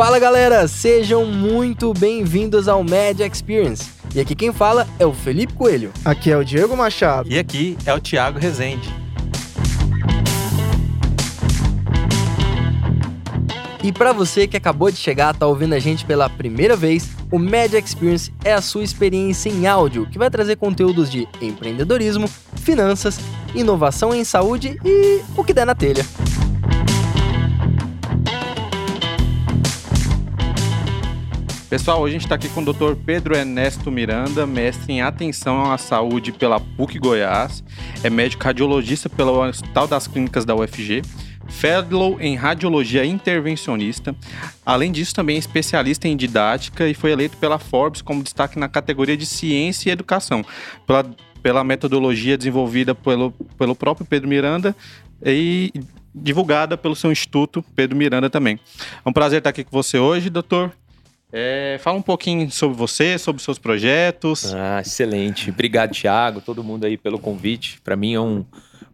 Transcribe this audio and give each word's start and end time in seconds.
Fala 0.00 0.18
galera, 0.18 0.66
sejam 0.66 1.26
muito 1.26 1.92
bem-vindos 1.92 2.68
ao 2.68 2.82
Media 2.82 3.26
Experience. 3.26 3.84
E 4.14 4.20
aqui 4.20 4.34
quem 4.34 4.50
fala 4.50 4.88
é 4.98 5.04
o 5.04 5.12
Felipe 5.12 5.52
Coelho. 5.52 5.92
Aqui 6.02 6.32
é 6.32 6.38
o 6.38 6.42
Diego 6.42 6.74
Machado. 6.74 7.30
E 7.30 7.38
aqui 7.38 7.76
é 7.84 7.92
o 7.92 8.00
Thiago 8.00 8.38
Rezende. 8.38 8.88
E 13.84 13.92
para 13.92 14.14
você 14.14 14.46
que 14.46 14.56
acabou 14.56 14.90
de 14.90 14.96
chegar, 14.96 15.36
tá 15.36 15.46
ouvindo 15.46 15.74
a 15.74 15.78
gente 15.78 16.06
pela 16.06 16.30
primeira 16.30 16.74
vez, 16.74 17.10
o 17.30 17.38
Media 17.38 17.78
Experience 17.78 18.32
é 18.42 18.54
a 18.54 18.62
sua 18.62 18.82
experiência 18.82 19.50
em 19.50 19.66
áudio, 19.66 20.06
que 20.06 20.18
vai 20.18 20.30
trazer 20.30 20.56
conteúdos 20.56 21.10
de 21.10 21.28
empreendedorismo, 21.42 22.26
finanças, 22.56 23.20
inovação 23.54 24.14
em 24.14 24.24
saúde 24.24 24.80
e 24.82 25.20
o 25.36 25.44
que 25.44 25.52
der 25.52 25.66
na 25.66 25.74
telha. 25.74 26.06
Pessoal, 31.70 32.00
hoje 32.00 32.16
a 32.16 32.18
gente 32.18 32.26
está 32.26 32.34
aqui 32.34 32.48
com 32.48 32.62
o 32.62 32.72
Dr. 32.72 32.96
Pedro 33.06 33.36
Ernesto 33.36 33.92
Miranda, 33.92 34.44
mestre 34.44 34.92
em 34.92 35.02
atenção 35.02 35.70
à 35.70 35.78
saúde 35.78 36.32
pela 36.32 36.58
PUC 36.58 36.98
Goiás, 36.98 37.62
é 38.02 38.10
médico 38.10 38.42
radiologista 38.42 39.08
pelo 39.08 39.40
Hospital 39.40 39.86
das 39.86 40.08
Clínicas 40.08 40.44
da 40.44 40.52
UFG, 40.52 41.02
fellow 41.48 42.20
em 42.20 42.34
radiologia 42.34 43.04
intervencionista. 43.04 44.16
Além 44.66 44.90
disso, 44.90 45.14
também 45.14 45.36
é 45.36 45.38
especialista 45.38 46.08
em 46.08 46.16
didática 46.16 46.88
e 46.88 46.92
foi 46.92 47.12
eleito 47.12 47.36
pela 47.36 47.56
Forbes 47.56 48.02
como 48.02 48.20
destaque 48.20 48.58
na 48.58 48.68
categoria 48.68 49.16
de 49.16 49.24
ciência 49.24 49.90
e 49.90 49.92
educação, 49.92 50.44
pela, 50.84 51.08
pela 51.40 51.62
metodologia 51.62 52.36
desenvolvida 52.36 52.96
pelo, 52.96 53.30
pelo 53.56 53.76
próprio 53.76 54.04
Pedro 54.04 54.28
Miranda 54.28 54.74
e 55.24 55.72
divulgada 56.12 56.76
pelo 56.76 56.96
seu 56.96 57.12
instituto 57.12 57.64
Pedro 57.76 57.96
Miranda 57.96 58.28
também. 58.28 58.58
É 59.06 59.08
um 59.08 59.12
prazer 59.12 59.38
estar 59.38 59.50
aqui 59.50 59.62
com 59.62 59.70
você 59.70 60.00
hoje, 60.00 60.28
doutor. 60.28 60.72
É, 61.32 61.78
fala 61.80 61.96
um 61.98 62.02
pouquinho 62.02 62.50
sobre 62.50 62.76
você, 62.76 63.18
sobre 63.18 63.42
seus 63.42 63.58
projetos. 63.58 64.52
Ah, 64.54 64.80
excelente. 64.80 65.50
Obrigado, 65.50 65.92
Thiago, 65.92 66.40
todo 66.40 66.64
mundo 66.64 66.84
aí 66.84 66.96
pelo 66.96 67.18
convite. 67.18 67.80
Para 67.82 67.96
mim 67.96 68.14
é 68.14 68.20
um 68.20 68.44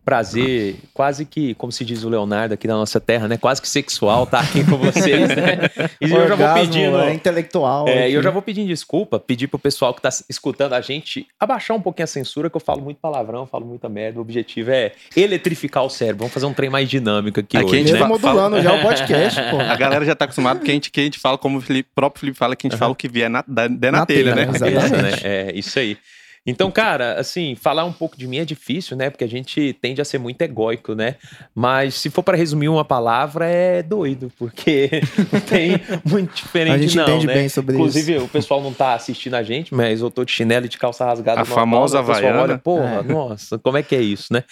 prazer, 0.07 0.77
quase 0.95 1.25
que, 1.27 1.53
como 1.55 1.73
se 1.73 1.85
diz 1.85 2.05
o 2.05 2.09
Leonardo 2.09 2.55
aqui 2.55 2.69
na 2.69 2.75
nossa 2.75 3.01
terra, 3.01 3.27
né? 3.27 3.37
Quase 3.37 3.61
que 3.61 3.69
sexual 3.69 4.23
estar 4.23 4.39
tá 4.39 4.45
aqui 4.45 4.65
com 4.65 4.77
vocês, 4.77 5.29
né? 5.31 5.57
E 6.01 6.13
eu 6.13 6.29
já 6.29 6.37
vou 6.37 6.55
pedindo. 6.55 7.01
É 7.01 7.13
intelectual. 7.13 7.89
É, 7.89 8.09
eu 8.09 8.23
já 8.23 8.31
vou 8.31 8.41
pedindo 8.41 8.69
desculpa, 8.69 9.19
pedir 9.19 9.49
pro 9.49 9.59
pessoal 9.59 9.93
que 9.93 10.01
tá 10.01 10.09
escutando 10.29 10.75
a 10.75 10.81
gente 10.81 11.27
abaixar 11.41 11.77
um 11.77 11.81
pouquinho 11.81 12.05
a 12.05 12.07
censura, 12.07 12.49
que 12.49 12.57
eu 12.57 12.61
falo 12.61 12.83
muito 12.83 12.99
palavrão, 12.99 13.47
falo 13.47 13.67
muita 13.67 13.89
merda. 13.89 14.21
O 14.21 14.23
objetivo 14.23 14.71
é 14.71 14.93
eletrificar 15.17 15.83
o 15.83 15.91
cérebro. 15.91 16.19
Vamos 16.19 16.35
fazer 16.35 16.47
um 16.47 16.55
trem 16.55 16.71
mais 16.71 16.89
dinâmico 16.89 17.41
aqui, 17.41 17.57
aqui 17.57 17.67
hoje. 17.67 17.75
A 17.75 17.79
gente 17.81 17.93
né? 17.95 17.99
tá 17.99 18.07
modulando 18.07 18.63
já 18.63 18.75
o 18.75 18.83
podcast, 18.83 19.41
pô. 19.51 19.59
A 19.67 19.75
galera 19.75 20.05
já 20.05 20.15
tá 20.15 20.27
acostumada 20.27 20.61
porque 20.61 20.71
a 20.71 20.75
gente, 20.75 20.91
que 20.93 21.01
a 21.01 21.05
gente 21.05 21.19
fala, 21.19 21.37
como 21.37 21.59
o 21.59 21.61
Felipe, 21.61 21.89
próprio 21.95 22.21
Felipe 22.21 22.39
fala, 22.39 22.55
que 22.55 22.67
a 22.67 22.69
gente 22.69 22.75
uhum. 22.75 22.79
fala 22.79 22.93
o 22.93 22.97
que 22.97 23.09
vier 23.09 23.29
na, 23.29 23.43
da, 23.47 23.69
na, 23.69 23.91
na 23.91 24.07
telha, 24.07 24.35
telha, 24.35 24.47
né? 24.47 24.53
Exatamente. 24.55 25.27
É, 25.27 25.53
isso 25.53 25.79
aí. 25.81 25.99
Então, 26.47 26.71
cara, 26.71 27.19
assim, 27.19 27.57
falar 27.57 27.85
um 27.85 27.93
pouco 27.93 28.17
de 28.17 28.27
mim 28.27 28.39
é 28.39 28.45
difícil, 28.45 28.97
né? 28.97 29.11
Porque 29.11 29.25
a 29.25 29.29
gente 29.29 29.77
tende 29.81 30.01
a 30.01 30.05
ser 30.05 30.19
muito 30.19 30.41
egóico, 30.41 30.95
né? 30.95 31.17
Mas 31.55 31.95
se 31.95 32.09
for 32.09 32.23
para 32.23 32.37
resumir 32.37 32.69
uma 32.69 32.85
palavra, 32.85 33.47
é 33.47 33.83
doido, 33.83 34.31
porque 34.39 34.91
não 35.33 35.41
tem 35.41 35.73
muito 36.05 36.35
diferente, 36.35 36.75
a 36.75 36.79
gente 36.79 36.97
não, 36.97 37.05
entende 37.05 37.27
né? 37.27 37.35
bem 37.35 37.49
sobre 37.49 37.75
Inclusive, 37.75 38.17
isso. 38.17 38.25
o 38.25 38.29
pessoal 38.29 38.63
não 38.63 38.73
tá 38.73 38.95
assistindo 38.95 39.35
a 39.35 39.43
gente, 39.43 39.75
mas 39.75 40.01
eu 40.01 40.11
tô 40.11 40.25
de 40.25 40.31
chinelo 40.31 40.67
e 40.67 40.69
de 40.69 40.79
calça 40.79 41.05
rasgada. 41.05 41.41
A 41.41 41.45
famosa 41.45 41.99
Havaiana. 41.99 42.43
Olha, 42.43 42.59
porra, 42.59 43.01
é. 43.01 43.03
nossa, 43.03 43.59
como 43.59 43.77
é 43.77 43.83
que 43.83 43.97
é 43.97 44.01
isso, 44.01 44.33
né? 44.33 44.45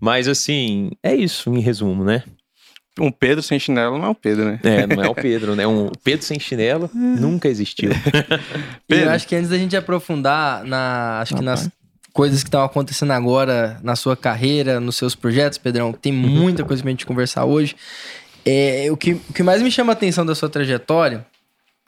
Mas, 0.00 0.28
assim, 0.28 0.92
é 1.02 1.14
isso, 1.14 1.54
em 1.54 1.60
resumo, 1.60 2.04
né? 2.04 2.22
Um 2.98 3.10
Pedro 3.10 3.42
sem 3.42 3.58
chinelo 3.58 3.98
não 3.98 4.06
é 4.06 4.08
o 4.10 4.14
Pedro, 4.14 4.44
né? 4.44 4.60
É, 4.62 4.86
não 4.86 5.02
é 5.02 5.08
o 5.08 5.14
Pedro, 5.14 5.56
né? 5.56 5.66
Um 5.66 5.90
Pedro 6.02 6.24
sem 6.24 6.38
chinelo 6.38 6.88
nunca 6.94 7.48
existiu. 7.48 7.90
Pedro. 8.86 9.06
eu 9.06 9.10
acho 9.10 9.26
que 9.26 9.34
antes 9.34 9.50
da 9.50 9.58
gente 9.58 9.76
aprofundar 9.76 10.64
na, 10.64 11.20
acho 11.20 11.34
que 11.34 11.42
nas 11.42 11.68
coisas 12.12 12.44
que 12.44 12.48
estão 12.48 12.62
acontecendo 12.62 13.10
agora 13.10 13.80
na 13.82 13.96
sua 13.96 14.16
carreira, 14.16 14.78
nos 14.78 14.96
seus 14.96 15.16
projetos, 15.16 15.58
Pedrão, 15.58 15.92
tem 15.92 16.12
uhum. 16.12 16.28
muita 16.28 16.62
coisa 16.62 16.80
pra 16.80 16.90
gente 16.90 17.04
conversar 17.04 17.44
hoje. 17.44 17.74
É, 18.46 18.86
o, 18.90 18.96
que, 18.96 19.14
o 19.14 19.32
que 19.34 19.42
mais 19.42 19.60
me 19.60 19.70
chama 19.70 19.92
a 19.92 19.94
atenção 19.94 20.24
da 20.24 20.34
sua 20.34 20.48
trajetória 20.48 21.26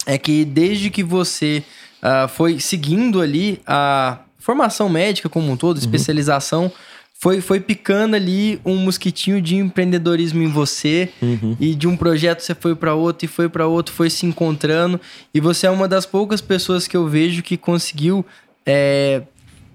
é 0.04 0.18
que 0.18 0.44
desde 0.44 0.90
que 0.90 1.04
você 1.04 1.62
uh, 2.02 2.26
foi 2.28 2.58
seguindo 2.58 3.20
ali 3.20 3.60
a 3.64 4.18
formação 4.38 4.88
médica 4.88 5.28
como 5.28 5.50
um 5.50 5.56
todo, 5.56 5.76
uhum. 5.76 5.82
especialização, 5.82 6.72
foi, 7.18 7.40
foi 7.40 7.60
picando 7.60 8.14
ali 8.14 8.60
um 8.64 8.76
mosquitinho 8.76 9.40
de 9.40 9.56
empreendedorismo 9.56 10.42
em 10.42 10.48
você 10.48 11.08
uhum. 11.22 11.56
e 11.58 11.74
de 11.74 11.88
um 11.88 11.96
projeto 11.96 12.40
você 12.40 12.54
foi 12.54 12.74
para 12.74 12.94
outro 12.94 13.24
e 13.24 13.28
foi 13.28 13.48
para 13.48 13.66
outro, 13.66 13.94
foi 13.94 14.10
se 14.10 14.26
encontrando 14.26 15.00
e 15.32 15.40
você 15.40 15.66
é 15.66 15.70
uma 15.70 15.88
das 15.88 16.04
poucas 16.04 16.40
pessoas 16.40 16.86
que 16.86 16.96
eu 16.96 17.08
vejo 17.08 17.42
que 17.42 17.56
conseguiu 17.56 18.24
é, 18.66 19.22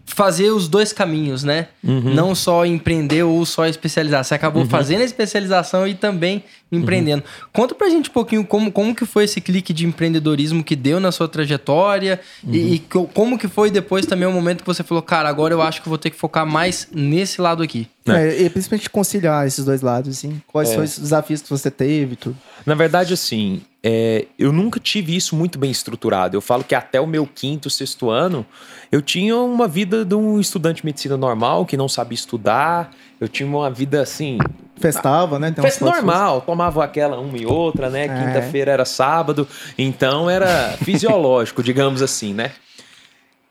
fazer 0.06 0.52
os 0.52 0.68
dois 0.68 0.92
caminhos, 0.92 1.44
né? 1.44 1.68
Uhum. 1.84 2.14
Não 2.14 2.36
só 2.36 2.66
empreender 2.66 3.24
ou 3.24 3.46
só 3.46 3.66
especializar. 3.66 4.24
Você 4.24 4.34
acabou 4.34 4.64
uhum. 4.64 4.70
fazendo 4.70 5.02
a 5.02 5.06
especialização 5.06 5.88
e 5.88 5.94
também 5.94 6.44
empreendendo. 6.72 7.24
Uhum. 7.24 7.48
Conta 7.52 7.76
pra 7.76 7.90
gente 7.90 8.10
um 8.10 8.14
pouquinho 8.14 8.46
como, 8.46 8.72
como 8.72 8.96
que 8.96 9.06
foi 9.06 9.26
esse 9.26 9.42
clique 9.42 9.74
de 9.74 9.86
empreendedorismo 9.86 10.64
que 10.64 10.76
deu 10.76 11.00
na 11.00 11.12
sua 11.12 11.28
trajetória 11.28 12.20
e, 12.46 12.60
uhum. 12.60 13.04
e, 13.04 13.08
como 13.14 13.38
que 13.38 13.48
foi 13.48 13.70
depois 13.70 14.06
também 14.06 14.28
o 14.28 14.32
momento 14.32 14.62
que 14.62 14.68
você 14.68 14.84
falou, 14.84 15.02
cara, 15.02 15.30
agora 15.30 15.54
eu 15.54 15.62
acho 15.62 15.82
que 15.82 15.90
vou 15.90 15.98
ter 15.98 16.10
que 16.10 16.18
focar 16.18 16.46
mais 16.46 16.88
nesse 16.92 17.42
lado 17.42 17.62
aqui. 17.62 17.88
É, 18.08 18.42
e 18.42 18.50
principalmente 18.50 18.90
conciliar 18.90 19.46
esses 19.46 19.64
dois 19.64 19.82
lados, 19.82 20.18
assim. 20.18 20.42
Quais 20.48 20.70
é. 20.70 20.74
foram 20.74 20.86
os 20.86 20.98
desafios 20.98 21.42
que 21.42 21.50
você 21.50 21.70
teve 21.70 22.14
e 22.14 22.16
tudo? 22.16 22.38
Na 22.66 22.74
verdade, 22.74 23.14
assim, 23.14 23.62
é, 23.84 24.28
eu 24.38 24.52
nunca 24.52 24.80
tive 24.80 25.16
isso 25.16 25.36
muito 25.36 25.58
bem 25.58 25.72
estruturado. 25.72 26.38
Eu 26.38 26.42
falo 26.42 26.64
que 26.64 26.76
até 26.76 27.02
o 27.02 27.08
meu 27.08 27.26
quinto, 27.26 27.70
sexto 27.70 28.10
ano, 28.10 28.46
eu 28.92 29.02
tinha 29.02 29.36
uma 29.38 29.68
vida 29.68 30.06
de 30.06 30.14
um 30.14 30.40
estudante 30.40 30.78
de 30.78 30.86
medicina 30.86 31.18
normal 31.18 31.66
que 31.66 31.76
não 31.76 31.90
sabia 31.90 32.16
estudar. 32.16 32.92
Eu 33.20 33.28
tinha 33.28 33.48
uma 33.48 33.70
vida 33.72 34.02
assim. 34.02 34.38
Festava, 34.78 35.38
né? 35.38 35.54
Festa 35.56 35.86
normal, 35.86 36.42
tomava 36.42 36.84
aquela 36.84 37.20
uma 37.20 37.38
e 37.38 37.46
outra, 37.46 37.90
né? 37.90 38.06
É. 38.06 38.08
Quinta-feira 38.08 38.72
era 38.72 38.86
sábado, 38.86 39.48
então 39.78 40.28
era 40.28 40.76
fisiológico, 40.84 41.62
digamos 41.62 42.02
assim, 42.02 42.34
né? 42.34 42.52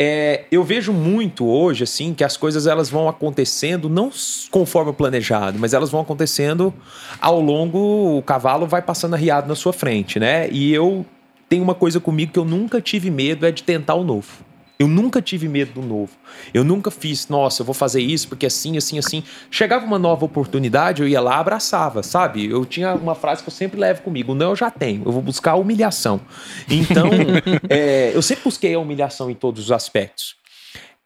É, 0.02 0.44
eu 0.50 0.64
vejo 0.64 0.94
muito 0.94 1.46
hoje, 1.46 1.84
assim, 1.84 2.14
que 2.14 2.24
as 2.24 2.34
coisas 2.34 2.66
elas 2.66 2.88
vão 2.88 3.06
acontecendo 3.06 3.86
não 3.86 4.10
conforme 4.50 4.92
o 4.92 4.94
planejado, 4.94 5.58
mas 5.58 5.74
elas 5.74 5.90
vão 5.90 6.00
acontecendo 6.00 6.72
ao 7.20 7.38
longo, 7.38 8.16
o 8.16 8.22
cavalo 8.22 8.66
vai 8.66 8.80
passando 8.80 9.12
arriado 9.12 9.46
na 9.46 9.54
sua 9.54 9.74
frente, 9.74 10.18
né? 10.18 10.48
E 10.50 10.72
eu 10.72 11.04
tenho 11.50 11.62
uma 11.62 11.74
coisa 11.74 12.00
comigo 12.00 12.32
que 12.32 12.38
eu 12.38 12.46
nunca 12.46 12.80
tive 12.80 13.10
medo, 13.10 13.44
é 13.44 13.50
de 13.50 13.62
tentar 13.62 13.94
o 13.94 14.02
novo. 14.02 14.42
Eu 14.80 14.88
nunca 14.88 15.20
tive 15.20 15.46
medo 15.46 15.74
do 15.78 15.86
novo. 15.86 16.12
Eu 16.54 16.64
nunca 16.64 16.90
fiz, 16.90 17.28
nossa, 17.28 17.60
eu 17.60 17.66
vou 17.66 17.74
fazer 17.74 18.00
isso 18.00 18.26
porque 18.28 18.46
assim, 18.46 18.78
assim, 18.78 18.98
assim. 18.98 19.22
Chegava 19.50 19.84
uma 19.84 19.98
nova 19.98 20.24
oportunidade, 20.24 21.02
eu 21.02 21.08
ia 21.08 21.20
lá, 21.20 21.36
abraçava, 21.36 22.02
sabe? 22.02 22.46
Eu 22.46 22.64
tinha 22.64 22.94
uma 22.94 23.14
frase 23.14 23.42
que 23.42 23.50
eu 23.50 23.52
sempre 23.52 23.78
levo 23.78 24.00
comigo: 24.00 24.34
não, 24.34 24.48
eu 24.48 24.56
já 24.56 24.70
tenho, 24.70 25.02
eu 25.04 25.12
vou 25.12 25.20
buscar 25.20 25.50
a 25.50 25.56
humilhação. 25.56 26.18
Então, 26.66 27.10
é, 27.68 28.12
eu 28.16 28.22
sempre 28.22 28.44
busquei 28.44 28.72
a 28.72 28.78
humilhação 28.78 29.30
em 29.30 29.34
todos 29.34 29.64
os 29.64 29.70
aspectos. 29.70 30.36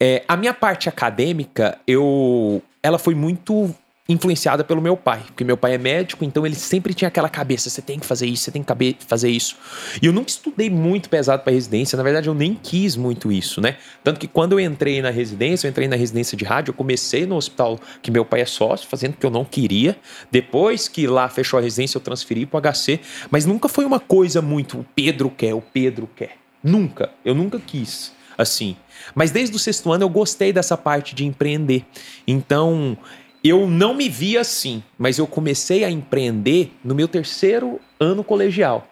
É, 0.01 0.23
a 0.29 0.37
minha 0.37 0.55
parte 0.55 0.89
acadêmica, 0.89 1.77
eu, 1.85 2.63
ela 2.81 2.99
foi 2.99 3.17
muito 3.17 3.75
influenciada 4.07 4.63
pelo 4.63 4.83
meu 4.83 4.99
pai, 4.99 5.23
porque 5.27 5.43
meu 5.45 5.57
pai 5.57 5.75
é 5.75 5.79
médico, 5.79 6.25
então 6.25 6.45
ele 6.45 6.55
sempre 6.55 6.93
tinha 6.93 7.09
aquela 7.09 7.29
cabeça, 7.29 7.71
você 7.71 7.81
tem 7.81 7.99
que 7.99 8.05
fazer 8.05 8.27
isso, 8.27 8.45
você 8.45 8.51
tem 8.51 8.63
que 8.63 8.97
fazer 9.07 9.31
isso. 9.31 9.57
E 10.03 10.07
eu 10.07 10.13
nunca 10.13 10.29
estudei 10.29 10.69
muito 10.69 11.09
pesado 11.09 11.43
para 11.43 11.53
residência, 11.53 11.97
na 11.97 12.03
verdade 12.03 12.29
eu 12.29 12.35
nem 12.35 12.55
quis 12.55 12.97
muito 12.97 13.33
isso, 13.33 13.63
né? 13.63 13.79
Tanto 14.03 14.21
que 14.21 14.29
quando 14.29 14.53
eu 14.53 14.61
entrei 14.61 15.01
na 15.01 15.09
residência, 15.09 15.67
eu 15.67 15.71
entrei 15.71 15.89
na 15.89 15.97
residência 15.97 16.37
de 16.37 16.45
rádio, 16.45 16.71
eu 16.71 16.75
comecei 16.75 17.25
no 17.25 17.37
hospital 17.37 17.81
que 18.03 18.11
meu 18.11 18.27
pai 18.27 18.43
é 18.43 18.47
sócio, 18.47 18.87
fazendo 18.87 19.15
o 19.15 19.17
que 19.17 19.25
eu 19.25 19.31
não 19.31 19.45
queria. 19.45 19.97
Depois 20.31 20.87
que 20.87 21.07
lá 21.07 21.27
fechou 21.31 21.59
a 21.59 21.63
residência, 21.63 21.97
eu 21.97 22.03
transferi 22.03 22.45
para 22.45 22.59
o 22.59 22.73
HC, 22.73 23.01
mas 23.31 23.47
nunca 23.47 23.71
foi 23.71 23.87
uma 23.87 24.01
coisa 24.01 24.43
muito 24.43 24.81
o 24.81 24.87
Pedro 24.95 25.31
quer, 25.31 25.55
o 25.55 25.63
Pedro 25.63 26.09
quer. 26.15 26.37
Nunca, 26.63 27.11
eu 27.25 27.35
nunca 27.35 27.59
quis 27.59 28.13
assim. 28.37 28.77
Mas 29.15 29.31
desde 29.31 29.55
o 29.55 29.59
sexto 29.59 29.93
ano 29.93 30.05
eu 30.05 30.09
gostei 30.09 30.53
dessa 30.53 30.77
parte 30.77 31.15
de 31.15 31.25
empreender. 31.25 31.85
Então, 32.27 32.97
eu 33.45 33.69
não 33.69 33.93
me 33.93 34.09
via 34.09 34.41
assim, 34.41 34.83
mas 34.99 35.19
eu 35.19 35.27
comecei 35.27 35.85
a 35.85 35.91
empreender 35.91 36.73
no 36.83 36.95
meu 36.95 37.07
terceiro 37.07 37.79
ano 38.01 38.25
colegial. 38.25 38.89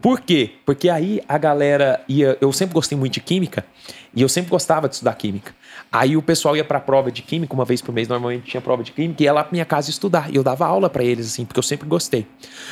Por 0.00 0.20
quê? 0.20 0.52
Porque 0.64 0.88
aí 0.88 1.20
a 1.28 1.36
galera 1.36 2.00
ia. 2.08 2.38
Eu 2.40 2.52
sempre 2.52 2.72
gostei 2.72 2.96
muito 2.96 3.14
de 3.14 3.20
química 3.20 3.66
e 4.14 4.22
eu 4.22 4.28
sempre 4.28 4.48
gostava 4.48 4.88
de 4.88 4.94
estudar 4.94 5.14
química. 5.14 5.52
Aí 5.90 6.16
o 6.16 6.22
pessoal 6.22 6.56
ia 6.56 6.62
para 6.62 6.78
a 6.78 6.80
prova 6.80 7.10
de 7.10 7.20
química, 7.20 7.52
uma 7.52 7.64
vez 7.64 7.82
por 7.82 7.92
mês 7.92 8.06
normalmente 8.06 8.48
tinha 8.48 8.60
prova 8.60 8.84
de 8.84 8.92
química, 8.92 9.22
e 9.22 9.24
ia 9.24 9.32
lá 9.32 9.42
para 9.42 9.52
minha 9.52 9.64
casa 9.64 9.90
estudar. 9.90 10.32
E 10.32 10.36
eu 10.36 10.44
dava 10.44 10.66
aula 10.66 10.88
para 10.88 11.02
eles, 11.02 11.26
assim, 11.26 11.44
porque 11.44 11.58
eu 11.58 11.62
sempre 11.64 11.88
gostei. 11.88 12.26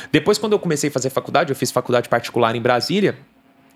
Depois, 0.09 0.37
quando 0.37 0.53
eu 0.53 0.59
comecei 0.59 0.89
a 0.89 0.93
fazer 0.93 1.09
faculdade, 1.09 1.51
eu 1.51 1.55
fiz 1.55 1.69
faculdade 1.69 2.07
particular 2.07 2.55
em 2.55 2.61
Brasília, 2.61 3.17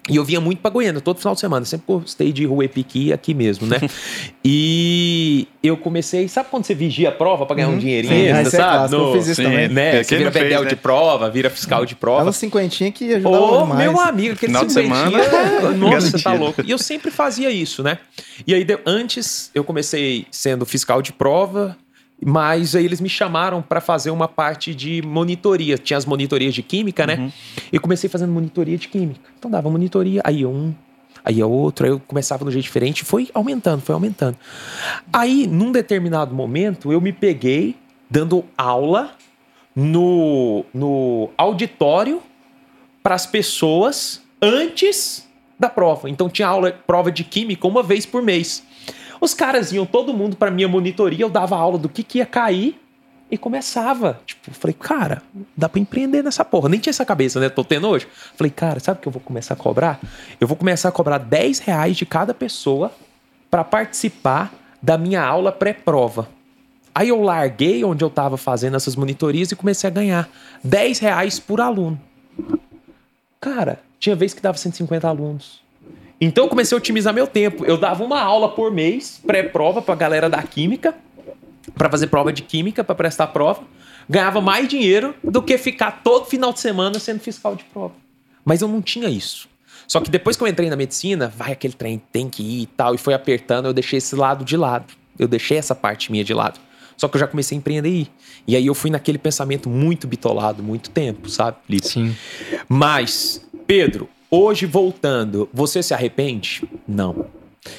E 0.10 0.16
eu 0.16 0.26
vinha 0.26 0.42
muito 0.42 0.60
pra 0.60 0.72
Goiânia, 0.72 1.00
todo 1.00 1.20
final 1.20 1.36
de 1.36 1.40
semana. 1.40 1.64
Sempre 1.64 1.86
gostei 1.88 2.32
de 2.32 2.44
Rua 2.46 2.66
Epiqui 2.66 3.14
aqui 3.14 3.36
mesmo, 3.36 3.68
né? 3.68 3.80
e 4.44 5.48
eu 5.62 5.78
comecei... 5.78 6.28
Sabe 6.28 6.50
quando 6.50 6.66
você 6.66 6.74
vigia 6.74 7.10
a 7.10 7.12
prova 7.12 7.46
pra 7.46 7.56
ganhar 7.56 7.68
uhum. 7.70 7.76
um 7.76 7.78
dinheirinho 7.78 8.14
sim, 8.14 8.28
extra, 8.28 8.48
é 8.48 8.62
sabe? 8.62 8.92
No, 8.92 8.98
eu 8.98 9.14
fiz 9.14 9.28
isso 9.28 9.36
sim, 9.36 9.44
também. 9.44 9.70
Né? 9.70 10.04
Você 10.04 10.18
vira 10.18 10.32
bedel 10.32 10.64
né? 10.64 10.70
de 10.70 10.76
prova, 10.76 11.30
vira 11.30 11.52
fiscal 11.52 11.86
de 11.86 11.96
prova. 11.96 12.26
É 12.26 12.30
um 12.30 12.32
cinquentinha 12.32 12.92
que 12.92 13.14
ajudava 13.14 13.66
mais. 13.66 13.80
meu 13.80 14.00
amigo, 14.00 14.34
aquele 14.34 14.52
final. 14.52 14.66
De 14.66 14.74
semana, 14.74 15.12
nossa, 15.78 16.10
você 16.10 16.24
tá 16.24 16.34
louco. 16.34 16.64
E 16.66 16.72
eu 16.72 16.80
sempre 16.80 17.12
fazia 17.12 17.52
isso, 17.52 17.84
né? 17.84 18.00
E 18.48 18.56
aí, 18.56 18.66
antes, 18.88 19.52
eu 19.54 19.64
comecei 19.64 20.26
sendo 20.32 20.66
fiscal 20.66 21.02
de 21.02 21.14
prova... 21.14 21.78
Mas 22.24 22.76
aí 22.76 22.86
eles 22.86 23.02
me 23.02 23.10
chamaram 23.10 23.62
para 23.62 23.82
fazer 23.82 24.12
uma 24.12 24.28
parte 24.28 24.76
de 24.76 25.02
monitoria. 25.02 25.78
Tinha 25.78 25.98
as 25.98 26.06
monitorias 26.06 26.54
de 26.54 26.62
química, 26.62 27.08
né? 27.08 27.16
Uhum. 27.16 27.32
E 27.74 27.80
comecei 27.80 28.10
fazendo 28.10 28.32
monitoria 28.32 28.78
de 28.78 28.88
química. 28.88 29.20
Então 29.40 29.50
dava 29.50 29.70
monitoria, 29.70 30.22
aí 30.24 30.46
um, 30.46 30.74
aí 31.26 31.42
outro, 31.42 31.86
aí 31.86 31.92
eu 31.92 32.00
começava 32.00 32.44
de 32.44 32.50
um 32.50 32.52
jeito 32.52 32.64
diferente, 32.64 33.04
foi 33.04 33.30
aumentando, 33.34 33.82
foi 33.82 33.94
aumentando. 33.94 34.38
Aí, 35.12 35.48
num 35.48 35.72
determinado 35.72 36.34
momento, 36.34 36.92
eu 36.92 37.02
me 37.02 37.12
peguei 37.12 37.76
dando 38.10 38.44
aula 38.58 39.12
no, 39.76 40.66
no 40.74 41.30
auditório 41.38 42.22
para 43.02 43.16
as 43.16 43.26
pessoas 43.26 44.22
antes 44.42 45.28
da 45.60 45.70
prova. 45.70 46.10
Então 46.10 46.30
tinha 46.30 46.48
aula, 46.48 46.72
prova 46.72 47.12
de 47.12 47.24
química 47.24 47.68
uma 47.68 47.84
vez 47.84 48.06
por 48.06 48.22
mês. 48.22 48.64
Os 49.22 49.36
caras 49.36 49.72
iam 49.72 49.86
todo 49.86 50.16
mundo 50.16 50.36
para 50.36 50.50
minha 50.50 50.68
monitoria, 50.68 51.24
eu 51.24 51.30
dava 51.30 51.56
aula 51.56 51.78
do 51.78 51.88
que, 51.88 52.04
que 52.04 52.18
ia 52.18 52.26
cair 52.26 52.82
e 53.30 53.38
começava. 53.38 54.20
Tipo, 54.26 54.52
falei, 54.52 54.74
cara, 54.74 55.22
dá 55.56 55.70
pra 55.70 55.80
empreender 55.80 56.24
nessa 56.24 56.44
porra. 56.44 56.68
Nem 56.68 56.80
tinha 56.80 56.90
essa 56.90 57.06
cabeça, 57.06 57.40
né? 57.40 57.48
Tô 57.48 57.64
tendo 57.64 57.88
hoje. 57.88 58.08
Falei, 58.36 58.50
cara, 58.50 58.80
sabe 58.80 58.98
o 58.98 59.02
que 59.02 59.08
eu 59.08 59.12
vou 59.12 59.22
começar 59.22 59.54
a 59.54 59.58
cobrar? 59.58 60.00
Eu 60.40 60.48
vou 60.48 60.58
começar 60.58 60.90
a 60.90 60.92
cobrar 60.92 61.20
10 61.20 61.60
reais 61.60 61.96
de 61.96 62.06
cada 62.06 62.34
pessoa 62.34 62.92
para 63.50 63.64
participar 63.64 64.52
da 64.82 64.98
minha 64.98 65.24
aula 65.24 65.52
pré-prova. 65.52 66.28
Aí 66.94 67.10
eu 67.10 67.22
larguei 67.22 67.86
onde 67.86 68.04
eu 68.04 68.10
tava 68.10 68.38
fazendo 68.38 68.76
essas 68.76 68.96
monitorias 68.96 69.52
e 69.52 69.56
comecei 69.56 69.88
a 69.88 69.94
ganhar 69.94 70.30
10 70.64 71.00
reais 71.00 71.40
por 71.40 71.62
aluno. 71.62 72.02
Cara, 73.40 73.80
tinha 74.00 74.16
vez 74.16 74.34
que 74.34 74.42
dava 74.42 74.58
150 74.58 75.08
alunos. 75.08 75.62
Então 76.24 76.46
eu 76.46 76.50
comecei 76.50 76.76
a 76.76 76.78
otimizar 76.78 77.12
meu 77.12 77.26
tempo. 77.26 77.66
Eu 77.66 77.78
dava 77.78 78.04
uma 78.04 78.22
aula 78.22 78.50
por 78.50 78.72
mês, 78.72 79.20
pré-prova 79.26 79.82
pra 79.82 79.96
galera 79.96 80.30
da 80.30 80.44
química, 80.44 80.96
para 81.76 81.90
fazer 81.90 82.08
prova 82.08 82.32
de 82.32 82.44
química, 82.44 82.84
para 82.84 82.94
prestar 82.94 83.28
prova. 83.28 83.64
Ganhava 84.08 84.40
mais 84.40 84.68
dinheiro 84.68 85.16
do 85.24 85.42
que 85.42 85.58
ficar 85.58 86.04
todo 86.04 86.26
final 86.26 86.54
de 86.54 86.60
semana 86.60 87.00
sendo 87.00 87.20
fiscal 87.20 87.56
de 87.56 87.64
prova. 87.64 87.96
Mas 88.46 88.62
eu 88.62 88.68
não 88.68 88.82
tinha 88.82 89.10
isso. 89.10 89.50
Só 89.88 90.00
que 90.00 90.12
depois 90.12 90.38
que 90.38 90.44
eu 90.44 90.48
entrei 90.48 90.70
na 90.70 90.76
medicina, 90.76 91.28
vai 91.36 91.52
aquele 91.54 91.74
trem, 91.74 92.02
tem 92.12 92.30
que 92.30 92.44
ir 92.44 92.62
e 92.62 92.66
tal, 92.66 92.94
e 92.94 92.98
foi 92.98 93.14
apertando, 93.14 93.66
eu 93.66 93.74
deixei 93.74 93.98
esse 93.98 94.16
lado 94.16 94.46
de 94.46 94.56
lado. 94.56 94.94
Eu 95.18 95.28
deixei 95.28 95.58
essa 95.58 95.76
parte 95.76 96.12
minha 96.12 96.24
de 96.24 96.34
lado. 96.34 96.60
Só 96.96 97.08
que 97.08 97.16
eu 97.16 97.20
já 97.20 97.28
comecei 97.28 97.58
a 97.58 97.60
empreender. 97.60 98.08
E 98.48 98.56
aí 98.56 98.68
eu 98.68 98.76
fui 98.76 98.92
naquele 98.92 99.18
pensamento 99.18 99.70
muito 99.70 100.08
bitolado, 100.08 100.62
muito 100.62 100.92
tempo, 100.92 101.30
sabe, 101.30 101.58
Felipe? 101.66 101.88
Sim. 101.88 102.16
Mas, 102.70 103.46
Pedro, 103.66 104.08
Hoje, 104.34 104.66
voltando, 104.66 105.50
você 105.54 105.84
se 105.84 105.94
arrepende? 105.94 106.64
Não. 106.88 107.26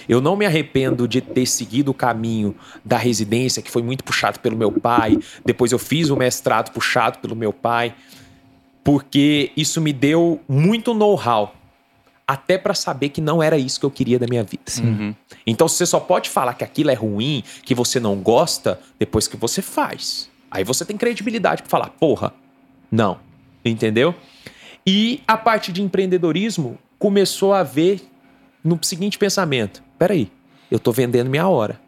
Eu 0.07 0.21
não 0.21 0.37
me 0.37 0.45
arrependo 0.45 1.09
de 1.09 1.23
ter 1.23 1.47
seguido 1.47 1.91
o 1.91 1.95
caminho 1.95 2.55
da 2.85 2.99
residência, 2.99 3.63
que 3.63 3.71
foi 3.71 3.83
muito 3.83 4.05
puxado 4.05 4.39
pelo 4.39 4.55
meu 4.55 4.71
pai. 4.71 5.19
Depois 5.47 5.73
eu 5.73 5.79
fiz 5.79 6.11
o 6.11 6.17
mestrado 6.17 6.71
puxado 6.71 7.21
pelo 7.21 7.35
meu 7.35 7.55
pai, 7.55 7.95
porque 8.85 9.51
isso 9.57 9.81
me 9.81 9.95
deu 9.95 10.41
muito 10.47 10.93
know-how, 10.93 11.55
até 12.27 12.59
para 12.59 12.75
saber 12.75 13.09
que 13.09 13.23
não 13.23 13.43
era 13.43 13.57
isso 13.57 13.81
que 13.81 13.87
eu 13.87 13.91
queria 13.91 14.19
da 14.19 14.27
minha 14.27 14.45
vida. 14.45 14.63
Uhum. 14.83 15.15
Então 15.47 15.67
você 15.67 15.87
só 15.87 15.99
pode 15.99 16.29
falar 16.29 16.53
que 16.53 16.65
aquilo 16.65 16.91
é 16.91 16.95
ruim, 16.95 17.43
que 17.65 17.75
você 17.75 17.99
não 17.99 18.17
gosta, 18.17 18.79
depois 18.99 19.27
que 19.27 19.39
você 19.39 19.63
faz. 19.63 20.29
Aí 20.51 20.65
você 20.65 20.85
tem 20.85 20.99
credibilidade 20.99 21.63
para 21.63 21.71
falar, 21.71 21.89
porra, 21.89 22.35
não. 22.91 23.19
Entendeu? 23.65 24.15
E 24.87 25.23
a 25.27 25.37
parte 25.37 25.73
de 25.73 25.83
empreendedorismo 25.83 26.79
começou 26.99 27.53
a 27.53 27.63
ver 27.63 28.01
no 28.63 28.79
seguinte 28.83 29.19
pensamento: 29.19 29.83
peraí, 29.99 30.31
eu 30.71 30.77
estou 30.77 30.93
vendendo 30.93 31.31
minha 31.31 31.49
hora. 31.49 31.81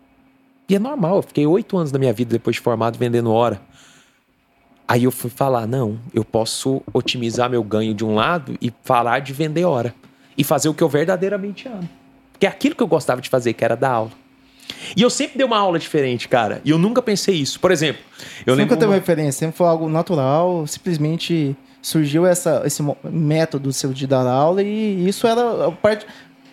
E 0.69 0.75
é 0.75 0.79
normal, 0.79 1.17
eu 1.17 1.23
fiquei 1.23 1.46
oito 1.46 1.76
anos 1.76 1.91
da 1.91 1.99
minha 1.99 2.12
vida 2.12 2.31
depois 2.32 2.56
de 2.56 2.62
formado 2.62 2.99
vendendo 2.99 3.31
hora. 3.31 3.61
Aí 4.87 5.05
eu 5.05 5.11
fui 5.11 5.31
falar: 5.31 5.67
não, 5.67 5.99
eu 6.12 6.25
posso 6.25 6.82
otimizar 6.93 7.50
meu 7.50 7.62
ganho 7.62 7.94
de 7.94 8.05
um 8.05 8.14
lado 8.14 8.56
e 8.61 8.73
falar 8.82 9.20
de 9.20 9.32
vender 9.32 9.64
hora. 9.64 9.94
E 10.37 10.43
fazer 10.43 10.69
o 10.69 10.75
que 10.75 10.82
eu 10.82 10.88
verdadeiramente 10.88 11.69
amo. 11.69 11.88
Que 12.40 12.47
é 12.47 12.49
aquilo 12.49 12.75
que 12.75 12.82
eu 12.82 12.88
gostava 12.88 13.20
de 13.20 13.29
fazer, 13.29 13.52
que 13.52 13.64
era 13.64 13.76
dar 13.76 13.90
aula. 13.90 14.11
E 14.97 15.02
eu 15.02 15.11
sempre 15.11 15.37
dei 15.38 15.47
uma 15.47 15.58
aula 15.58 15.79
diferente, 15.79 16.29
cara. 16.29 16.61
E 16.64 16.70
eu 16.70 16.79
nunca 16.79 17.00
pensei 17.00 17.37
isso. 17.37 17.61
Por 17.61 17.70
exemplo, 17.70 18.02
eu 18.40 18.55
Você 18.55 18.61
lembro. 18.61 18.64
Nunca 18.64 18.76
teve 18.76 18.90
uma 18.90 18.97
referência, 18.97 19.32
sempre 19.32 19.56
foi 19.56 19.67
algo 19.67 19.88
natural, 19.88 20.67
simplesmente 20.67 21.56
surgiu 21.85 22.27
essa, 22.27 22.63
esse 22.65 22.83
método 23.05 23.73
seu 23.73 23.93
de 23.93 24.07
dar 24.07 24.27
aula 24.27 24.63
e 24.63 25.07
isso 25.07 25.27
era 25.27 25.71
parte, 25.71 26.07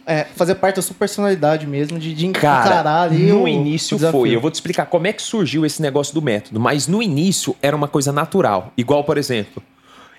é, 0.05 0.25
fazer 0.35 0.55
parte 0.55 0.75
da 0.75 0.81
sua 0.81 0.95
personalidade 0.95 1.65
mesmo, 1.65 1.97
de, 1.97 2.13
de 2.13 2.27
encarar 2.27 2.83
Cara, 2.83 3.01
ali 3.03 3.27
No 3.27 3.43
o, 3.43 3.47
início 3.47 3.95
o 3.95 4.11
foi. 4.11 4.35
Eu 4.35 4.41
vou 4.41 4.51
te 4.51 4.55
explicar 4.55 4.87
como 4.87 5.07
é 5.07 5.13
que 5.13 5.21
surgiu 5.21 5.65
esse 5.65 5.81
negócio 5.81 6.13
do 6.13 6.21
método, 6.21 6.59
mas 6.59 6.85
no 6.85 7.01
início 7.01 7.55
era 7.61 7.75
uma 7.75 7.87
coisa 7.87 8.11
natural. 8.11 8.73
Igual, 8.75 9.05
por 9.05 9.17
exemplo, 9.17 9.63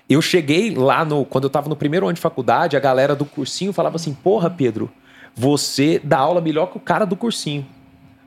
eu 0.09 0.19
cheguei 0.19 0.73
lá 0.73 1.05
no. 1.05 1.23
Quando 1.25 1.43
eu 1.43 1.49
tava 1.49 1.69
no 1.69 1.75
primeiro 1.75 2.07
ano 2.07 2.15
de 2.15 2.21
faculdade, 2.21 2.75
a 2.75 2.79
galera 2.79 3.15
do 3.15 3.23
cursinho 3.23 3.71
falava 3.71 3.97
assim: 3.97 4.13
Porra, 4.15 4.49
Pedro, 4.49 4.91
você 5.35 6.01
dá 6.03 6.17
aula 6.17 6.41
melhor 6.41 6.71
que 6.71 6.77
o 6.77 6.81
cara 6.81 7.05
do 7.05 7.15
cursinho. 7.15 7.65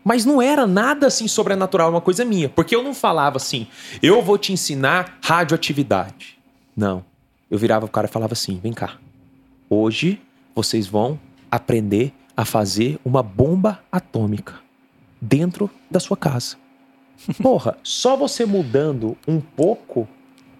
Mas 0.04 0.24
não 0.24 0.40
era 0.40 0.68
nada 0.68 1.08
assim 1.08 1.26
sobrenatural, 1.26 1.90
uma 1.90 2.00
coisa 2.00 2.24
minha. 2.24 2.48
Porque 2.48 2.76
eu 2.76 2.82
não 2.84 2.94
falava 2.94 3.38
assim, 3.38 3.66
eu 4.00 4.22
vou 4.22 4.38
te 4.38 4.52
ensinar 4.52 5.18
radioatividade. 5.20 6.35
Não. 6.76 7.04
Eu 7.50 7.58
virava 7.58 7.86
o 7.86 7.88
cara 7.88 8.06
e 8.06 8.10
falava 8.10 8.32
assim: 8.32 8.60
vem 8.62 8.72
cá. 8.72 8.96
Hoje 9.70 10.20
vocês 10.54 10.86
vão 10.86 11.18
aprender 11.50 12.12
a 12.36 12.44
fazer 12.44 12.98
uma 13.04 13.22
bomba 13.22 13.80
atômica 13.90 14.54
dentro 15.20 15.70
da 15.90 15.98
sua 15.98 16.16
casa. 16.16 16.56
Porra, 17.42 17.78
só 17.82 18.16
você 18.16 18.44
mudando 18.44 19.16
um 19.26 19.40
pouco 19.40 20.06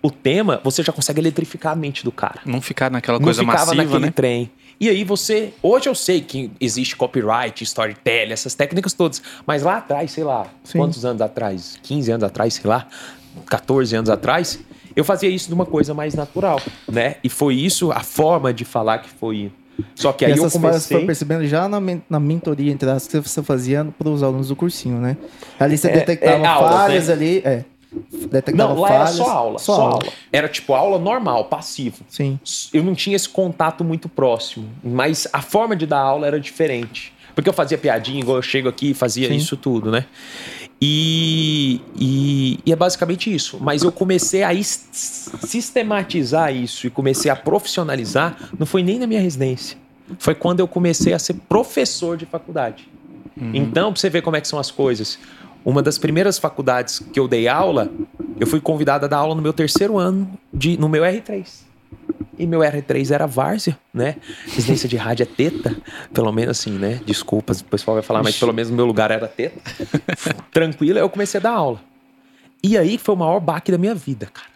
o 0.02 0.10
tema, 0.10 0.60
você 0.62 0.82
já 0.82 0.92
consegue 0.92 1.20
eletrificar 1.20 1.72
a 1.72 1.76
mente 1.76 2.04
do 2.04 2.12
cara. 2.12 2.40
Não 2.44 2.60
ficar 2.60 2.90
naquela 2.90 3.18
coisa 3.18 3.42
Não 3.42 3.50
ficava 3.50 3.66
massiva, 3.66 3.84
naquele 3.84 4.06
né? 4.06 4.12
trem. 4.12 4.50
E 4.78 4.88
aí 4.88 5.04
você, 5.04 5.54
hoje 5.62 5.88
eu 5.88 5.94
sei 5.94 6.20
que 6.20 6.50
existe 6.60 6.94
copyright, 6.96 7.64
storytelling, 7.64 8.32
essas 8.32 8.54
técnicas 8.54 8.92
todas, 8.92 9.22
mas 9.46 9.62
lá 9.62 9.78
atrás, 9.78 10.12
sei 10.12 10.22
lá, 10.22 10.46
Sim. 10.62 10.78
quantos 10.78 11.04
anos 11.04 11.23
atrás? 11.23 11.78
15 11.82 12.12
anos 12.12 12.25
atrás, 12.25 12.54
sei 12.54 12.68
lá, 12.68 12.87
14 13.46 13.96
anos 13.96 14.11
atrás, 14.11 14.61
eu 14.96 15.04
fazia 15.04 15.28
isso 15.28 15.48
de 15.48 15.54
uma 15.54 15.66
coisa 15.66 15.92
mais 15.92 16.14
natural, 16.14 16.60
né? 16.90 17.16
E 17.22 17.28
foi 17.28 17.54
isso 17.54 17.92
a 17.92 18.00
forma 18.00 18.52
de 18.52 18.64
falar 18.64 18.98
que 18.98 19.10
foi. 19.10 19.52
Só 19.94 20.10
que 20.10 20.24
aí 20.24 20.32
essas 20.32 20.54
eu 20.54 20.60
comecei... 20.60 20.80
você 20.80 20.94
foi 20.94 21.04
percebendo 21.04 21.46
já 21.46 21.68
na, 21.68 21.78
na 22.08 22.18
mentoria, 22.18 22.72
entre 22.72 22.90
as 22.90 23.06
que 23.06 23.20
você 23.20 23.42
fazia 23.42 23.86
para 23.98 24.08
os 24.08 24.22
alunos 24.22 24.48
do 24.48 24.56
cursinho, 24.56 24.98
né? 24.98 25.18
Ali 25.60 25.76
você 25.76 25.88
é, 25.88 25.92
detectava 25.92 26.42
é, 26.42 26.68
falhas 26.68 27.08
né? 27.08 27.12
ali, 27.12 27.42
é. 27.44 27.64
Detectava 28.30 28.74
não, 28.74 28.80
lá 28.80 28.88
falhas, 28.88 29.16
era 29.16 29.24
só 29.24 29.30
aula, 29.30 29.58
só, 29.58 29.74
só 29.76 29.82
aula. 29.82 29.94
aula. 29.94 30.12
Era 30.32 30.48
tipo 30.48 30.72
aula 30.72 30.98
normal, 30.98 31.44
passivo. 31.44 32.02
Sim. 32.08 32.40
Eu 32.72 32.82
não 32.82 32.94
tinha 32.94 33.14
esse 33.14 33.28
contato 33.28 33.84
muito 33.84 34.08
próximo, 34.08 34.66
mas 34.82 35.28
a 35.30 35.42
forma 35.42 35.76
de 35.76 35.86
dar 35.86 36.00
aula 36.00 36.26
era 36.26 36.40
diferente. 36.40 37.12
Porque 37.34 37.50
eu 37.50 37.52
fazia 37.52 37.76
piadinha, 37.76 38.20
igual 38.20 38.38
eu 38.38 38.42
chego 38.42 38.66
aqui 38.66 38.92
e 38.92 38.94
fazia 38.94 39.28
Sim. 39.28 39.36
isso 39.36 39.58
tudo, 39.58 39.90
né? 39.90 40.06
E, 40.80 41.80
e, 41.99 42.61
e, 42.66 42.73
é 42.73 42.76
basicamente 42.76 43.35
isso. 43.35 43.59
Mas 43.61 43.83
eu 43.83 43.90
comecei 43.90 44.42
a 44.42 44.50
sistematizar 44.62 46.54
isso 46.54 46.87
e 46.87 46.90
comecei 46.90 47.30
a 47.30 47.37
profissionalizar, 47.37 48.50
não 48.59 48.66
foi 48.66 48.83
nem 48.83 48.99
na 48.99 49.06
minha 49.06 49.21
residência. 49.21 49.78
Foi 50.18 50.35
quando 50.35 50.61
eu 50.61 50.68
comecei 50.68 51.12
a 51.12 51.18
ser 51.18 51.35
professor 51.49 52.16
de 52.16 52.26
faculdade. 52.26 52.88
Uhum. 53.37 53.50
Então, 53.54 53.92
pra 53.92 54.00
você 54.00 54.11
ver 54.11 54.23
como 54.23 54.37
é 54.37 54.40
que 54.40 54.49
são 54.49 54.59
as 54.59 54.71
coisas. 54.71 55.18
Uma 55.64 55.83
das 55.83 55.99
primeiras 55.99 56.38
faculdades 56.38 57.00
que 57.12 57.18
eu 57.18 57.26
dei 57.26 57.49
aula, 57.49 57.90
eu 58.38 58.47
fui 58.47 58.61
convidado 58.61 59.04
a 59.06 59.09
dar 59.09 59.16
aula 59.16 59.35
no 59.35 59.42
meu 59.42 59.52
terceiro 59.52 59.99
ano, 59.99 60.30
de, 60.52 60.78
no 60.78 60.88
meu 60.88 61.02
R3. 61.02 61.65
E 62.38 62.47
meu 62.47 62.61
R3 62.61 63.11
era 63.11 63.26
várzea, 63.26 63.78
né? 63.93 64.16
Residência 64.47 64.88
de 64.88 64.97
rádio 64.97 65.23
é 65.23 65.26
teta, 65.26 65.76
pelo 66.12 66.31
menos 66.33 66.59
assim, 66.59 66.73
né? 66.73 67.00
Desculpas, 67.07 67.61
o 67.61 67.64
pessoal 67.64 67.95
vai 67.95 68.02
falar, 68.02 68.23
mas 68.23 68.38
pelo 68.38 68.52
menos 68.52 68.71
no 68.71 68.76
meu 68.76 68.85
lugar 68.85 69.11
era 69.11 69.26
teta. 69.26 69.61
Tranquilo, 70.52 70.99
eu 70.99 71.09
comecei 71.09 71.40
a 71.40 71.43
dar 71.43 71.52
aula. 71.52 71.81
E 72.62 72.76
aí 72.76 72.99
foi 72.99 73.14
o 73.14 73.19
maior 73.19 73.40
baque 73.40 73.73
da 73.73 73.78
minha 73.78 73.95
vida, 73.95 74.26
cara. 74.26 74.49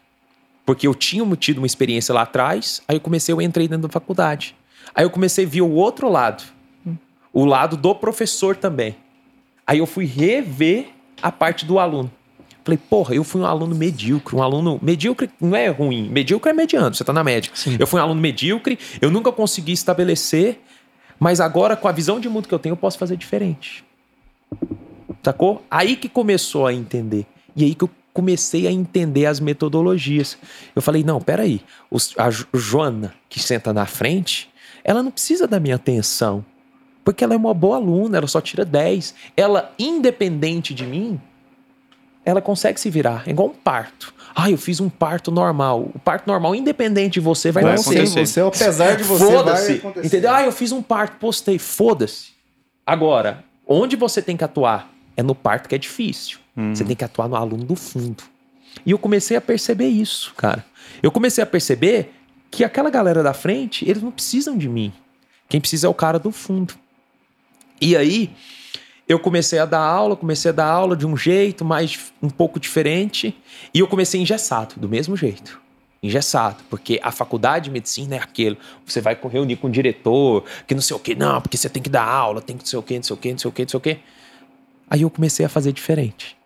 Porque 0.67 0.87
eu 0.87 0.95
tinha 0.95 1.25
tido 1.37 1.59
uma 1.59 1.67
experiência 1.67 2.15
lá 2.15 2.23
atrás, 2.23 2.83
aí 2.87 2.97
eu 2.97 3.01
comecei, 3.01 3.33
eu 3.33 3.41
entrei 3.41 3.67
dentro 3.67 3.89
da 3.89 3.93
faculdade. 3.93 4.55
Aí 4.95 5.05
eu 5.05 5.11
comecei 5.11 5.47
a 5.47 5.49
ver 5.49 5.63
o 5.63 5.71
outro 5.71 6.09
lado. 6.09 6.45
O 7.33 7.45
lado 7.45 7.77
do 7.77 7.95
professor 7.95 8.57
também. 8.57 8.97
Aí 9.67 9.79
eu 9.79 9.87
fui 9.87 10.05
rever 10.05 10.89
a 11.23 11.31
parte 11.31 11.65
do 11.65 11.79
aluno. 11.79 12.11
Falei, 12.63 12.79
porra, 12.79 13.15
eu 13.15 13.25
fui 13.25 13.41
um 13.41 13.47
aluno 13.47 13.75
medíocre, 13.75 14.37
um 14.37 14.43
aluno. 14.43 14.79
Medíocre 14.83 15.31
não 15.41 15.57
é 15.57 15.69
ruim, 15.69 16.09
medíocre 16.09 16.51
é 16.51 16.53
mediano, 16.53 16.95
você 16.95 17.05
tá 17.05 17.13
na 17.13 17.25
média. 17.25 17.51
Sim. 17.55 17.77
Eu 17.79 17.87
fui 17.87 18.01
um 18.01 18.03
aluno 18.03 18.21
medíocre, 18.21 18.79
eu 19.01 19.11
nunca 19.11 19.33
consegui 19.33 19.73
estabelecer, 19.73 20.61
mas 21.19 21.41
agora, 21.41 21.77
com 21.77 21.89
a 21.89 21.93
visão 21.93 22.21
de 22.21 22.29
mundo 22.29 22.49
que 22.49 22.55
eu 22.55 22.59
tenho, 22.59 22.73
eu 22.73 22.77
posso 22.77 22.99
fazer 22.99 23.17
diferente. 23.17 23.85
Sacou? 25.23 25.65
Aí 25.71 25.97
que 25.97 26.09
começou 26.09 26.67
a 26.67 26.73
entender. 26.73 27.27
E 27.55 27.65
aí 27.65 27.75
que 27.75 27.85
eu 27.85 27.91
comecei 28.13 28.67
a 28.67 28.73
entender 28.73 29.27
as 29.27 29.41
metodologias. 29.41 30.37
Eu 30.75 30.83
falei, 30.83 31.05
não, 31.05 31.21
peraí, 31.21 31.61
a 32.17 32.31
Joana, 32.31 33.15
que 33.29 33.39
senta 33.39 33.73
na 33.73 33.87
frente, 33.87 34.51
ela 34.83 35.03
não 35.03 35.11
precisa 35.11 35.47
da 35.47 35.61
minha 35.61 35.77
atenção. 35.77 36.45
Porque 37.05 37.25
ela 37.25 37.35
é 37.35 37.37
uma 37.37 37.55
boa 37.55 37.77
aluna, 37.77 38.19
ela 38.19 38.27
só 38.27 38.41
tira 38.41 38.65
10. 38.65 39.15
Ela, 39.37 39.73
independente 39.79 40.75
de 40.75 40.87
mim, 40.87 41.21
ela 42.25 42.41
consegue 42.41 42.81
se 42.81 42.91
virar. 42.91 43.25
É 43.27 43.31
igual 43.31 43.49
um 43.49 43.55
parto. 43.55 44.15
Ah, 44.35 44.51
eu 44.51 44.59
fiz 44.59 44.81
um 44.81 44.89
parto 44.89 45.31
normal. 45.31 45.91
O 45.95 45.99
parto 45.99 46.27
normal, 46.27 46.55
independente 46.55 47.15
de 47.15 47.21
você, 47.21 47.51
vai, 47.51 47.63
vai 47.63 47.73
nascer. 47.73 48.07
Você, 48.07 48.41
apesar 48.41 48.97
de 48.97 49.03
você, 49.03 49.25
Foda-se. 49.25 49.83
Entendeu? 50.05 50.33
Ah, 50.33 50.43
eu 50.43 50.53
fiz 50.53 50.73
um 50.73 50.83
parto, 50.83 51.17
postei. 51.17 51.59
Foda-se. 51.59 52.31
Agora, 52.87 53.45
onde 53.67 53.97
você 53.97 54.23
tem 54.23 54.37
que 54.37 54.45
atuar? 54.45 54.91
É 55.17 55.23
no 55.23 55.35
parto 55.35 55.69
que 55.69 55.75
é 55.75 55.79
difícil. 55.79 56.39
Uhum. 56.57 56.75
Você 56.75 56.85
tem 56.85 56.97
que 56.97 57.05
atuar 57.05 57.29
no 57.29 57.37
aluno 57.37 57.65
do 57.65 57.77
fundo. 57.77 58.23
E 58.87 58.93
eu 58.93 58.99
comecei 58.99 59.37
a 59.37 59.41
perceber 59.41 59.89
isso, 59.89 60.33
cara. 60.37 60.65
Eu 61.03 61.11
comecei 61.11 61.43
a 61.43 61.47
perceber 61.47 62.15
que 62.51 62.65
aquela 62.65 62.91
galera 62.91 63.23
da 63.23 63.33
frente, 63.33 63.89
eles 63.89 64.03
não 64.03 64.11
precisam 64.11 64.57
de 64.57 64.69
mim. 64.69 64.93
Quem 65.49 65.61
precisa 65.61 65.87
é 65.87 65.91
o 65.91 65.95
cara 65.95 66.19
do 66.19 66.31
fundo. 66.31 66.75
E 67.81 67.97
aí, 67.97 68.31
eu 69.11 69.19
comecei 69.19 69.59
a 69.59 69.65
dar 69.65 69.81
aula, 69.81 70.15
comecei 70.15 70.53
a 70.53 70.55
dar 70.55 70.67
aula 70.67 70.97
de 70.97 71.05
um 71.05 71.17
jeito 71.17 71.65
mais 71.65 72.13
um 72.23 72.31
pouco 72.31 72.61
diferente, 72.61 73.37
e 73.75 73.81
eu 73.81 73.89
comecei 73.89 74.21
engessado, 74.21 74.77
do 74.77 74.89
mesmo 74.89 75.17
jeito. 75.17 75.61
Engessado, 76.01 76.59
porque 76.71 77.01
a 77.03 77.11
faculdade 77.11 77.65
de 77.65 77.71
medicina 77.73 78.15
é 78.15 78.21
aquilo. 78.21 78.57
Você 78.87 79.01
vai 79.01 79.19
reunir 79.29 79.57
com 79.57 79.67
o 79.67 79.71
diretor, 79.71 80.45
que 80.65 80.77
não 80.77 80.81
sei 80.81 80.95
o 80.95 81.01
que, 81.01 81.17
não, 81.17 81.41
porque 81.41 81.57
você 81.57 81.69
tem 81.69 81.83
que 81.83 81.91
dar 81.91 82.05
aula, 82.05 82.41
tem 82.41 82.57
que 82.57 82.63
não 82.63 82.69
sei 82.69 82.79
o 82.79 82.83
que, 82.85 82.95
não 82.95 83.03
sei 83.03 83.15
o 83.15 83.17
que, 83.17 83.33
não 83.33 83.39
sei 83.39 83.49
o 83.49 83.53
que, 83.53 83.63
não 83.63 83.69
sei 83.69 83.79
o 83.79 83.81
que. 83.81 83.99
Aí 84.89 85.03
eu 85.03 85.11
comecei 85.11 85.45
a 85.45 85.49
fazer 85.49 85.73
diferente. 85.73 86.37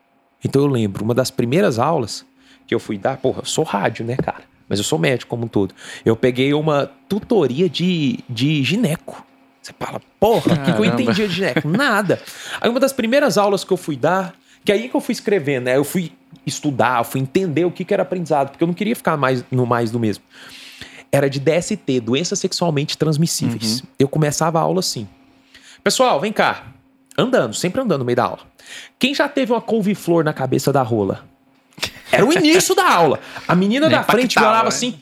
Então 0.42 0.62
eu 0.62 0.68
lembro, 0.68 1.04
uma 1.04 1.14
das 1.14 1.30
primeiras 1.30 1.78
aulas 1.78 2.25
que 2.66 2.75
eu 2.75 2.80
fui 2.80 2.97
dar, 2.97 3.18
porra, 3.18 3.40
eu 3.40 3.44
sou 3.44 3.62
rádio, 3.62 4.06
né, 4.06 4.16
cara? 4.16 4.44
Mas 4.66 4.78
eu 4.78 4.85
sou 4.87 4.99
médico 4.99 5.28
como 5.28 5.44
um 5.44 5.49
todo. 5.49 5.75
Eu 6.02 6.16
peguei 6.16 6.54
uma 6.54 6.90
tutoria 7.11 7.68
de, 7.68 8.21
de 8.26 8.64
gineco. 8.64 9.23
Você 9.64 9.73
fala, 9.78 9.99
porra, 10.21 10.52
o 10.52 10.62
que, 10.62 10.73
que 10.75 10.78
eu 10.78 10.85
entendi 10.85 11.26
de 11.26 11.35
gineco? 11.35 11.66
Nada. 11.66 12.21
Aí 12.61 12.68
uma 12.68 12.78
das 12.78 12.92
primeiras 12.92 13.38
aulas 13.38 13.64
que 13.64 13.73
eu 13.73 13.78
fui 13.78 13.97
dar, 13.97 14.35
que 14.62 14.71
aí 14.71 14.90
que 14.90 14.94
eu 14.94 15.00
fui 15.00 15.12
escrevendo, 15.12 15.64
né? 15.64 15.76
Eu 15.78 15.85
fui 15.85 16.12
estudar, 16.44 17.00
eu 17.00 17.04
fui 17.04 17.18
entender 17.23 17.64
o 17.64 17.71
que, 17.71 17.83
que 17.83 17.94
era 17.94 18.02
aprendizado, 18.02 18.50
porque 18.50 18.62
eu 18.62 18.66
não 18.66 18.75
queria 18.75 18.94
ficar 18.94 19.16
mais 19.16 19.42
no 19.50 19.64
mais 19.64 19.90
do 19.90 19.99
mesmo. 19.99 20.23
Era 21.11 21.30
de 21.30 21.40
DST, 21.40 22.00
doenças 22.00 22.38
sexualmente 22.38 22.99
transmissíveis. 22.99 23.80
Uhum. 23.80 23.87
Eu 24.00 24.06
começava 24.06 24.59
a 24.59 24.62
aula 24.62 24.80
assim. 24.80 25.09
Pessoal, 25.83 26.21
vem 26.21 26.33
cá. 26.33 26.64
Andando, 27.16 27.54
sempre 27.54 27.80
andando 27.80 28.00
no 28.00 28.04
meio 28.04 28.16
da 28.16 28.25
aula. 28.25 28.40
Quem 28.99 29.14
já 29.14 29.30
teve 29.30 29.50
uma 29.50 29.62
couve-flor 29.62 30.25
na 30.25 30.35
cabeça 30.35 30.75
da 30.75 30.83
rola? 30.83 31.25
Era 32.12 32.26
o 32.26 32.33
início 32.35 32.75
da 32.75 32.87
aula. 32.87 33.18
A 33.49 33.54
menina 33.54 33.88
da 33.90 34.02
frente 34.02 34.38
me 34.38 34.44
olhava 34.44 34.68
assim, 34.68 34.99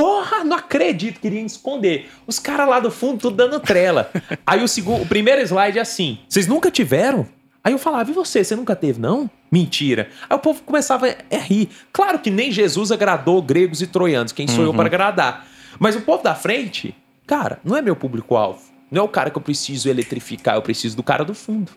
Porra, 0.00 0.42
não 0.42 0.56
acredito, 0.56 1.20
queria 1.20 1.40
esconder. 1.42 2.10
Os 2.26 2.38
caras 2.38 2.68
lá 2.68 2.80
do 2.80 2.90
fundo, 2.90 3.18
tudo 3.18 3.36
dando 3.36 3.60
trela. 3.60 4.10
Aí 4.46 4.62
o, 4.62 4.68
segundo, 4.68 5.02
o 5.02 5.06
primeiro 5.06 5.42
slide 5.42 5.78
é 5.78 5.82
assim: 5.82 6.18
vocês 6.28 6.46
nunca 6.46 6.70
tiveram? 6.70 7.26
Aí 7.62 7.72
eu 7.72 7.78
falava, 7.78 8.10
e 8.10 8.14
você? 8.14 8.42
Você 8.42 8.56
nunca 8.56 8.74
teve, 8.74 8.98
não? 9.00 9.30
Mentira. 9.50 10.08
Aí 10.28 10.34
o 10.34 10.40
povo 10.40 10.62
começava 10.62 11.06
a 11.06 11.36
rir. 11.36 11.68
Claro 11.92 12.18
que 12.18 12.30
nem 12.30 12.50
Jesus 12.50 12.90
agradou 12.90 13.40
gregos 13.40 13.82
e 13.82 13.86
troianos. 13.86 14.32
Quem 14.32 14.48
sou 14.48 14.60
uhum. 14.60 14.66
eu 14.66 14.74
para 14.74 14.86
agradar? 14.86 15.46
Mas 15.78 15.94
o 15.94 16.00
povo 16.00 16.24
da 16.24 16.34
frente, 16.34 16.94
cara, 17.26 17.60
não 17.62 17.76
é 17.76 17.82
meu 17.82 17.94
público-alvo. 17.94 18.62
Não 18.90 19.02
é 19.02 19.04
o 19.04 19.08
cara 19.08 19.30
que 19.30 19.38
eu 19.38 19.42
preciso 19.42 19.88
eletrificar, 19.88 20.56
eu 20.56 20.62
preciso 20.62 20.96
do 20.96 21.02
cara 21.02 21.24
do 21.24 21.34
fundo. 21.34 21.70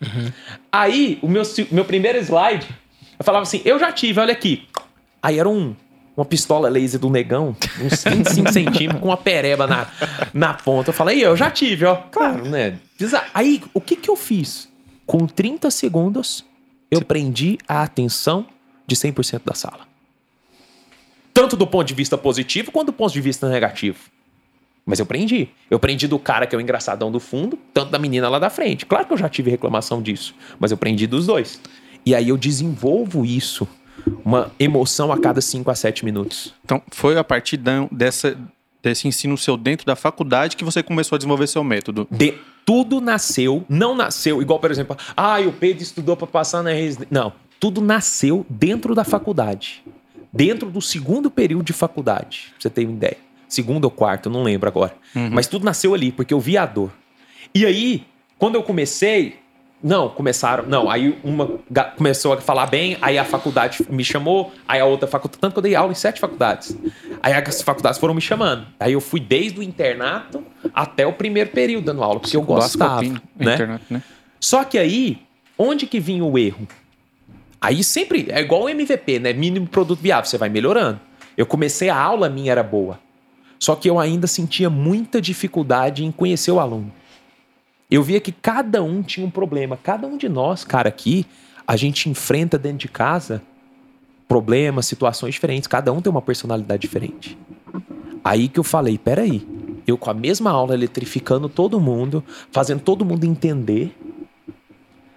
Uhum. 0.00 0.32
Aí, 0.72 1.18
o 1.20 1.28
meu, 1.28 1.42
meu 1.70 1.84
primeiro 1.84 2.18
slide, 2.18 2.68
eu 3.18 3.24
falava 3.24 3.42
assim: 3.42 3.60
eu 3.64 3.78
já 3.78 3.92
tive, 3.92 4.20
olha 4.20 4.32
aqui. 4.32 4.66
Aí 5.22 5.38
era 5.38 5.48
um 5.48 5.74
uma 6.16 6.24
pistola 6.24 6.68
laser 6.68 6.98
do 6.98 7.10
negão, 7.10 7.54
uns 7.80 8.02
25 8.02 8.50
centímetros, 8.52 9.00
com 9.00 9.08
uma 9.08 9.16
pereba 9.16 9.66
na, 9.66 9.86
na 10.32 10.54
ponta. 10.54 10.90
Eu 10.90 10.94
falei, 10.94 11.24
eu 11.24 11.36
já 11.36 11.50
tive, 11.50 11.84
ó. 11.84 11.96
Claro, 12.10 12.48
né? 12.48 12.78
Aí, 13.34 13.62
o 13.74 13.80
que 13.80 13.96
que 13.96 14.08
eu 14.08 14.16
fiz? 14.16 14.68
Com 15.04 15.26
30 15.26 15.70
segundos, 15.70 16.44
eu 16.90 17.02
prendi 17.02 17.58
a 17.68 17.82
atenção 17.82 18.46
de 18.86 18.96
100% 18.96 19.42
da 19.44 19.54
sala. 19.54 19.86
Tanto 21.34 21.54
do 21.54 21.66
ponto 21.66 21.86
de 21.86 21.92
vista 21.92 22.16
positivo, 22.16 22.72
quanto 22.72 22.86
do 22.86 22.92
ponto 22.94 23.12
de 23.12 23.20
vista 23.20 23.46
negativo. 23.48 23.98
Mas 24.86 24.98
eu 24.98 25.04
prendi. 25.04 25.48
Eu 25.70 25.78
prendi 25.78 26.08
do 26.08 26.18
cara 26.18 26.46
que 26.46 26.54
é 26.54 26.58
o 26.58 26.60
engraçadão 26.60 27.10
do 27.10 27.20
fundo, 27.20 27.58
tanto 27.74 27.90
da 27.90 27.98
menina 27.98 28.28
lá 28.28 28.38
da 28.38 28.48
frente. 28.48 28.86
Claro 28.86 29.06
que 29.06 29.12
eu 29.12 29.18
já 29.18 29.28
tive 29.28 29.50
reclamação 29.50 30.00
disso, 30.00 30.34
mas 30.58 30.70
eu 30.70 30.78
prendi 30.78 31.06
dos 31.06 31.26
dois. 31.26 31.60
E 32.06 32.14
aí 32.14 32.28
eu 32.28 32.38
desenvolvo 32.38 33.26
isso 33.26 33.68
uma 34.24 34.50
emoção 34.58 35.12
a 35.12 35.18
cada 35.18 35.40
5 35.40 35.70
a 35.70 35.74
7 35.74 36.04
minutos. 36.04 36.54
Então, 36.64 36.82
foi 36.90 37.16
a 37.18 37.24
partir 37.24 37.58
dessa, 37.90 38.36
desse 38.82 39.08
ensino 39.08 39.36
seu 39.36 39.56
dentro 39.56 39.86
da 39.86 39.96
faculdade 39.96 40.56
que 40.56 40.64
você 40.64 40.82
começou 40.82 41.16
a 41.16 41.18
desenvolver 41.18 41.46
seu 41.46 41.62
método? 41.64 42.06
De, 42.10 42.34
tudo 42.64 43.00
nasceu, 43.00 43.64
não 43.68 43.94
nasceu, 43.94 44.42
igual, 44.42 44.58
por 44.58 44.70
exemplo, 44.70 44.96
ah, 45.16 45.40
o 45.40 45.52
Pedro 45.52 45.82
estudou 45.82 46.16
para 46.16 46.26
passar 46.26 46.62
na 46.62 46.70
residência. 46.70 47.08
Não, 47.10 47.32
tudo 47.60 47.80
nasceu 47.80 48.44
dentro 48.48 48.94
da 48.94 49.04
faculdade. 49.04 49.84
Dentro 50.32 50.70
do 50.70 50.82
segundo 50.82 51.30
período 51.30 51.64
de 51.64 51.72
faculdade, 51.72 52.48
pra 52.50 52.60
você 52.60 52.70
ter 52.70 52.84
uma 52.84 52.92
ideia. 52.92 53.16
Segundo 53.48 53.84
ou 53.84 53.90
quarto, 53.90 54.28
não 54.28 54.42
lembro 54.42 54.68
agora. 54.68 54.94
Uhum. 55.14 55.30
Mas 55.32 55.46
tudo 55.46 55.64
nasceu 55.64 55.94
ali, 55.94 56.10
porque 56.12 56.34
eu 56.34 56.40
vi 56.40 56.58
a 56.58 56.66
dor. 56.66 56.90
E 57.54 57.64
aí, 57.64 58.04
quando 58.38 58.56
eu 58.56 58.62
comecei, 58.62 59.36
não, 59.82 60.08
começaram. 60.08 60.64
Não, 60.66 60.90
aí 60.90 61.18
uma 61.22 61.58
começou 61.96 62.32
a 62.32 62.40
falar 62.40 62.66
bem, 62.66 62.96
aí 63.00 63.18
a 63.18 63.24
faculdade 63.24 63.86
me 63.90 64.02
chamou, 64.04 64.52
aí 64.66 64.80
a 64.80 64.84
outra 64.84 65.06
faculdade. 65.06 65.38
Tanto 65.40 65.52
que 65.52 65.58
eu 65.58 65.62
dei 65.62 65.74
aula 65.74 65.92
em 65.92 65.94
sete 65.94 66.18
faculdades. 66.18 66.76
Aí 67.22 67.32
as 67.32 67.62
faculdades 67.62 68.00
foram 68.00 68.14
me 68.14 68.20
chamando. 68.20 68.66
Aí 68.80 68.94
eu 68.94 69.00
fui 69.00 69.20
desde 69.20 69.60
o 69.60 69.62
internato 69.62 70.42
até 70.74 71.06
o 71.06 71.12
primeiro 71.12 71.50
período 71.50 71.84
dando 71.84 72.02
aula, 72.02 72.20
porque 72.20 72.36
eu 72.36 72.42
gostava. 72.42 73.02
né? 73.02 73.54
Internato, 73.54 73.84
né? 73.90 74.02
Só 74.40 74.64
que 74.64 74.78
aí, 74.78 75.18
onde 75.58 75.86
que 75.86 76.00
vinha 76.00 76.24
o 76.24 76.38
erro? 76.38 76.66
Aí 77.60 77.84
sempre, 77.84 78.26
é 78.30 78.40
igual 78.40 78.62
o 78.64 78.68
MVP, 78.68 79.18
né? 79.18 79.32
Mínimo 79.32 79.66
produto 79.66 80.00
viável, 80.00 80.24
você 80.28 80.38
vai 80.38 80.48
melhorando. 80.48 81.00
Eu 81.36 81.46
comecei 81.46 81.90
a 81.90 81.96
aula, 81.96 82.28
minha 82.30 82.50
era 82.50 82.62
boa. 82.62 82.98
Só 83.58 83.74
que 83.74 83.88
eu 83.88 83.98
ainda 83.98 84.26
sentia 84.26 84.70
muita 84.70 85.20
dificuldade 85.20 86.04
em 86.04 86.10
conhecer 86.10 86.50
o 86.50 86.60
aluno 86.60 86.92
eu 87.90 88.02
via 88.02 88.20
que 88.20 88.32
cada 88.32 88.82
um 88.82 89.02
tinha 89.02 89.26
um 89.26 89.30
problema. 89.30 89.78
Cada 89.80 90.06
um 90.06 90.16
de 90.16 90.28
nós, 90.28 90.64
cara, 90.64 90.88
aqui, 90.88 91.26
a 91.66 91.76
gente 91.76 92.08
enfrenta 92.08 92.58
dentro 92.58 92.78
de 92.78 92.88
casa 92.88 93.42
problemas, 94.28 94.86
situações 94.86 95.34
diferentes. 95.34 95.68
Cada 95.68 95.92
um 95.92 96.00
tem 96.00 96.10
uma 96.10 96.22
personalidade 96.22 96.82
diferente. 96.82 97.38
Aí 98.24 98.48
que 98.48 98.58
eu 98.58 98.64
falei, 98.64 98.98
peraí, 98.98 99.46
eu 99.86 99.96
com 99.96 100.10
a 100.10 100.14
mesma 100.14 100.50
aula 100.50 100.74
eletrificando 100.74 101.48
todo 101.48 101.80
mundo, 101.80 102.24
fazendo 102.50 102.80
todo 102.80 103.04
mundo 103.04 103.24
entender. 103.24 103.96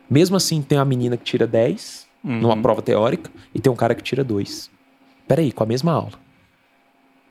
Mesmo 0.07 0.37
assim, 0.37 0.61
tem 0.61 0.77
uma 0.77 0.85
menina 0.85 1.17
que 1.17 1.23
tira 1.23 1.47
10 1.47 2.07
uhum. 2.23 2.39
numa 2.39 2.57
prova 2.57 2.81
teórica 2.81 3.31
e 3.53 3.59
tem 3.59 3.71
um 3.71 3.75
cara 3.75 3.95
que 3.95 4.03
tira 4.03 4.23
2. 4.23 4.69
Peraí, 5.27 5.51
com 5.51 5.63
a 5.63 5.67
mesma 5.67 5.91
aula. 5.91 6.13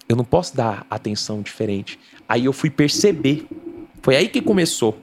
Eu 0.09 0.17
não 0.17 0.25
posso 0.25 0.57
dar 0.57 0.85
atenção 0.91 1.43
diferente. 1.43 1.99
Aí 2.29 2.47
eu 2.47 2.53
fui 2.53 2.71
perceber. 2.71 3.47
Foi 4.03 4.17
aí 4.17 4.29
que 4.29 4.41
começou 4.41 4.99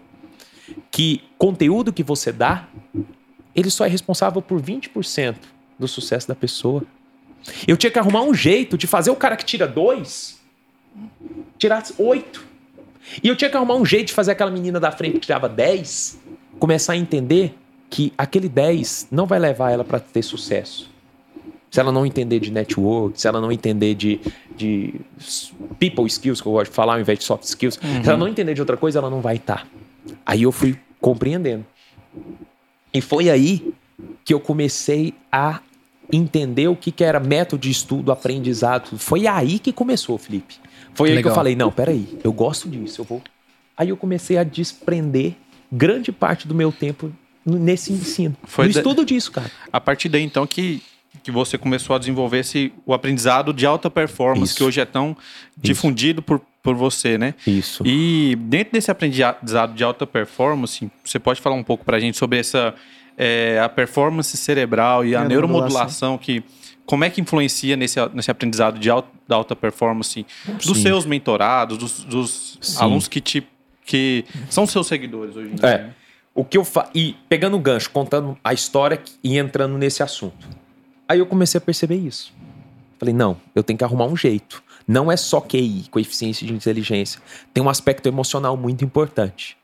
que 0.91 1.23
conteúdo 1.37 1.93
que 1.93 2.03
você 2.03 2.31
dá, 2.31 2.67
ele 3.55 3.69
só 3.69 3.85
é 3.85 3.89
responsável 3.89 4.41
por 4.41 4.61
20% 4.61 5.35
do 5.77 5.87
sucesso 5.87 6.27
da 6.27 6.35
pessoa. 6.35 6.83
Eu 7.67 7.77
tinha 7.77 7.91
que 7.91 7.99
arrumar 7.99 8.23
um 8.23 8.33
jeito 8.33 8.77
de 8.77 8.87
fazer 8.87 9.11
o 9.11 9.15
cara 9.15 9.35
que 9.35 9.45
tira 9.45 9.67
dois 9.67 10.35
tirar 11.57 11.83
oito. 11.97 12.45
E 13.21 13.27
eu 13.27 13.35
tinha 13.35 13.49
que 13.49 13.57
arrumar 13.57 13.75
um 13.75 13.85
jeito 13.85 14.07
de 14.07 14.13
fazer 14.13 14.31
aquela 14.31 14.51
menina 14.51 14.79
da 14.79 14.91
frente 14.91 15.13
que 15.13 15.19
tirava 15.19 15.47
10 15.47 16.19
começar 16.59 16.93
a 16.93 16.97
entender 16.97 17.55
que 17.89 18.13
aquele 18.17 18.49
10 18.49 19.09
não 19.11 19.25
vai 19.25 19.39
levar 19.39 19.71
ela 19.71 19.83
para 19.83 19.99
ter 19.99 20.23
sucesso. 20.23 20.89
Se 21.69 21.79
ela 21.79 21.91
não 21.91 22.05
entender 22.05 22.39
de 22.39 22.51
network, 22.51 23.19
se 23.19 23.27
ela 23.27 23.41
não 23.41 23.51
entender 23.51 23.95
de, 23.95 24.19
de 24.55 24.93
people 25.77 26.05
skills, 26.07 26.39
que 26.39 26.47
eu 26.47 26.53
gosto 26.53 26.71
de 26.71 26.75
falar, 26.75 26.93
ao 26.93 26.99
invés 27.01 27.19
de 27.19 27.25
soft 27.25 27.43
skills, 27.43 27.77
uhum. 27.83 28.03
se 28.03 28.09
ela 28.09 28.17
não 28.17 28.27
entender 28.27 28.53
de 28.53 28.61
outra 28.61 28.77
coisa, 28.77 28.99
ela 28.99 29.09
não 29.09 29.19
vai 29.19 29.35
estar. 29.35 29.63
Tá. 29.63 29.67
Aí 30.25 30.43
eu 30.43 30.51
fui 30.51 30.77
compreendendo. 30.99 31.65
E 32.93 33.01
foi 33.01 33.29
aí 33.29 33.73
que 34.23 34.33
eu 34.33 34.39
comecei 34.39 35.13
a 35.31 35.59
entender 36.11 36.67
o 36.67 36.75
que, 36.75 36.91
que 36.91 37.03
era 37.03 37.19
método 37.19 37.61
de 37.61 37.71
estudo, 37.71 38.11
aprendizado. 38.11 38.97
Foi 38.97 39.27
aí 39.27 39.59
que 39.59 39.71
começou, 39.71 40.17
Felipe. 40.17 40.55
Foi 40.93 41.11
aí 41.11 41.21
que 41.21 41.27
eu 41.27 41.35
falei: 41.35 41.55
não, 41.55 41.71
peraí, 41.71 42.17
eu 42.23 42.31
gosto 42.31 42.69
disso, 42.69 43.01
eu 43.01 43.05
vou. 43.05 43.21
Aí 43.77 43.89
eu 43.89 43.97
comecei 43.97 44.37
a 44.37 44.43
desprender 44.43 45.33
grande 45.71 46.11
parte 46.11 46.47
do 46.47 46.55
meu 46.55 46.71
tempo 46.71 47.11
nesse 47.45 47.91
ensino. 47.91 48.35
Foi 48.43 48.67
no 48.67 48.73
da... 48.73 48.79
estudo 48.79 49.05
disso, 49.05 49.31
cara. 49.31 49.51
A 49.71 49.81
partir 49.81 50.09
daí, 50.09 50.23
então, 50.23 50.47
que, 50.47 50.81
que 51.25 51.31
você 51.31 51.57
começou 51.57 51.95
a 51.95 51.99
desenvolver 51.99 52.41
esse, 52.41 52.71
o 52.85 52.93
aprendizado 52.93 53.51
de 53.51 53.65
alta 53.65 53.89
performance, 53.89 54.51
Isso. 54.51 54.57
que 54.57 54.63
hoje 54.63 54.79
é 54.79 54.85
tão 54.85 55.09
Isso. 55.09 55.57
difundido 55.57 56.21
por, 56.21 56.39
por 56.61 56.75
você, 56.75 57.17
né? 57.17 57.33
Isso. 57.47 57.81
E 57.83 58.37
dentro 58.41 58.73
desse 58.73 58.91
aprendizado 58.91 59.73
de 59.73 59.83
alta 59.83 60.05
performance, 60.05 60.87
você 61.03 61.17
pode 61.17 61.41
falar 61.41 61.55
um 61.55 61.63
pouco 61.63 61.83
para 61.83 61.97
a 61.97 61.99
gente 61.99 62.15
sobre 62.15 62.37
essa 62.37 62.75
é, 63.17 63.59
a 63.59 63.67
performance 63.67 64.37
cerebral 64.37 65.03
e 65.03 65.15
a, 65.15 65.21
a 65.21 65.25
neuromodulação 65.25 66.15
que 66.15 66.43
como 66.85 67.03
é 67.03 67.09
que 67.09 67.19
influencia 67.19 67.75
nesse, 67.75 67.99
nesse 68.13 68.29
aprendizado 68.29 68.77
de 68.77 68.87
alta, 68.91 69.09
da 69.27 69.35
alta 69.35 69.55
performance 69.55 70.23
dos 70.63 70.77
Sim. 70.77 70.83
seus 70.83 71.07
mentorados, 71.07 71.75
dos, 71.79 72.03
dos 72.03 72.79
alunos 72.79 73.07
que 73.07 73.19
te 73.19 73.47
que 73.83 74.25
são 74.47 74.67
seus 74.67 74.85
seguidores 74.85 75.35
hoje 75.35 75.49
em 75.49 75.55
dia? 75.55 75.69
É. 75.69 75.89
O 76.35 76.45
que 76.45 76.57
eu 76.57 76.63
fa... 76.63 76.87
E 76.93 77.15
pegando 77.27 77.57
o 77.57 77.59
gancho, 77.59 77.89
contando 77.89 78.37
a 78.43 78.53
história 78.53 79.01
e 79.23 79.39
entrando 79.39 79.75
nesse 79.75 80.03
assunto. 80.03 80.64
Aí 81.07 81.19
eu 81.19 81.25
comecei 81.25 81.57
a 81.57 81.61
perceber 81.61 81.95
isso. 81.95 82.33
Falei, 82.97 83.13
não, 83.13 83.37
eu 83.53 83.63
tenho 83.63 83.77
que 83.77 83.83
arrumar 83.83 84.05
um 84.05 84.15
jeito. 84.15 84.63
Não 84.87 85.11
é 85.11 85.17
só 85.17 85.41
QI, 85.41 85.85
coeficiência 85.91 86.45
de 86.45 86.53
inteligência. 86.53 87.21
Tem 87.53 87.63
um 87.63 87.69
aspecto 87.69 88.07
emocional 88.07 88.55
muito 88.55 88.85
importante. 88.85 89.57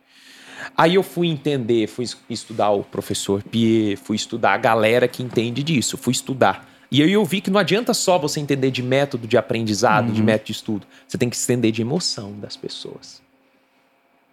Aí 0.77 0.95
eu 0.95 1.03
fui 1.03 1.27
entender, 1.27 1.87
fui 1.87 2.05
estudar 2.29 2.71
o 2.71 2.83
professor 2.83 3.41
Pierre, 3.43 3.95
fui 3.95 4.15
estudar 4.15 4.53
a 4.53 4.57
galera 4.57 5.07
que 5.07 5.23
entende 5.23 5.63
disso, 5.63 5.97
fui 5.97 6.11
estudar. 6.11 6.67
E 6.91 7.01
aí 7.01 7.13
eu 7.13 7.23
vi 7.23 7.41
que 7.41 7.49
não 7.49 7.59
adianta 7.59 7.93
só 7.93 8.17
você 8.17 8.39
entender 8.39 8.69
de 8.69 8.83
método 8.83 9.27
de 9.27 9.37
aprendizado, 9.37 10.07
uhum. 10.07 10.13
de 10.13 10.21
método 10.21 10.47
de 10.47 10.51
estudo. 10.51 10.87
Você 11.07 11.17
tem 11.17 11.29
que 11.29 11.37
entender 11.37 11.71
de 11.71 11.81
emoção 11.81 12.33
das 12.39 12.57
pessoas. 12.57 13.21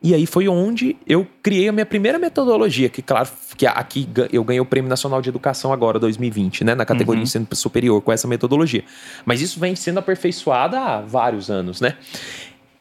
E 0.00 0.14
aí 0.14 0.26
foi 0.26 0.46
onde 0.46 0.96
eu 1.06 1.26
criei 1.42 1.68
a 1.68 1.72
minha 1.72 1.84
primeira 1.84 2.18
metodologia, 2.18 2.88
que 2.88 3.02
claro, 3.02 3.28
que 3.56 3.66
aqui 3.66 4.08
eu 4.32 4.44
ganhei 4.44 4.60
o 4.60 4.64
Prêmio 4.64 4.88
Nacional 4.88 5.20
de 5.20 5.28
Educação 5.28 5.72
agora, 5.72 5.98
2020, 5.98 6.62
né, 6.62 6.74
na 6.74 6.84
categoria 6.84 7.18
uhum. 7.18 7.24
ensino 7.24 7.46
superior 7.52 8.00
com 8.00 8.12
essa 8.12 8.28
metodologia. 8.28 8.84
Mas 9.24 9.40
isso 9.40 9.58
vem 9.58 9.74
sendo 9.74 9.98
aperfeiçoado 9.98 10.76
há 10.76 11.00
vários 11.00 11.50
anos, 11.50 11.80
né? 11.80 11.96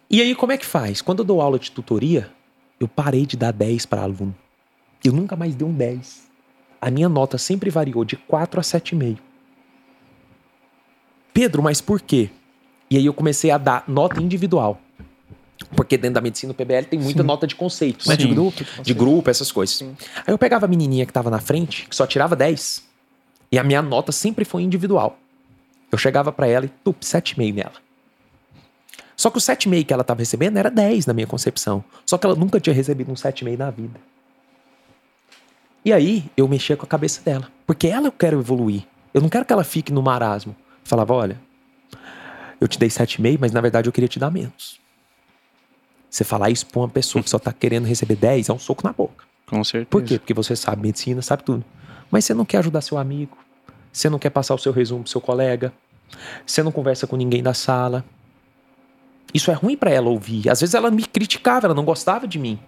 E 0.10 0.22
aí 0.22 0.36
como 0.36 0.52
é 0.52 0.58
que 0.58 0.66
faz? 0.66 1.02
Quando 1.02 1.20
eu 1.20 1.26
dou 1.26 1.42
aula 1.42 1.58
de 1.58 1.72
tutoria, 1.72 2.30
eu 2.80 2.88
parei 2.88 3.26
de 3.26 3.36
dar 3.36 3.52
10 3.52 3.88
para 3.88 4.04
aluno. 4.04 4.36
Eu 5.04 5.12
nunca 5.12 5.36
mais 5.36 5.56
dei 5.56 5.68
um 5.68 5.74
10. 5.74 6.28
A 6.80 6.92
minha 6.92 7.10
nota 7.10 7.40
sempre 7.40 7.72
variou 7.72 8.06
de 8.06 8.16
4 8.16 8.60
a 8.60 8.64
7,5. 8.64 9.18
Pedro, 11.34 11.64
mas 11.64 11.82
por 11.82 12.00
quê? 12.00 12.30
E 12.90 12.98
aí 12.98 13.06
eu 13.06 13.14
comecei 13.14 13.50
a 13.52 13.58
dar 13.58 13.84
nota 13.88 14.22
individual. 14.22 14.80
Porque 15.76 15.98
dentro 15.98 16.16
da 16.16 16.22
medicina 16.22 16.52
o 16.52 16.56
PBL 16.56 16.86
tem 16.90 17.00
muita 17.00 17.22
Sim. 17.22 17.28
nota 17.28 17.48
de 17.48 17.56
conceito, 17.56 18.08
né? 18.08 18.16
De 18.16 18.28
grupo. 18.28 18.64
De, 18.64 18.82
de 18.82 18.94
grupo, 18.94 19.30
essas 19.30 19.52
coisas. 19.52 19.76
Sim. 19.76 19.96
Aí 20.26 20.34
eu 20.34 20.38
pegava 20.38 20.66
a 20.66 20.70
menininha 20.70 21.06
que 21.06 21.14
tava 21.14 21.30
na 21.30 21.40
frente, 21.40 21.88
que 21.90 21.96
só 21.96 22.06
tirava 22.06 22.36
10. 22.36 22.84
E 23.52 23.58
a 23.58 23.64
minha 23.64 23.82
nota 23.82 24.12
sempre 24.12 24.46
foi 24.46 24.62
individual. 24.62 25.18
Eu 25.92 25.98
chegava 25.98 26.32
para 26.32 26.48
ela 26.48 26.66
e, 26.66 26.70
tup, 26.84 27.02
7,5 27.02 27.54
nela. 27.56 27.74
Só 29.16 29.32
que 29.32 29.38
o 29.38 29.42
7,5 29.42 29.86
que 29.86 29.94
ela 29.94 30.04
tava 30.04 30.20
recebendo 30.20 30.58
era 30.58 30.70
10 30.70 31.08
na 31.08 31.14
minha 31.14 31.26
concepção. 31.26 31.84
Só 32.06 32.18
que 32.18 32.26
ela 32.26 32.36
nunca 32.36 32.60
tinha 32.60 32.74
recebido 32.74 33.12
um 33.12 33.16
7,5 33.16 33.58
na 33.58 33.72
vida. 33.72 34.00
E 35.84 35.92
aí 35.92 36.26
eu 36.36 36.48
mexia 36.48 36.78
com 36.78 36.86
a 36.86 36.88
cabeça 36.88 37.22
dela. 37.24 37.50
Porque 37.66 37.88
ela 37.88 38.08
eu 38.08 38.12
quero 38.12 38.40
evoluir. 38.40 38.84
Eu 39.14 39.22
não 39.22 39.30
quero 39.30 39.46
que 39.46 39.54
ela 39.54 39.64
fique 39.64 39.92
no 39.92 40.04
marasmo. 40.04 40.56
Eu 40.60 40.66
falava, 40.84 41.14
olha, 41.14 41.40
eu 42.60 42.68
te 42.68 42.78
dei 42.78 42.90
7,5, 42.90 43.38
mas 43.40 43.52
na 43.52 43.62
verdade 43.62 43.88
eu 43.88 43.94
queria 43.94 44.08
te 44.08 44.20
dar 44.20 44.30
menos. 44.30 44.80
Você 46.10 46.24
falar 46.24 46.50
isso 46.50 46.66
pra 46.66 46.80
uma 46.80 46.90
pessoa 46.90 47.24
que 47.24 47.30
só 47.30 47.38
tá 47.38 47.52
querendo 47.52 47.86
receber 47.86 48.16
10 48.16 48.50
é 48.50 48.54
um 48.54 48.60
soco 48.60 48.86
na 48.86 48.94
boca. 48.94 49.26
Com 49.46 49.64
certeza. 49.64 49.90
Por 49.90 50.04
quê? 50.04 50.20
Porque 50.20 50.34
você 50.34 50.56
sabe 50.56 50.82
medicina, 50.82 51.22
sabe 51.22 51.44
tudo. 51.44 51.64
Mas 52.10 52.26
você 52.26 52.34
não 52.34 52.46
quer 52.46 52.60
ajudar 52.60 52.82
seu 52.82 52.98
amigo. 52.98 53.38
Você 53.92 54.10
não 54.10 54.20
quer 54.20 54.30
passar 54.30 54.56
o 54.56 54.58
seu 54.58 54.72
resumo 54.72 55.04
pro 55.04 55.12
seu 55.12 55.22
colega. 55.22 55.74
Você 56.46 56.64
não 56.64 56.72
conversa 56.72 57.08
com 57.08 57.16
ninguém 57.16 57.44
da 57.44 57.54
sala. 57.54 58.06
Isso 59.34 59.52
é 59.52 59.54
ruim 59.54 59.76
para 59.76 59.92
ela 59.92 60.10
ouvir. 60.10 60.50
Às 60.50 60.62
vezes 60.62 60.74
ela 60.74 60.90
me 60.90 61.06
criticava, 61.06 61.68
ela 61.68 61.76
não 61.76 61.84
gostava 61.84 62.28
de 62.28 62.40
mim. 62.40 62.60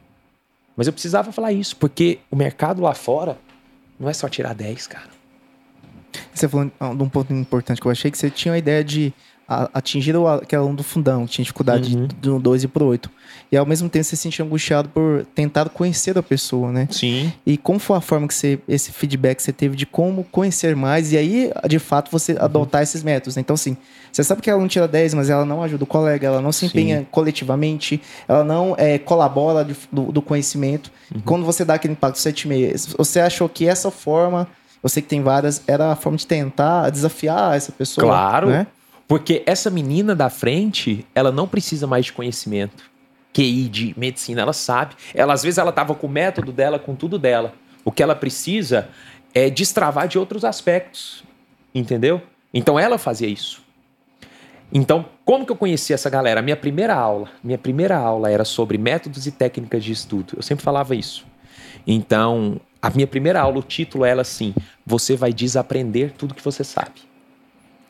Mas 0.75 0.87
eu 0.87 0.93
precisava 0.93 1.31
falar 1.31 1.51
isso, 1.51 1.75
porque 1.75 2.19
o 2.29 2.35
mercado 2.35 2.81
lá 2.81 2.93
fora 2.93 3.37
não 3.99 4.09
é 4.09 4.13
só 4.13 4.27
tirar 4.29 4.53
10, 4.53 4.87
cara. 4.87 5.09
Você 6.33 6.47
falou 6.47 6.71
de 6.95 7.03
um 7.03 7.09
ponto 7.09 7.33
importante 7.33 7.79
que 7.79 7.87
eu 7.87 7.91
achei 7.91 8.09
que 8.09 8.17
você 8.17 8.29
tinha 8.29 8.53
a 8.53 8.57
ideia 8.57 8.83
de 8.83 9.13
atingir 9.73 10.15
o 10.15 10.27
aquele 10.27 10.61
aluno 10.61 10.77
do 10.77 10.83
fundão, 10.83 11.25
que 11.25 11.33
tinha 11.33 11.43
dificuldade 11.43 11.95
uhum. 11.95 12.07
do 12.21 12.39
2 12.39 12.65
e 12.65 12.67
pro 12.67 12.85
8. 12.85 13.09
E 13.51 13.57
ao 13.57 13.65
mesmo 13.65 13.89
tempo 13.89 14.03
você 14.03 14.15
se 14.15 14.21
sentia 14.21 14.45
angustiado 14.45 14.89
por 14.89 15.25
tentar 15.33 15.69
conhecer 15.69 16.17
a 16.17 16.23
pessoa, 16.23 16.71
né? 16.71 16.87
Sim. 16.91 17.33
E 17.45 17.57
como 17.57 17.79
foi 17.79 17.97
a 17.97 18.01
forma 18.01 18.27
que 18.27 18.33
você, 18.33 18.59
esse 18.67 18.91
feedback 18.91 19.37
que 19.37 19.43
você 19.43 19.51
teve 19.51 19.75
de 19.75 19.85
como 19.85 20.23
conhecer 20.25 20.75
mais 20.75 21.11
e 21.11 21.17
aí, 21.17 21.51
de 21.67 21.79
fato, 21.79 22.11
você 22.11 22.33
uhum. 22.33 22.43
adotar 22.43 22.83
esses 22.83 23.01
métodos, 23.01 23.35
né? 23.35 23.41
Então, 23.41 23.55
assim, 23.55 23.75
você 24.11 24.23
sabe 24.23 24.41
que 24.41 24.49
ela 24.49 24.59
não 24.59 24.67
tira 24.67 24.87
10, 24.87 25.15
mas 25.15 25.29
ela 25.29 25.45
não 25.45 25.63
ajuda 25.63 25.83
o 25.83 25.87
colega, 25.87 26.27
ela 26.27 26.41
não 26.41 26.51
se 26.51 26.65
empenha 26.65 26.99
Sim. 26.99 27.07
coletivamente, 27.09 28.01
ela 28.27 28.43
não 28.43 28.75
é, 28.77 28.97
colabora 28.99 29.65
de, 29.65 29.75
do, 29.91 30.11
do, 30.11 30.21
conhecimento. 30.21 30.91
Uhum. 31.13 31.21
Quando 31.25 31.45
você 31.45 31.65
dá 31.65 31.75
aquele 31.75 31.93
impacto 31.93 32.17
7,5, 32.17 32.95
você 32.97 33.19
achou 33.19 33.49
que 33.49 33.67
essa 33.67 33.89
forma, 33.89 34.47
eu 34.83 34.89
sei 34.89 35.01
que 35.01 35.09
tem 35.09 35.21
várias, 35.21 35.63
era 35.67 35.91
a 35.91 35.95
forma 35.95 36.17
de 36.17 36.27
tentar 36.27 36.89
desafiar 36.89 37.55
essa 37.55 37.71
pessoa? 37.71 38.05
Claro. 38.05 38.49
Né? 38.49 38.67
Porque 39.09 39.41
essa 39.47 39.71
menina 39.71 40.15
da 40.15 40.29
frente, 40.29 41.03
ela 41.15 41.31
não 41.31 41.47
precisa 41.47 41.87
mais 41.87 42.05
de 42.05 42.13
conhecimento. 42.13 42.83
QI 43.33 43.67
de 43.67 43.95
medicina, 43.97 44.43
ela 44.43 44.53
sabe. 44.53 44.93
Ela 45.15 45.33
às 45.33 45.41
vezes 45.41 45.57
ela 45.57 45.71
tava 45.71 45.95
com 45.95 46.05
o 46.05 46.09
método 46.09 46.51
dela, 46.51 46.77
com 46.77 46.93
tudo 46.93 47.17
dela. 47.17 47.55
O 47.83 47.91
que 47.91 48.03
ela 48.03 48.13
precisa 48.13 48.87
é 49.33 49.49
destravar 49.49 50.07
de 50.07 50.19
outros 50.19 50.45
aspectos, 50.45 51.23
entendeu? 51.73 52.21
Então 52.53 52.79
ela 52.79 52.99
fazia 52.99 53.27
isso. 53.27 53.63
Então, 54.71 55.03
como 55.25 55.43
que 55.43 55.51
eu 55.51 55.55
conheci 55.55 55.91
essa 55.91 56.07
galera? 56.07 56.39
Minha 56.43 56.55
primeira 56.55 56.93
aula, 56.93 57.29
minha 57.43 57.57
primeira 57.57 57.97
aula 57.97 58.29
era 58.29 58.45
sobre 58.45 58.77
métodos 58.77 59.25
e 59.25 59.31
técnicas 59.31 59.83
de 59.83 59.91
estudo. 59.91 60.33
Eu 60.37 60.43
sempre 60.43 60.63
falava 60.63 60.95
isso. 60.95 61.25
Então, 61.87 62.61
a 62.79 62.91
minha 62.91 63.07
primeira 63.07 63.41
aula, 63.41 63.57
o 63.57 63.63
título 63.63 64.05
era 64.05 64.21
assim: 64.21 64.53
você 64.85 65.15
vai 65.15 65.33
desaprender 65.33 66.11
tudo 66.11 66.35
que 66.35 66.43
você 66.43 66.63
sabe. 66.63 67.08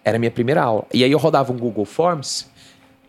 Era 0.04 0.18
a 0.18 0.20
minha 0.20 0.32
primeira 0.32 0.64
aula. 0.64 0.86
E 0.94 1.04
aí 1.04 1.12
eu 1.12 1.18
rodava 1.18 1.52
um 1.52 1.58
Google 1.58 1.86
Forms 1.86 2.50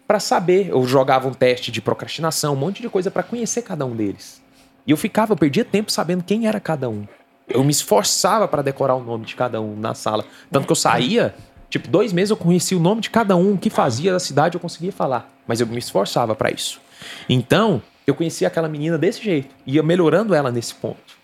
para 0.07 0.19
saber, 0.19 0.71
eu 0.71 0.85
jogava 0.87 1.29
um 1.29 1.33
teste 1.33 1.71
de 1.71 1.81
procrastinação, 1.81 2.55
um 2.55 2.57
monte 2.57 2.83
de 2.83 2.89
coisa 2.89 3.11
para 3.11 3.23
conhecer 3.23 3.63
cada 3.63 3.87
um 3.87 3.95
deles. 3.95 4.43
E 4.87 4.91
eu 4.91 4.97
ficava, 4.97 5.33
eu 5.33 5.37
perdia 5.37 5.65
tempo 5.65 5.93
sabendo 5.93 6.25
quem 6.25 6.49
era 6.49 6.59
cada 6.59 6.89
um. 6.89 7.07
Eu 7.49 7.63
me 7.63 7.71
esforçava 7.71 8.49
para 8.49 8.63
decorar 8.63 8.97
o 8.97 9.05
nome 9.05 9.25
de 9.25 9.37
cada 9.37 9.61
um 9.61 9.77
na 9.77 9.95
sala. 9.95 10.25
Tanto 10.51 10.67
que 10.67 10.73
eu 10.73 10.77
saía, 10.77 11.35
tipo, 11.69 11.89
dois 11.89 12.13
meses 12.13 12.31
eu 12.31 12.37
conhecia 12.37 12.77
o 12.77 12.81
nome 12.81 13.01
de 13.01 13.11
cada 13.11 13.37
um, 13.37 13.55
o 13.55 13.59
que 13.59 13.71
fazia 13.71 14.13
da 14.13 14.19
cidade, 14.19 14.57
eu 14.57 14.61
conseguia 14.61 14.91
falar. 14.91 15.31
Mas 15.47 15.61
eu 15.61 15.67
me 15.67 15.79
esforçava 15.79 16.35
para 16.35 16.51
isso. 16.51 16.81
Então, 17.29 17.81
eu 18.05 18.15
conhecia 18.15 18.49
aquela 18.49 18.69
menina 18.69 18.99
desse 18.99 19.23
jeito. 19.23 19.55
Ia 19.65 19.83
melhorando 19.83 20.35
ela 20.35 20.51
nesse 20.51 20.75
ponto. 20.75 21.21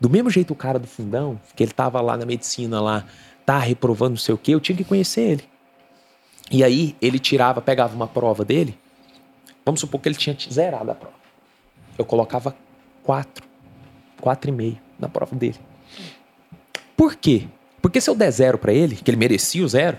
Do 0.00 0.08
mesmo 0.08 0.30
jeito 0.30 0.52
o 0.52 0.56
cara 0.56 0.78
do 0.78 0.86
fundão, 0.86 1.40
que 1.56 1.62
ele 1.62 1.72
tava 1.72 2.00
lá 2.00 2.16
na 2.16 2.24
medicina 2.24 2.80
lá, 2.80 3.04
tá 3.44 3.58
reprovando 3.58 4.10
não 4.10 4.16
sei 4.16 4.34
o 4.34 4.38
quê, 4.38 4.54
eu 4.54 4.60
tinha 4.60 4.76
que 4.76 4.84
conhecer 4.84 5.20
ele. 5.20 5.44
E 6.50 6.62
aí 6.62 6.96
ele 7.00 7.18
tirava, 7.18 7.60
pegava 7.60 7.94
uma 7.94 8.06
prova 8.06 8.44
dele, 8.44 8.78
vamos 9.64 9.80
supor 9.80 10.00
que 10.00 10.08
ele 10.08 10.16
tinha 10.16 10.36
zerado 10.50 10.90
a 10.90 10.94
prova. 10.94 11.16
Eu 11.96 12.04
colocava 12.04 12.54
quatro, 13.02 13.46
quatro 14.20 14.50
e 14.50 14.52
meio 14.52 14.78
na 14.98 15.08
prova 15.08 15.34
dele. 15.34 15.58
Por 16.96 17.14
quê? 17.16 17.46
Porque 17.80 18.00
se 18.00 18.08
eu 18.08 18.14
der 18.14 18.30
zero 18.30 18.58
para 18.58 18.72
ele, 18.72 18.96
que 18.96 19.10
ele 19.10 19.16
merecia 19.16 19.64
o 19.64 19.68
zero, 19.68 19.98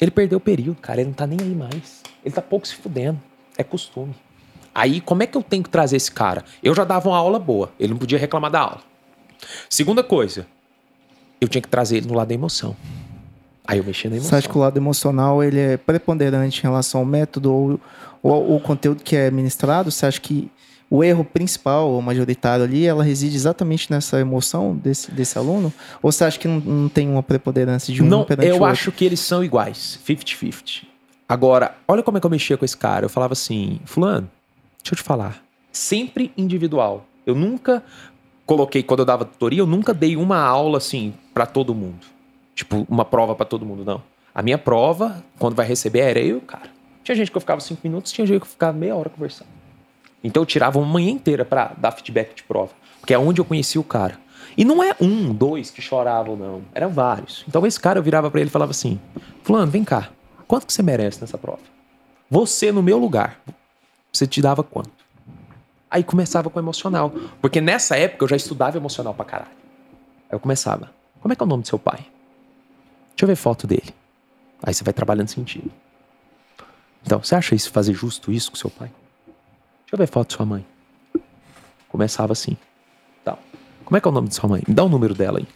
ele 0.00 0.10
perdeu 0.10 0.38
o 0.38 0.40
período, 0.40 0.80
cara. 0.80 1.00
Ele 1.00 1.08
não 1.08 1.14
tá 1.14 1.26
nem 1.26 1.38
aí 1.40 1.54
mais. 1.54 2.02
Ele 2.24 2.34
tá 2.34 2.42
pouco 2.42 2.66
se 2.66 2.74
fudendo. 2.74 3.20
É 3.56 3.62
costume. 3.62 4.14
Aí, 4.74 5.00
como 5.00 5.22
é 5.22 5.26
que 5.26 5.36
eu 5.36 5.42
tenho 5.42 5.62
que 5.62 5.70
trazer 5.70 5.96
esse 5.96 6.10
cara? 6.10 6.44
Eu 6.62 6.74
já 6.74 6.84
dava 6.84 7.08
uma 7.08 7.16
aula 7.16 7.38
boa. 7.38 7.72
Ele 7.78 7.92
não 7.92 7.98
podia 7.98 8.18
reclamar 8.18 8.50
da 8.50 8.60
aula. 8.60 8.82
Segunda 9.68 10.02
coisa, 10.02 10.46
eu 11.40 11.48
tinha 11.48 11.62
que 11.62 11.68
trazer 11.68 11.98
ele 11.98 12.06
no 12.06 12.14
lado 12.14 12.28
da 12.28 12.34
emoção. 12.34 12.76
Aí 13.66 13.78
eu 13.78 13.84
mexi 13.84 14.08
na 14.08 14.16
emoção. 14.16 14.30
Você 14.30 14.36
acha 14.36 14.48
que 14.48 14.56
o 14.56 14.60
lado 14.60 14.76
emocional 14.76 15.42
ele 15.42 15.58
é 15.58 15.76
preponderante 15.76 16.60
em 16.60 16.62
relação 16.62 17.00
ao 17.00 17.06
método 17.06 17.52
ou, 17.52 17.80
ou 18.22 18.56
o 18.56 18.60
conteúdo 18.60 19.02
que 19.02 19.16
é 19.16 19.30
ministrado? 19.30 19.90
Você 19.90 20.04
acha 20.04 20.20
que 20.20 20.50
o 20.90 21.02
erro 21.02 21.24
principal, 21.24 21.88
ou 21.88 22.00
majoritário 22.02 22.64
ali, 22.64 22.86
ela 22.86 23.02
reside 23.02 23.34
exatamente 23.34 23.90
nessa 23.90 24.20
emoção 24.20 24.76
desse, 24.76 25.10
desse 25.10 25.38
aluno? 25.38 25.72
Ou 26.02 26.12
você 26.12 26.24
acha 26.24 26.38
que 26.38 26.46
não, 26.46 26.60
não 26.60 26.88
tem 26.88 27.08
uma 27.08 27.22
preponderância 27.22 27.92
de 27.92 28.02
um 28.02 28.06
não, 28.06 28.24
perante 28.24 28.48
eu 28.48 28.64
acho 28.64 28.92
que 28.92 29.04
eles 29.04 29.20
são 29.20 29.42
iguais, 29.42 29.98
50-50. 30.06 30.84
Agora, 31.28 31.74
olha 31.88 32.02
como 32.02 32.18
é 32.18 32.20
que 32.20 32.26
eu 32.26 32.30
mexia 32.30 32.56
com 32.56 32.64
esse 32.64 32.76
cara. 32.76 33.06
Eu 33.06 33.08
falava 33.08 33.32
assim, 33.32 33.80
fulano, 33.84 34.30
deixa 34.82 34.92
eu 34.92 34.96
te 34.96 35.02
falar, 35.02 35.42
sempre 35.72 36.30
individual. 36.36 37.06
Eu 37.26 37.34
nunca 37.34 37.82
coloquei, 38.46 38.82
quando 38.82 39.00
eu 39.00 39.06
dava 39.06 39.24
tutoria, 39.24 39.60
eu 39.60 39.66
nunca 39.66 39.92
dei 39.94 40.16
uma 40.16 40.38
aula 40.38 40.78
assim 40.78 41.14
para 41.32 41.46
todo 41.46 41.74
mundo. 41.74 42.06
Tipo, 42.54 42.86
uma 42.88 43.04
prova 43.04 43.34
para 43.34 43.46
todo 43.46 43.66
mundo, 43.66 43.84
não. 43.84 44.02
A 44.34 44.42
minha 44.42 44.58
prova, 44.58 45.24
quando 45.38 45.54
vai 45.54 45.66
receber, 45.66 46.00
era 46.00 46.20
eu, 46.20 46.40
cara. 46.40 46.70
Tinha 47.02 47.14
gente 47.14 47.30
que 47.30 47.36
eu 47.36 47.40
ficava 47.40 47.60
cinco 47.60 47.80
minutos, 47.84 48.12
tinha 48.12 48.26
gente 48.26 48.40
que 48.40 48.46
eu 48.46 48.50
ficava 48.50 48.76
meia 48.76 48.96
hora 48.96 49.10
conversando. 49.10 49.48
Então 50.22 50.42
eu 50.42 50.46
tirava 50.46 50.78
uma 50.78 50.86
manhã 50.90 51.10
inteira 51.10 51.44
para 51.44 51.74
dar 51.76 51.92
feedback 51.92 52.34
de 52.34 52.42
prova. 52.42 52.72
Porque 53.00 53.12
é 53.12 53.18
onde 53.18 53.40
eu 53.40 53.44
conheci 53.44 53.78
o 53.78 53.84
cara. 53.84 54.18
E 54.56 54.64
não 54.64 54.82
é 54.82 54.96
um, 55.00 55.34
dois 55.34 55.70
que 55.70 55.82
choravam, 55.82 56.36
não. 56.36 56.62
Eram 56.74 56.88
vários. 56.88 57.44
Então 57.46 57.66
esse 57.66 57.78
cara 57.78 57.98
eu 57.98 58.02
virava 58.02 58.30
para 58.30 58.40
ele 58.40 58.48
e 58.48 58.52
falava 58.52 58.70
assim: 58.70 58.98
Fulano, 59.42 59.70
vem 59.70 59.84
cá. 59.84 60.08
Quanto 60.48 60.66
que 60.66 60.72
você 60.72 60.82
merece 60.82 61.20
nessa 61.20 61.36
prova? 61.36 61.60
Você 62.30 62.72
no 62.72 62.82
meu 62.82 62.98
lugar. 62.98 63.38
Você 64.12 64.26
te 64.26 64.40
dava 64.40 64.62
quanto? 64.62 64.90
Aí 65.94 66.02
começava 66.02 66.50
com 66.50 66.58
emocional. 66.58 67.12
Porque 67.40 67.60
nessa 67.60 67.96
época 67.96 68.24
eu 68.24 68.28
já 68.28 68.34
estudava 68.34 68.76
emocional 68.76 69.14
pra 69.14 69.24
caralho. 69.24 69.52
Aí 70.28 70.32
eu 70.32 70.40
começava. 70.40 70.90
Como 71.20 71.32
é 71.32 71.36
que 71.36 71.42
é 71.42 71.46
o 71.46 71.48
nome 71.48 71.62
do 71.62 71.68
seu 71.68 71.78
pai? 71.78 71.98
Deixa 73.10 73.22
eu 73.22 73.28
ver 73.28 73.36
foto 73.36 73.64
dele. 73.64 73.94
Aí 74.60 74.74
você 74.74 74.82
vai 74.82 74.92
trabalhando 74.92 75.28
sentido. 75.28 75.70
Então, 77.06 77.22
você 77.22 77.36
acha 77.36 77.54
isso 77.54 77.70
fazer 77.70 77.94
justo 77.94 78.32
isso 78.32 78.50
com 78.50 78.56
seu 78.56 78.70
pai? 78.70 78.90
Deixa 79.26 79.92
eu 79.92 79.98
ver 79.98 80.08
foto 80.08 80.30
de 80.30 80.34
sua 80.34 80.44
mãe. 80.44 80.66
Começava 81.88 82.32
assim. 82.32 82.56
Então, 83.22 83.38
como 83.84 83.96
é 83.96 84.00
que 84.00 84.08
é 84.08 84.10
o 84.10 84.14
nome 84.14 84.26
de 84.26 84.34
sua 84.34 84.48
mãe? 84.48 84.64
Me 84.66 84.74
dá 84.74 84.82
o 84.82 84.88
número 84.88 85.14
dela 85.14 85.38
aí. 85.38 85.46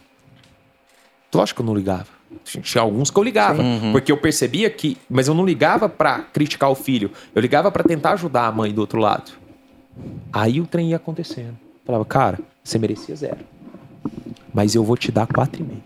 Lógico 1.33 1.57
que 1.57 1.61
eu 1.63 1.65
não 1.65 1.75
ligava. 1.75 2.07
Tinha 2.45 2.81
alguns 2.81 3.11
que 3.11 3.19
eu 3.19 3.23
ligava, 3.23 3.61
uhum. 3.61 3.91
porque 3.91 4.09
eu 4.09 4.17
percebia 4.17 4.69
que, 4.69 4.97
mas 5.09 5.27
eu 5.27 5.33
não 5.33 5.45
ligava 5.45 5.89
para 5.89 6.21
criticar 6.21 6.69
o 6.69 6.75
filho, 6.75 7.11
eu 7.35 7.41
ligava 7.41 7.69
para 7.69 7.83
tentar 7.83 8.11
ajudar 8.13 8.47
a 8.47 8.51
mãe 8.51 8.71
do 8.71 8.79
outro 8.79 8.99
lado. 8.99 9.31
Aí 10.31 10.61
o 10.61 10.67
trem 10.67 10.89
ia 10.89 10.95
acontecendo. 10.95 11.57
falava, 11.85 12.05
cara, 12.05 12.39
você 12.63 12.77
merecia 12.77 13.15
zero, 13.15 13.39
mas 14.53 14.75
eu 14.75 14.83
vou 14.83 14.95
te 14.95 15.11
dar 15.11 15.27
quatro 15.27 15.61
e 15.61 15.65
meio. 15.65 15.83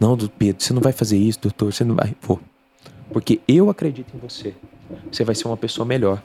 Não, 0.00 0.16
Pedro, 0.16 0.62
você 0.62 0.72
não 0.72 0.80
vai 0.80 0.92
fazer 0.92 1.18
isso, 1.18 1.40
doutor, 1.40 1.72
você 1.72 1.84
não 1.84 1.94
vai. 1.94 2.16
Vou. 2.22 2.40
Porque 3.12 3.40
eu 3.46 3.68
acredito 3.68 4.14
em 4.16 4.18
você. 4.18 4.54
Você 5.10 5.24
vai 5.24 5.34
ser 5.34 5.46
uma 5.46 5.56
pessoa 5.56 5.84
melhor. 5.84 6.22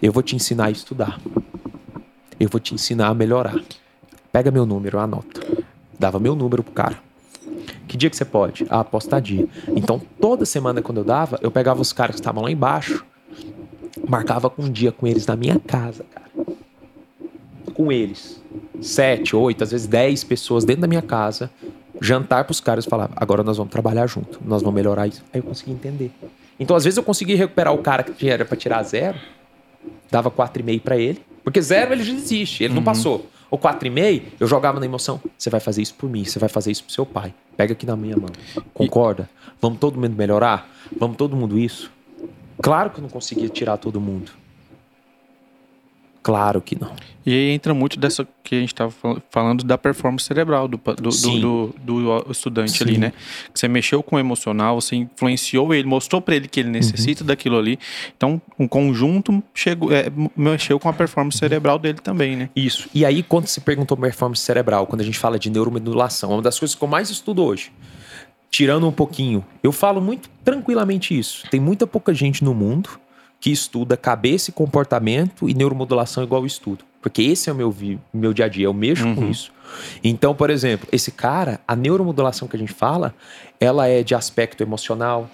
Eu 0.00 0.12
vou 0.12 0.22
te 0.22 0.34
ensinar 0.34 0.66
a 0.66 0.70
estudar. 0.70 1.20
Eu 2.38 2.48
vou 2.48 2.60
te 2.60 2.74
ensinar 2.74 3.08
a 3.08 3.14
melhorar. 3.14 3.62
Pega 4.32 4.50
meu 4.50 4.64
número, 4.64 4.98
anota. 4.98 5.40
Dava 5.98 6.18
meu 6.18 6.34
número 6.34 6.62
pro 6.62 6.72
cara. 6.72 6.98
Que 7.86 7.96
dia 7.96 8.10
que 8.10 8.16
você 8.16 8.24
pode? 8.24 8.66
Ah, 8.68 8.80
aposta 8.80 9.20
dia. 9.20 9.46
Então, 9.68 10.00
toda 10.20 10.44
semana 10.44 10.82
quando 10.82 10.98
eu 10.98 11.04
dava, 11.04 11.38
eu 11.42 11.50
pegava 11.50 11.80
os 11.80 11.92
caras 11.92 12.16
que 12.16 12.20
estavam 12.20 12.42
lá 12.42 12.50
embaixo, 12.50 13.04
marcava 14.08 14.50
com 14.50 14.62
um 14.62 14.70
dia 14.70 14.92
com 14.92 15.06
eles 15.06 15.26
na 15.26 15.36
minha 15.36 15.58
casa, 15.58 16.04
cara. 16.04 16.30
Com 17.72 17.90
eles. 17.90 18.40
Sete, 18.80 19.34
oito, 19.34 19.64
às 19.64 19.70
vezes 19.70 19.86
dez 19.86 20.22
pessoas 20.22 20.64
dentro 20.64 20.82
da 20.82 20.88
minha 20.88 21.02
casa, 21.02 21.50
jantar 22.00 22.44
pros 22.44 22.60
caras 22.60 22.84
e 22.84 22.88
falar: 22.88 23.10
agora 23.16 23.42
nós 23.42 23.56
vamos 23.56 23.72
trabalhar 23.72 24.06
junto, 24.06 24.40
nós 24.44 24.62
vamos 24.62 24.74
melhorar 24.74 25.06
isso. 25.06 25.22
Aí 25.32 25.40
eu 25.40 25.44
consegui 25.44 25.72
entender. 25.72 26.10
Então, 26.58 26.76
às 26.76 26.84
vezes, 26.84 26.96
eu 26.96 27.02
consegui 27.02 27.34
recuperar 27.34 27.74
o 27.74 27.78
cara 27.78 28.02
que 28.02 28.28
era 28.28 28.44
para 28.44 28.56
tirar 28.56 28.82
zero, 28.84 29.18
dava 30.10 30.30
quatro 30.30 30.62
e 30.62 30.64
meio 30.64 30.80
para 30.80 30.96
ele, 30.96 31.20
porque 31.42 31.60
zero 31.60 31.92
ele 31.92 32.04
já 32.04 32.12
existe, 32.12 32.62
ele 32.62 32.70
uhum. 32.72 32.76
não 32.76 32.84
passou. 32.84 33.28
O 33.50 33.58
quatro 33.58 33.86
e 33.86 33.90
meio, 33.90 34.22
eu 34.40 34.46
jogava 34.46 34.80
na 34.80 34.86
emoção. 34.86 35.20
Você 35.38 35.50
vai 35.50 35.60
fazer 35.60 35.82
isso 35.82 35.94
por 35.94 36.08
mim, 36.08 36.24
você 36.24 36.38
vai 36.38 36.48
fazer 36.48 36.70
isso 36.70 36.82
pro 36.82 36.92
seu 36.92 37.06
pai. 37.06 37.32
Pega 37.56 37.72
aqui 37.72 37.86
na 37.86 37.94
minha 37.96 38.16
mão. 38.16 38.30
Concorda? 38.72 39.28
Vamos 39.60 39.78
todo 39.78 40.00
mundo 40.00 40.16
melhorar? 40.16 40.68
Vamos 40.98 41.16
todo 41.16 41.36
mundo 41.36 41.58
isso? 41.58 41.92
Claro 42.62 42.90
que 42.90 42.98
eu 42.98 43.02
não 43.02 43.08
conseguia 43.08 43.48
tirar 43.48 43.76
todo 43.76 44.00
mundo. 44.00 44.32
Claro 46.24 46.62
que 46.62 46.74
não. 46.80 46.90
E 47.26 47.32
aí 47.34 47.50
entra 47.50 47.74
muito 47.74 47.98
dessa 47.98 48.26
que 48.42 48.54
a 48.54 48.58
gente 48.58 48.72
estava 48.72 48.90
falando 49.28 49.62
da 49.62 49.76
performance 49.76 50.24
cerebral 50.24 50.66
do, 50.66 50.78
do, 50.78 51.10
do, 51.10 51.74
do, 51.78 52.24
do 52.24 52.32
estudante 52.32 52.78
Sim. 52.78 52.84
ali, 52.84 52.98
né? 52.98 53.12
Você 53.52 53.68
mexeu 53.68 54.02
com 54.02 54.16
o 54.16 54.18
emocional, 54.18 54.80
você 54.80 54.96
influenciou 54.96 55.74
ele, 55.74 55.86
mostrou 55.86 56.22
para 56.22 56.34
ele 56.34 56.48
que 56.48 56.60
ele 56.60 56.70
necessita 56.70 57.22
uhum. 57.22 57.26
daquilo 57.26 57.58
ali. 57.58 57.78
Então, 58.16 58.40
um 58.58 58.66
conjunto 58.66 59.42
chegou, 59.52 59.92
é, 59.92 60.06
mexeu 60.34 60.80
com 60.80 60.88
a 60.88 60.94
performance 60.94 61.36
cerebral 61.36 61.78
dele 61.78 61.98
também, 61.98 62.36
né? 62.36 62.48
Isso. 62.56 62.88
E 62.94 63.04
aí, 63.04 63.22
quando 63.22 63.46
se 63.46 63.60
perguntou 63.60 63.94
performance 63.94 64.42
cerebral, 64.42 64.86
quando 64.86 65.02
a 65.02 65.04
gente 65.04 65.18
fala 65.18 65.38
de 65.38 65.50
neuromodulação, 65.50 66.30
é 66.30 66.34
uma 66.36 66.42
das 66.42 66.58
coisas 66.58 66.74
que 66.74 66.82
eu 66.82 66.88
mais 66.88 67.10
estudo 67.10 67.44
hoje 67.44 67.70
tirando 68.54 68.86
um 68.86 68.92
pouquinho, 68.92 69.44
eu 69.64 69.72
falo 69.72 70.00
muito 70.00 70.30
tranquilamente 70.44 71.18
isso. 71.18 71.44
Tem 71.50 71.58
muita 71.58 71.88
pouca 71.88 72.14
gente 72.14 72.44
no 72.44 72.54
mundo 72.54 72.88
que 73.40 73.50
estuda 73.50 73.96
cabeça 73.96 74.50
e 74.50 74.52
comportamento 74.52 75.48
e 75.48 75.54
neuromodulação 75.54 76.22
igual 76.22 76.42
eu 76.42 76.46
estudo. 76.46 76.84
Porque 77.02 77.20
esse 77.20 77.50
é 77.50 77.52
o 77.52 77.56
meu, 77.56 77.74
meu 78.12 78.32
dia 78.32 78.44
a 78.44 78.48
dia, 78.48 78.66
eu 78.66 78.72
mexo 78.72 79.06
uhum. 79.06 79.16
com 79.16 79.28
isso. 79.28 79.52
Então, 80.04 80.36
por 80.36 80.50
exemplo, 80.50 80.88
esse 80.92 81.10
cara, 81.10 81.58
a 81.66 81.74
neuromodulação 81.74 82.46
que 82.46 82.54
a 82.54 82.58
gente 82.58 82.72
fala, 82.72 83.12
ela 83.58 83.88
é 83.88 84.04
de 84.04 84.14
aspecto 84.14 84.62
emocional, 84.62 85.28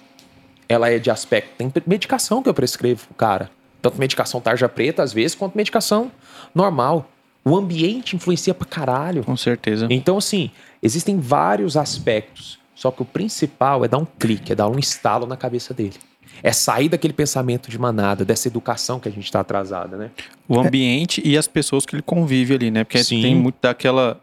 ela 0.67 0.89
é 0.89 0.97
de 0.97 1.11
aspecto. 1.11 1.51
Tem 1.59 1.71
medicação 1.85 2.41
que 2.41 2.49
eu 2.49 2.55
prescrevo 2.55 3.07
cara. 3.15 3.51
Tanto 3.83 3.99
medicação 3.99 4.41
tarja 4.41 4.67
preta, 4.67 5.03
às 5.03 5.13
vezes, 5.13 5.35
quanto 5.35 5.55
medicação 5.55 6.11
normal. 6.55 7.07
O 7.45 7.55
ambiente 7.55 8.15
influencia 8.15 8.55
pra 8.55 8.67
caralho. 8.67 9.23
Com 9.23 9.37
certeza. 9.37 9.85
Então, 9.91 10.17
assim, 10.17 10.49
existem 10.81 11.19
vários 11.19 11.77
aspectos. 11.77 12.60
Só 12.81 12.89
que 12.89 13.03
o 13.03 13.05
principal 13.05 13.85
é 13.85 13.87
dar 13.87 13.99
um 13.99 14.05
clique, 14.05 14.51
é 14.51 14.55
dar 14.55 14.67
um 14.67 14.79
estalo 14.79 15.27
na 15.27 15.37
cabeça 15.37 15.71
dele. 15.71 15.93
É 16.41 16.51
sair 16.51 16.89
daquele 16.89 17.13
pensamento 17.13 17.69
de 17.69 17.77
manada, 17.77 18.25
dessa 18.25 18.47
educação 18.47 18.99
que 18.99 19.07
a 19.07 19.11
gente 19.11 19.25
está 19.25 19.41
atrasada, 19.41 19.95
né? 19.95 20.09
O 20.47 20.59
ambiente 20.59 21.21
e 21.23 21.37
as 21.37 21.47
pessoas 21.47 21.85
que 21.85 21.93
ele 21.93 22.01
convive 22.01 22.55
ali, 22.55 22.71
né? 22.71 22.83
Porque 22.83 23.03
Sim. 23.03 23.21
tem 23.21 23.35
muito 23.35 23.57
daquela. 23.61 24.19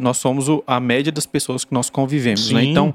Nós 0.00 0.16
somos 0.16 0.46
a 0.66 0.80
média 0.80 1.12
das 1.12 1.26
pessoas 1.26 1.66
que 1.66 1.74
nós 1.74 1.90
convivemos, 1.90 2.50
né? 2.50 2.60
Sim. 2.60 2.66
né? 2.66 2.70
Então, 2.70 2.94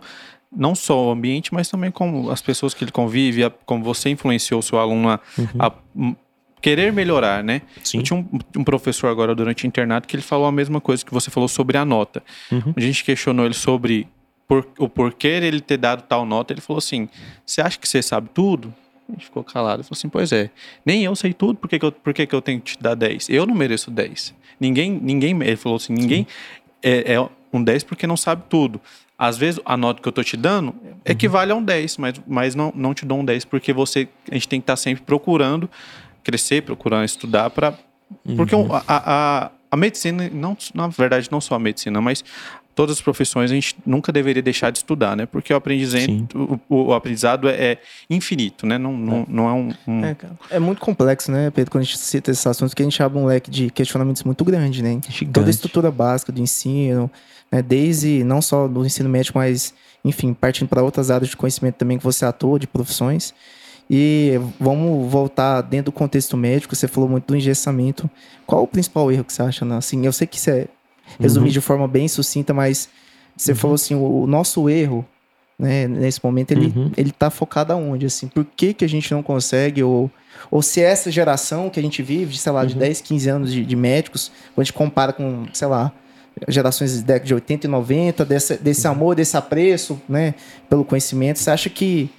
não 0.51 0.73
só 0.73 1.09
o 1.09 1.11
ambiente, 1.11 1.53
mas 1.53 1.69
também 1.69 1.91
como 1.91 2.31
as 2.31 2.41
pessoas 2.41 2.73
que 2.73 2.83
ele 2.83 2.91
convive, 2.91 3.43
a, 3.43 3.51
como 3.51 3.83
você 3.83 4.09
influenciou 4.09 4.61
o 4.61 4.63
seu 4.63 4.79
aluno 4.79 5.09
a, 5.09 5.19
uhum. 5.37 5.45
a 5.59 6.15
querer 6.59 6.91
melhorar, 6.91 7.43
né? 7.43 7.61
Sim. 7.83 7.99
Eu 7.99 8.03
tinha 8.03 8.17
um, 8.17 8.39
um, 8.57 8.63
professor 8.63 9.11
agora 9.11 9.35
durante 9.35 9.63
o 9.63 9.67
internato 9.67 10.07
que 10.07 10.15
ele 10.15 10.23
falou 10.23 10.47
a 10.47 10.51
mesma 10.51 10.81
coisa 10.81 11.05
que 11.05 11.13
você 11.13 11.29
falou 11.29 11.47
sobre 11.47 11.77
a 11.77 11.85
nota. 11.85 12.23
Uhum. 12.51 12.73
A 12.75 12.79
gente 12.79 13.03
questionou 13.03 13.45
ele 13.45 13.53
sobre 13.53 14.07
por, 14.51 14.67
o 14.77 14.89
porquê 14.89 15.29
ele 15.29 15.61
ter 15.61 15.77
dado 15.77 16.01
tal 16.01 16.25
nota, 16.25 16.51
ele 16.51 16.59
falou 16.59 16.79
assim: 16.79 17.07
Você 17.45 17.61
acha 17.61 17.79
que 17.79 17.87
você 17.87 18.03
sabe 18.03 18.27
tudo? 18.33 18.73
A 19.07 19.13
gente 19.13 19.23
ficou 19.23 19.45
calado. 19.45 19.75
Ele 19.75 19.83
falou 19.83 19.97
assim: 19.97 20.09
Pois 20.09 20.33
é, 20.33 20.49
nem 20.85 21.05
eu 21.05 21.15
sei 21.15 21.31
tudo, 21.31 21.55
por 21.57 21.69
que, 21.69 21.79
que, 21.79 21.85
eu, 21.85 21.91
por 21.93 22.13
que, 22.13 22.27
que 22.27 22.35
eu 22.35 22.41
tenho 22.41 22.59
que 22.59 22.75
te 22.75 22.83
dar 22.83 22.93
10? 22.93 23.29
Eu 23.29 23.45
não 23.45 23.55
mereço 23.55 23.89
10. 23.89 24.33
Ninguém, 24.59 24.91
ninguém, 24.91 25.41
ele 25.41 25.55
falou 25.55 25.77
assim: 25.77 25.93
ninguém 25.93 26.27
é, 26.83 27.13
é, 27.13 27.29
um 27.53 27.63
10 27.63 27.85
porque 27.85 28.05
não 28.05 28.17
sabe 28.17 28.43
tudo. 28.49 28.81
Às 29.17 29.37
vezes 29.37 29.61
a 29.63 29.77
nota 29.77 30.01
que 30.01 30.07
eu 30.09 30.11
tô 30.11 30.21
te 30.21 30.35
dando 30.35 30.75
equivale 31.05 31.53
a 31.53 31.55
um 31.55 31.63
10, 31.63 31.95
mas, 31.95 32.21
mas 32.27 32.53
não, 32.53 32.73
não 32.75 32.93
te 32.93 33.05
dou 33.05 33.19
um 33.19 33.23
10 33.23 33.45
porque 33.45 33.71
você, 33.71 34.09
a 34.29 34.33
gente 34.33 34.49
tem 34.49 34.59
que 34.59 34.63
estar 34.63 34.73
tá 34.73 34.77
sempre 34.77 35.01
procurando 35.05 35.69
crescer, 36.25 36.61
procurando 36.63 37.05
estudar 37.05 37.51
para. 37.51 37.73
Porque 38.35 38.53
uhum. 38.53 38.67
a, 38.73 38.83
a, 38.85 39.51
a 39.71 39.77
medicina, 39.77 40.29
não, 40.33 40.57
na 40.73 40.89
verdade, 40.89 41.29
não 41.31 41.39
só 41.39 41.55
a 41.55 41.59
medicina, 41.59 42.01
mas 42.01 42.25
todas 42.75 42.97
as 42.97 43.01
profissões 43.01 43.51
a 43.51 43.53
gente 43.53 43.75
nunca 43.85 44.11
deveria 44.11 44.41
deixar 44.41 44.71
de 44.71 44.79
estudar, 44.79 45.15
né? 45.15 45.25
Porque 45.25 45.53
o 45.53 45.55
aprendizado, 45.55 46.59
o, 46.69 46.87
o, 46.87 46.93
aprendizado 46.93 47.49
é, 47.49 47.53
é, 47.53 47.77
infinito, 48.09 48.65
né? 48.65 48.77
Não, 48.77 48.93
não, 48.93 49.17
é. 49.17 49.25
não 49.27 49.49
é 49.49 49.53
um. 49.53 49.73
um... 49.87 50.05
É, 50.05 50.15
é, 50.51 50.59
muito 50.59 50.79
complexo, 50.79 51.31
né, 51.31 51.49
Pedro, 51.51 51.71
quando 51.71 51.81
a 51.81 51.85
gente 51.85 51.97
cita 51.97 52.31
esses 52.31 52.45
assuntos, 52.45 52.73
que 52.73 52.81
a 52.81 52.85
gente 52.85 53.01
abre 53.01 53.19
um 53.19 53.25
leque 53.25 53.49
de 53.51 53.69
questionamentos 53.69 54.23
muito 54.23 54.43
grande, 54.43 54.81
né? 54.81 54.99
Gigante. 55.07 55.33
Toda 55.33 55.47
a 55.47 55.49
estrutura 55.49 55.91
básica 55.91 56.31
do 56.31 56.41
ensino, 56.41 57.09
né? 57.51 57.61
desde 57.61 58.23
não 58.23 58.41
só 58.41 58.67
do 58.67 58.85
ensino 58.85 59.09
médico, 59.09 59.37
mas, 59.37 59.73
enfim, 60.03 60.33
partindo 60.33 60.67
para 60.67 60.81
outras 60.81 61.11
áreas 61.11 61.29
de 61.29 61.37
conhecimento 61.37 61.75
também 61.75 61.97
que 61.97 62.03
você 62.03 62.25
atua, 62.25 62.57
de 62.57 62.67
profissões. 62.67 63.33
E 63.89 64.39
vamos 64.57 65.11
voltar 65.11 65.61
dentro 65.61 65.85
do 65.85 65.91
contexto 65.91 66.37
médico, 66.37 66.73
você 66.73 66.87
falou 66.87 67.09
muito 67.09 67.25
do 67.25 67.35
engessamento. 67.35 68.09
Qual 68.45 68.63
o 68.63 68.67
principal 68.67 69.11
erro 69.11 69.25
que 69.25 69.33
você 69.33 69.41
acha? 69.41 69.65
Né? 69.65 69.75
Assim, 69.75 70.05
eu 70.05 70.13
sei 70.13 70.25
que 70.25 70.37
isso 70.37 70.49
é 70.49 70.67
resumir 71.19 71.47
uhum. 71.47 71.53
de 71.53 71.61
forma 71.61 71.87
bem 71.87 72.07
sucinta, 72.07 72.53
mas 72.53 72.89
você 73.35 73.51
uhum. 73.51 73.57
falou 73.57 73.75
assim, 73.75 73.95
o, 73.95 74.23
o, 74.23 74.27
nosso 74.27 74.69
erro, 74.69 75.05
né, 75.57 75.87
nesse 75.87 76.19
momento, 76.23 76.51
ele, 76.51 76.73
uhum. 76.75 76.91
ele 76.97 77.11
tá 77.11 77.29
focado 77.29 77.73
aonde, 77.73 78.05
assim? 78.05 78.27
Por 78.27 78.45
que 78.45 78.73
que 78.73 78.85
a 78.85 78.89
gente 78.89 79.11
não 79.11 79.21
consegue, 79.21 79.83
ou, 79.83 80.09
ou 80.49 80.61
se 80.61 80.81
essa 80.81 81.11
geração 81.11 81.69
que 81.69 81.79
a 81.79 81.83
gente 81.83 82.01
vive, 82.01 82.33
de, 82.33 82.39
sei 82.39 82.51
lá, 82.51 82.65
de 82.65 82.75
10, 82.75 82.99
uhum. 82.99 83.05
15 83.05 83.29
anos 83.29 83.51
de, 83.51 83.65
de 83.65 83.75
médicos, 83.75 84.31
quando 84.53 84.61
a 84.61 84.63
gente 84.63 84.73
compara 84.73 85.13
com, 85.13 85.45
sei 85.53 85.67
lá, 85.67 85.91
gerações 86.47 86.93
de 86.93 87.03
década 87.03 87.25
de 87.25 87.33
80 87.33 87.67
e 87.67 87.69
90, 87.69 88.25
desse, 88.25 88.57
desse 88.57 88.87
uhum. 88.87 88.93
amor, 88.93 89.15
desse 89.15 89.37
apreço, 89.37 90.01
né, 90.07 90.33
pelo 90.69 90.85
conhecimento, 90.85 91.39
você 91.39 91.51
acha 91.51 91.69
que 91.69 92.09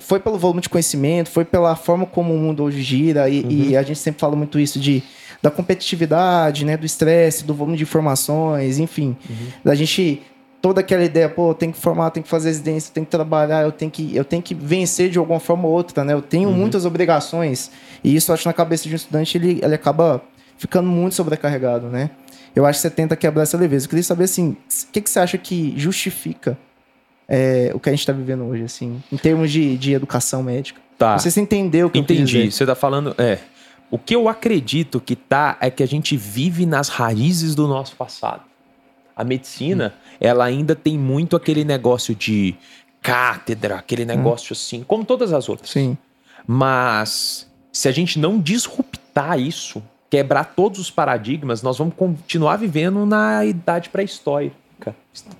foi 0.00 0.20
pelo 0.20 0.38
volume 0.38 0.60
de 0.60 0.68
conhecimento, 0.68 1.30
foi 1.30 1.44
pela 1.44 1.74
forma 1.74 2.04
como 2.06 2.34
o 2.34 2.38
mundo 2.38 2.62
hoje 2.62 2.82
gira, 2.82 3.28
e, 3.28 3.40
uhum. 3.40 3.50
e 3.50 3.76
a 3.76 3.82
gente 3.82 3.98
sempre 3.98 4.20
fala 4.20 4.36
muito 4.36 4.58
isso 4.58 4.78
de 4.78 5.02
da 5.40 5.50
competitividade, 5.50 6.64
né, 6.64 6.76
do 6.76 6.84
estresse, 6.84 7.44
do 7.44 7.54
volume 7.54 7.76
de 7.76 7.84
informações, 7.84 8.80
enfim, 8.80 9.16
uhum. 9.30 9.36
da 9.64 9.72
gente 9.74 10.20
toda 10.60 10.80
aquela 10.80 11.04
ideia, 11.04 11.28
pô, 11.28 11.54
tem 11.54 11.70
que 11.70 11.78
formar, 11.78 12.10
tem 12.10 12.22
que 12.22 12.28
fazer 12.28 12.48
residência, 12.48 12.92
tem 12.92 13.04
que 13.04 13.10
trabalhar, 13.10 13.62
eu 13.62 13.70
tenho 13.70 13.90
que 13.90 14.14
eu 14.16 14.24
tenho 14.24 14.42
que 14.42 14.54
vencer 14.54 15.08
de 15.08 15.18
alguma 15.18 15.38
forma 15.38 15.68
ou 15.68 15.72
outra, 15.72 16.04
né? 16.04 16.12
Eu 16.12 16.22
tenho 16.22 16.48
uhum. 16.48 16.54
muitas 16.56 16.84
obrigações 16.84 17.70
e 18.02 18.14
isso 18.16 18.32
acho 18.32 18.48
na 18.48 18.52
cabeça 18.52 18.88
de 18.88 18.92
um 18.92 18.96
estudante 18.96 19.38
ele, 19.38 19.60
ele 19.62 19.74
acaba 19.74 20.20
ficando 20.56 20.88
muito 20.88 21.14
sobrecarregado, 21.14 21.86
né? 21.86 22.10
Eu 22.54 22.66
acho 22.66 22.78
que 22.78 22.82
você 22.82 22.90
tenta 22.90 23.14
quebrar 23.14 23.44
essa 23.44 23.56
leveza. 23.56 23.84
Eu 23.86 23.90
queria 23.90 24.02
saber 24.02 24.24
assim, 24.24 24.50
o 24.50 24.92
que, 24.92 25.00
que 25.00 25.08
você 25.08 25.20
acha 25.20 25.38
que 25.38 25.74
justifica 25.76 26.58
é, 27.28 27.70
o 27.74 27.78
que 27.78 27.90
a 27.90 27.92
gente 27.92 28.00
está 28.00 28.12
vivendo 28.12 28.44
hoje, 28.44 28.64
assim, 28.64 29.02
em 29.12 29.16
termos 29.16 29.50
de, 29.52 29.76
de 29.76 29.92
educação 29.92 30.42
médica? 30.42 30.80
Tá. 30.96 31.18
Você 31.18 31.40
entendeu 31.40 31.88
o 31.88 31.90
que 31.90 31.98
Entendi. 31.98 32.50
Você 32.50 32.64
está 32.64 32.74
falando, 32.74 33.14
é 33.18 33.38
O 33.90 33.98
que 33.98 34.16
eu 34.16 34.28
acredito 34.28 35.00
que 35.00 35.14
tá 35.14 35.56
é 35.60 35.70
que 35.70 35.82
a 35.82 35.86
gente 35.86 36.16
vive 36.16 36.64
nas 36.66 36.88
raízes 36.88 37.54
do 37.54 37.68
nosso 37.68 37.94
passado. 37.94 38.42
A 39.14 39.22
medicina, 39.22 39.94
hum. 39.94 40.16
ela 40.20 40.44
ainda 40.44 40.74
tem 40.74 40.98
muito 40.98 41.36
aquele 41.36 41.64
negócio 41.64 42.14
de 42.14 42.56
cátedra, 43.02 43.76
aquele 43.76 44.04
hum. 44.04 44.06
negócio 44.06 44.52
hum. 44.52 44.56
assim, 44.58 44.82
como 44.82 45.04
todas 45.04 45.32
as 45.32 45.48
outras. 45.48 45.70
Sim. 45.70 45.96
Mas 46.46 47.46
se 47.70 47.88
a 47.88 47.92
gente 47.92 48.18
não 48.18 48.40
disruptar 48.40 49.38
isso, 49.38 49.82
quebrar 50.08 50.44
todos 50.56 50.80
os 50.80 50.90
paradigmas, 50.90 51.62
nós 51.62 51.76
vamos 51.78 51.94
continuar 51.94 52.56
vivendo 52.56 53.04
na 53.04 53.44
idade 53.44 53.90
pré-histórica. 53.90 54.56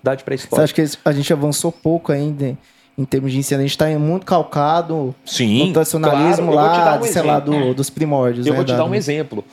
Idade 0.02 0.24
pré-histórica. 0.24 0.56
Você 0.56 0.82
acha 0.82 0.92
que 0.92 0.98
a 1.08 1.12
gente 1.12 1.32
avançou 1.32 1.70
pouco 1.70 2.12
ainda 2.12 2.56
em 2.96 3.04
termos 3.04 3.32
de 3.32 3.38
ensino? 3.38 3.60
A 3.60 3.62
gente 3.62 3.70
está 3.70 3.86
muito 3.98 4.26
calcado 4.26 5.14
Sim, 5.24 5.68
no 5.68 5.72
tradicionalismo 5.72 6.52
claro. 6.52 7.00
lá, 7.00 7.00
um 7.00 7.04
sei 7.04 7.22
lá, 7.22 7.40
do, 7.40 7.74
dos 7.74 7.90
primórdios. 7.90 8.46
Eu 8.46 8.52
né, 8.52 8.56
vou 8.56 8.64
te 8.64 8.74
dar 8.74 8.84
um 8.84 8.94
exemplo. 8.94 9.44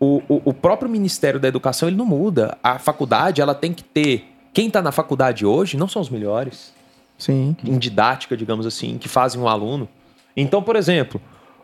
O, 0.00 0.22
o, 0.28 0.42
o, 0.46 0.54
próprio 0.54 0.90
Ministério 0.90 1.38
da 1.38 1.46
Educação 1.46 1.88
ele 1.88 1.96
não 1.96 2.06
muda. 2.06 2.58
A 2.62 2.78
faculdade 2.78 3.40
ela 3.40 3.54
tem 3.54 3.72
que 3.72 3.84
ter. 3.84 4.26
Quem 4.52 4.66
está 4.66 4.82
na 4.82 4.90
faculdade 4.90 5.46
hoje 5.46 5.76
não 5.76 5.86
são 5.86 6.02
os 6.02 6.10
melhores. 6.10 6.72
Sim. 7.16 7.54
Em 7.64 7.78
didática, 7.78 8.36
digamos 8.36 8.66
assim, 8.66 8.98
que 8.98 9.08
fazem 9.08 9.40
um 9.40 9.46
aluno. 9.46 9.88
Então, 10.36 10.62
por 10.62 10.74
exemplo, 10.74 11.20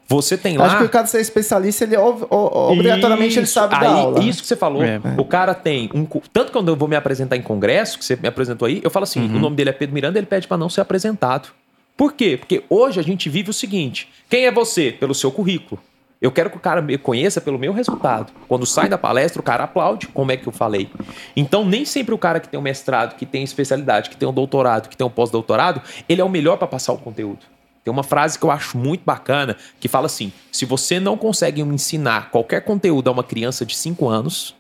você 0.09 0.39
tem 0.39 0.57
lá. 0.57 0.65
Acho 0.65 0.79
que 0.79 0.85
o 0.85 0.89
cara 0.89 1.07
ser 1.07 1.21
especialista, 1.21 1.85
ele 1.85 1.95
obrigatoriamente 1.97 3.33
isso, 3.33 3.41
ele 3.41 3.47
sabe 3.47 3.75
aí, 3.75 3.81
dar 3.83 3.89
aula. 3.89 4.25
Isso 4.25 4.41
que 4.41 4.49
você 4.49 4.57
falou. 4.57 4.83
É. 4.83 4.99
O 5.19 5.25
cara 5.25 5.53
tem 5.53 5.91
um. 5.95 6.07
Tanto 6.33 6.51
quando 6.51 6.69
eu 6.69 6.77
vou 6.77 6.89
me 6.89 6.97
apresentar 6.97 7.37
em 7.37 7.43
congresso, 7.43 7.99
que 7.99 8.05
você 8.05 8.17
me 8.17 8.27
apresentou 8.27 8.67
aí, 8.67 8.81
eu 8.83 8.91
falo 8.91 9.05
assim: 9.05 9.21
uhum. 9.21 9.37
o 9.37 9.39
nome 9.39 9.57
dele 9.57 9.69
é 9.69 9.73
Pedro 9.73 9.95
Miranda, 9.95 10.19
ele 10.19 10.27
pede 10.27 10.49
para 10.49 10.57
não 10.57 10.71
ser 10.71 10.81
apresentado. 10.81 11.51
Por 11.95 12.15
quê? 12.15 12.39
Porque 12.39 12.65
hoje 12.71 12.99
a 12.99 13.03
gente 13.03 13.29
vive 13.29 13.51
o 13.51 13.53
seguinte: 13.53 14.09
quem 14.31 14.47
é 14.47 14.51
você? 14.51 14.91
Pelo 14.91 15.15
seu 15.15 15.31
currículo. 15.31 15.79
Eu 16.21 16.33
quero 16.33 16.51
que 16.51 16.57
o 16.57 16.61
cara 16.61 16.83
me 16.83 16.97
conheça 16.99 17.41
pelo 17.41 17.59
meu 17.59 17.73
resultado. 17.73 18.33
Quando 18.49 18.67
sai 18.67 18.89
da 18.89 18.99
palestra, 18.99 19.41
o 19.41 19.45
cara 19.45 19.65
aplaude 19.65 20.09
como 20.09 20.33
é 20.33 20.37
que 20.37 20.49
eu 20.49 20.53
falei. 20.53 20.91
Então, 21.37 21.65
nem 21.65 21.85
sempre 21.85 22.13
o 22.13 22.19
cara 22.19 22.41
que 22.41 22.49
tem 22.49 22.59
um 22.59 22.63
mestrado, 22.63 23.15
que 23.15 23.25
tem 23.25 23.45
especialidade, 23.45 24.11
que 24.11 24.17
tem 24.17 24.29
um 24.29 24.33
doutorado, 24.33 24.89
que 24.89 24.97
tem 24.97 25.07
um 25.07 25.11
pós-doutorado, 25.11 25.81
ele 26.09 26.21
é 26.21 26.25
o 26.25 26.29
melhor 26.29 26.57
para 26.57 26.67
passar 26.67 26.93
o 26.93 26.99
conteúdo. 26.99 27.47
Tem 27.89 27.91
uma 27.91 28.03
frase 28.03 28.39
que 28.39 28.45
eu 28.45 28.51
acho 28.51 28.77
muito 28.77 29.01
bacana 29.03 29.57
que 29.81 29.89
fala 29.89 30.05
assim: 30.05 30.31
se 30.53 30.67
você 30.67 31.01
não 31.01 31.17
consegue 31.17 31.63
ensinar 31.63 32.31
qualquer 32.31 32.61
conteúdo 32.61 33.09
a 33.09 33.11
uma 33.11 33.25
criança 33.25 33.65
de 33.65 33.75
5 33.75 34.07
anos, 34.07 34.55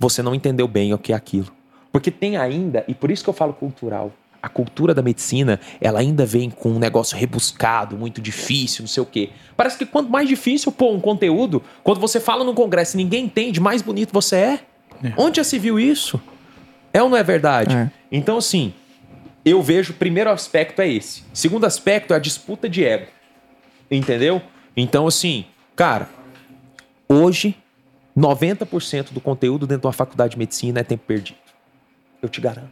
você 0.00 0.22
não 0.22 0.34
entendeu 0.34 0.66
bem 0.66 0.94
o 0.94 0.98
que 0.98 1.12
é 1.12 1.14
aquilo. 1.14 1.52
Porque 1.92 2.10
tem 2.10 2.38
ainda, 2.38 2.86
e 2.88 2.94
por 2.94 3.10
isso 3.10 3.22
que 3.22 3.28
eu 3.28 3.34
falo 3.34 3.52
cultural, 3.52 4.10
a 4.42 4.48
cultura 4.48 4.94
da 4.94 5.02
medicina, 5.02 5.60
ela 5.78 6.00
ainda 6.00 6.24
vem 6.24 6.48
com 6.48 6.70
um 6.70 6.78
negócio 6.78 7.18
rebuscado, 7.18 7.98
muito 7.98 8.18
difícil, 8.18 8.80
não 8.80 8.88
sei 8.88 9.02
o 9.02 9.06
quê. 9.06 9.28
Parece 9.54 9.76
que 9.76 9.84
quanto 9.84 10.08
mais 10.08 10.26
difícil 10.26 10.72
pôr 10.72 10.94
um 10.94 11.00
conteúdo, 11.00 11.62
quando 11.84 12.00
você 12.00 12.18
fala 12.18 12.44
num 12.44 12.54
congresso 12.54 12.96
e 12.96 13.04
ninguém 13.04 13.26
entende, 13.26 13.60
mais 13.60 13.82
bonito 13.82 14.10
você 14.10 14.36
é. 14.36 14.60
é. 15.04 15.12
Onde 15.18 15.36
já 15.36 15.44
se 15.44 15.58
viu 15.58 15.78
isso? 15.78 16.18
É 16.94 17.02
ou 17.02 17.10
não 17.10 17.16
é 17.18 17.22
verdade? 17.22 17.76
É. 17.76 17.90
Então, 18.10 18.38
assim, 18.38 18.72
eu 19.50 19.62
vejo, 19.62 19.94
primeiro 19.94 20.30
aspecto 20.30 20.80
é 20.80 20.88
esse. 20.88 21.22
Segundo 21.32 21.64
aspecto 21.64 22.12
é 22.12 22.16
a 22.16 22.20
disputa 22.20 22.68
de 22.68 22.84
ego. 22.84 23.06
Entendeu? 23.90 24.42
Então, 24.76 25.06
assim, 25.06 25.46
cara, 25.74 26.08
hoje, 27.08 27.56
90% 28.16 29.12
do 29.12 29.20
conteúdo 29.20 29.66
dentro 29.66 29.82
de 29.82 29.86
uma 29.86 29.92
faculdade 29.92 30.32
de 30.32 30.38
medicina 30.38 30.80
é 30.80 30.84
tempo 30.84 31.04
perdido. 31.06 31.38
Eu 32.20 32.28
te 32.28 32.40
garanto. 32.40 32.70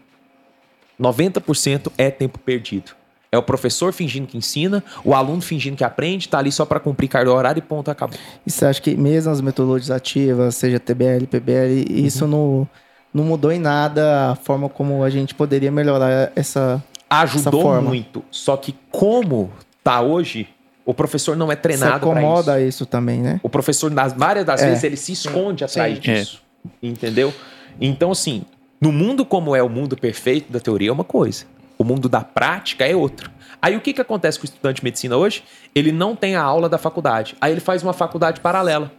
90% 1.01 1.93
é 1.97 2.11
tempo 2.11 2.39
perdido. 2.39 2.93
É 3.31 3.39
o 3.39 3.43
professor 3.43 3.93
fingindo 3.93 4.27
que 4.27 4.37
ensina, 4.37 4.83
o 5.05 5.15
aluno 5.15 5.43
fingindo 5.43 5.77
que 5.77 5.85
aprende, 5.85 6.29
tá 6.29 6.39
ali 6.39 6.51
só 6.51 6.65
para 6.65 6.81
cumprir 6.81 7.09
carga 7.09 7.33
horária 7.33 7.59
e 7.59 7.63
ponto, 7.63 7.91
acabou. 7.91 8.19
E 8.47 8.51
você 8.51 8.65
acha 8.65 8.81
que 8.81 8.97
mesmo 8.97 9.31
as 9.31 9.41
metodologias 9.41 9.91
ativas, 9.91 10.55
seja 10.55 10.79
TBL, 10.79 11.27
PBL, 11.29 11.91
uhum. 11.91 12.07
isso 12.07 12.27
não 12.27 12.69
não 13.13 13.25
mudou 13.25 13.51
em 13.51 13.59
nada 13.59 14.33
a 14.33 14.35
forma 14.35 14.69
como 14.69 15.03
a 15.03 15.11
gente 15.11 15.35
poderia 15.35 15.71
melhorar 15.71 16.33
essa 16.37 16.83
ajudou 17.09 17.73
essa 17.73 17.81
muito. 17.81 18.25
Só 18.31 18.57
que 18.57 18.75
como 18.91 19.51
tá 19.83 20.01
hoje, 20.01 20.49
o 20.85 20.93
professor 20.93 21.37
não 21.37 21.51
é 21.51 21.57
treinado 21.57 22.01
para 22.01 22.09
isso. 22.09 22.19
acomoda 22.19 22.61
isso 22.61 22.87
também, 22.87 23.21
né? 23.21 23.41
O 23.43 23.49
professor 23.49 23.91
nas 23.91 24.13
várias 24.13 24.45
das 24.45 24.63
é. 24.63 24.69
vezes 24.69 24.85
ele 24.85 24.97
se 24.97 25.13
esconde 25.13 25.65
atrás 25.65 25.95
Sim. 25.95 26.01
disso, 26.01 26.43
é. 26.65 26.87
entendeu? 26.87 27.33
Então 27.81 28.11
assim, 28.11 28.45
no 28.81 28.93
mundo 28.93 29.25
como 29.25 29.55
é 29.55 29.63
o 29.63 29.69
mundo 29.69 29.97
perfeito 29.97 30.53
da 30.53 30.61
teoria 30.61 30.91
é 30.91 30.93
uma 30.93 31.05
coisa, 31.05 31.45
o 31.79 31.85
mundo 31.85 32.09
da 32.09 32.21
prática 32.21 32.87
é 32.87 32.95
outro. 32.95 33.31
Aí 33.61 33.77
o 33.77 33.81
que, 33.81 33.93
que 33.93 34.01
acontece 34.01 34.39
com 34.39 34.45
o 34.45 34.49
estudante 34.49 34.77
de 34.77 34.85
medicina 34.85 35.17
hoje? 35.17 35.43
Ele 35.75 35.91
não 35.91 36.15
tem 36.15 36.37
a 36.37 36.43
aula 36.43 36.69
da 36.69 36.79
faculdade. 36.79 37.35
Aí 37.41 37.53
ele 37.53 37.61
faz 37.61 37.83
uma 37.83 37.93
faculdade 37.93 38.41
paralela. 38.41 38.93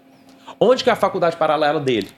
Onde 0.60 0.84
que 0.84 0.90
é 0.90 0.94
a 0.94 0.96
faculdade 0.96 1.38
paralela 1.38 1.80
dele? 1.80 2.10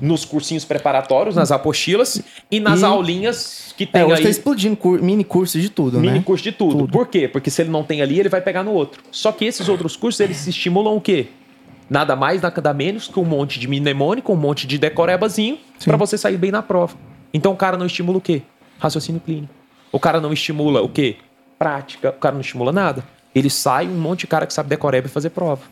Nos 0.00 0.24
cursinhos 0.24 0.64
preparatórios, 0.64 1.36
nas 1.36 1.50
apostilas 1.50 2.22
e 2.50 2.60
nas 2.60 2.82
e... 2.82 2.84
aulinhas 2.84 3.74
que 3.76 3.86
tem 3.86 4.02
é, 4.02 4.04
hoje 4.04 4.16
aí. 4.16 4.22
tá 4.24 4.28
explodindo 4.30 4.76
cur... 4.76 5.02
mini 5.02 5.24
cursos 5.24 5.60
de 5.60 5.68
tudo, 5.68 5.94
mini 5.96 6.06
né? 6.06 6.12
Mini 6.14 6.24
curso 6.24 6.44
de 6.44 6.52
tudo. 6.52 6.78
tudo. 6.78 6.92
Por 6.92 7.06
quê? 7.06 7.28
Porque 7.28 7.50
se 7.50 7.62
ele 7.62 7.70
não 7.70 7.82
tem 7.82 8.02
ali, 8.02 8.18
ele 8.18 8.28
vai 8.28 8.40
pegar 8.40 8.62
no 8.62 8.72
outro. 8.72 9.02
Só 9.10 9.32
que 9.32 9.44
esses 9.44 9.68
outros 9.68 9.96
cursos, 9.96 10.20
eles 10.20 10.36
se 10.36 10.50
estimulam 10.50 10.96
o 10.96 11.00
quê? 11.00 11.28
Nada 11.88 12.14
mais, 12.14 12.42
nada 12.42 12.74
menos 12.74 13.08
que 13.08 13.18
um 13.18 13.24
monte 13.24 13.58
de 13.58 13.66
mnemônico, 13.66 14.32
um 14.32 14.36
monte 14.36 14.66
de 14.66 14.78
decorebazinho 14.78 15.58
para 15.84 15.96
você 15.96 16.18
sair 16.18 16.36
bem 16.36 16.50
na 16.50 16.62
prova. 16.62 16.96
Então 17.32 17.52
o 17.52 17.56
cara 17.56 17.76
não 17.76 17.86
estimula 17.86 18.18
o 18.18 18.20
quê? 18.20 18.42
Raciocínio 18.78 19.20
clínico. 19.20 19.52
O 19.90 19.98
cara 19.98 20.20
não 20.20 20.32
estimula 20.32 20.82
o 20.82 20.88
quê? 20.88 21.16
Prática. 21.58 22.10
O 22.10 22.20
cara 22.20 22.34
não 22.34 22.42
estimula 22.42 22.72
nada. 22.72 23.02
Ele 23.38 23.50
sai 23.50 23.86
um 23.86 23.98
monte 23.98 24.20
de 24.20 24.26
cara 24.26 24.46
que 24.46 24.52
sabe 24.52 24.68
decoreba 24.68 25.06
e 25.06 25.10
fazer 25.10 25.30
prova. 25.30 25.62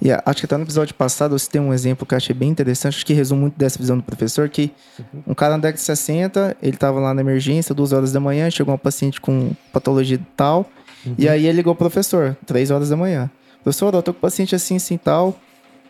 E 0.00 0.10
acho 0.12 0.40
que 0.40 0.44
até 0.44 0.56
no 0.56 0.62
episódio 0.62 0.94
passado 0.94 1.36
você 1.36 1.50
tem 1.50 1.60
um 1.60 1.74
exemplo 1.74 2.06
que 2.06 2.14
eu 2.14 2.16
achei 2.16 2.34
bem 2.34 2.48
interessante, 2.48 2.96
acho 2.96 3.06
que 3.06 3.12
resume 3.12 3.40
muito 3.40 3.58
dessa 3.58 3.78
visão 3.78 3.96
do 3.96 4.02
professor, 4.02 4.48
que 4.48 4.70
uhum. 4.98 5.22
um 5.28 5.34
cara 5.34 5.52
na 5.52 5.58
década 5.58 5.74
de 5.74 5.80
60, 5.80 6.56
ele 6.62 6.74
estava 6.74 7.00
lá 7.00 7.12
na 7.12 7.20
emergência, 7.20 7.74
duas 7.74 7.92
horas 7.92 8.12
da 8.12 8.20
manhã, 8.20 8.48
chegou 8.48 8.72
uma 8.72 8.78
paciente 8.78 9.20
com 9.20 9.50
patologia 9.72 10.20
tal, 10.36 10.70
uhum. 11.04 11.14
e 11.18 11.28
aí 11.28 11.46
ele 11.46 11.56
ligou 11.56 11.74
pro 11.74 11.90
professor, 11.90 12.36
três 12.46 12.70
horas 12.70 12.90
da 12.90 12.96
manhã. 12.96 13.28
Professor, 13.64 13.92
eu 13.92 14.02
tô 14.02 14.14
com 14.14 14.20
paciente 14.20 14.54
assim, 14.54 14.76
assim, 14.76 14.96
tal, 14.96 15.30
o 15.30 15.36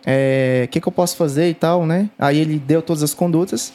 é, 0.05 0.67
que, 0.71 0.81
que 0.81 0.87
eu 0.87 0.91
posso 0.91 1.15
fazer 1.15 1.47
e 1.49 1.53
tal, 1.53 1.85
né? 1.85 2.09
Aí 2.17 2.39
ele 2.39 2.57
deu 2.57 2.81
todas 2.81 3.03
as 3.03 3.13
condutas 3.13 3.71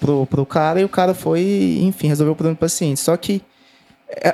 pro, 0.00 0.24
pro 0.26 0.46
cara, 0.46 0.80
e 0.80 0.84
o 0.84 0.88
cara 0.88 1.12
foi, 1.12 1.78
enfim, 1.82 2.08
resolveu 2.08 2.32
o 2.32 2.36
problema 2.36 2.54
do 2.54 2.58
paciente. 2.58 2.98
Só 2.98 3.14
que 3.16 3.42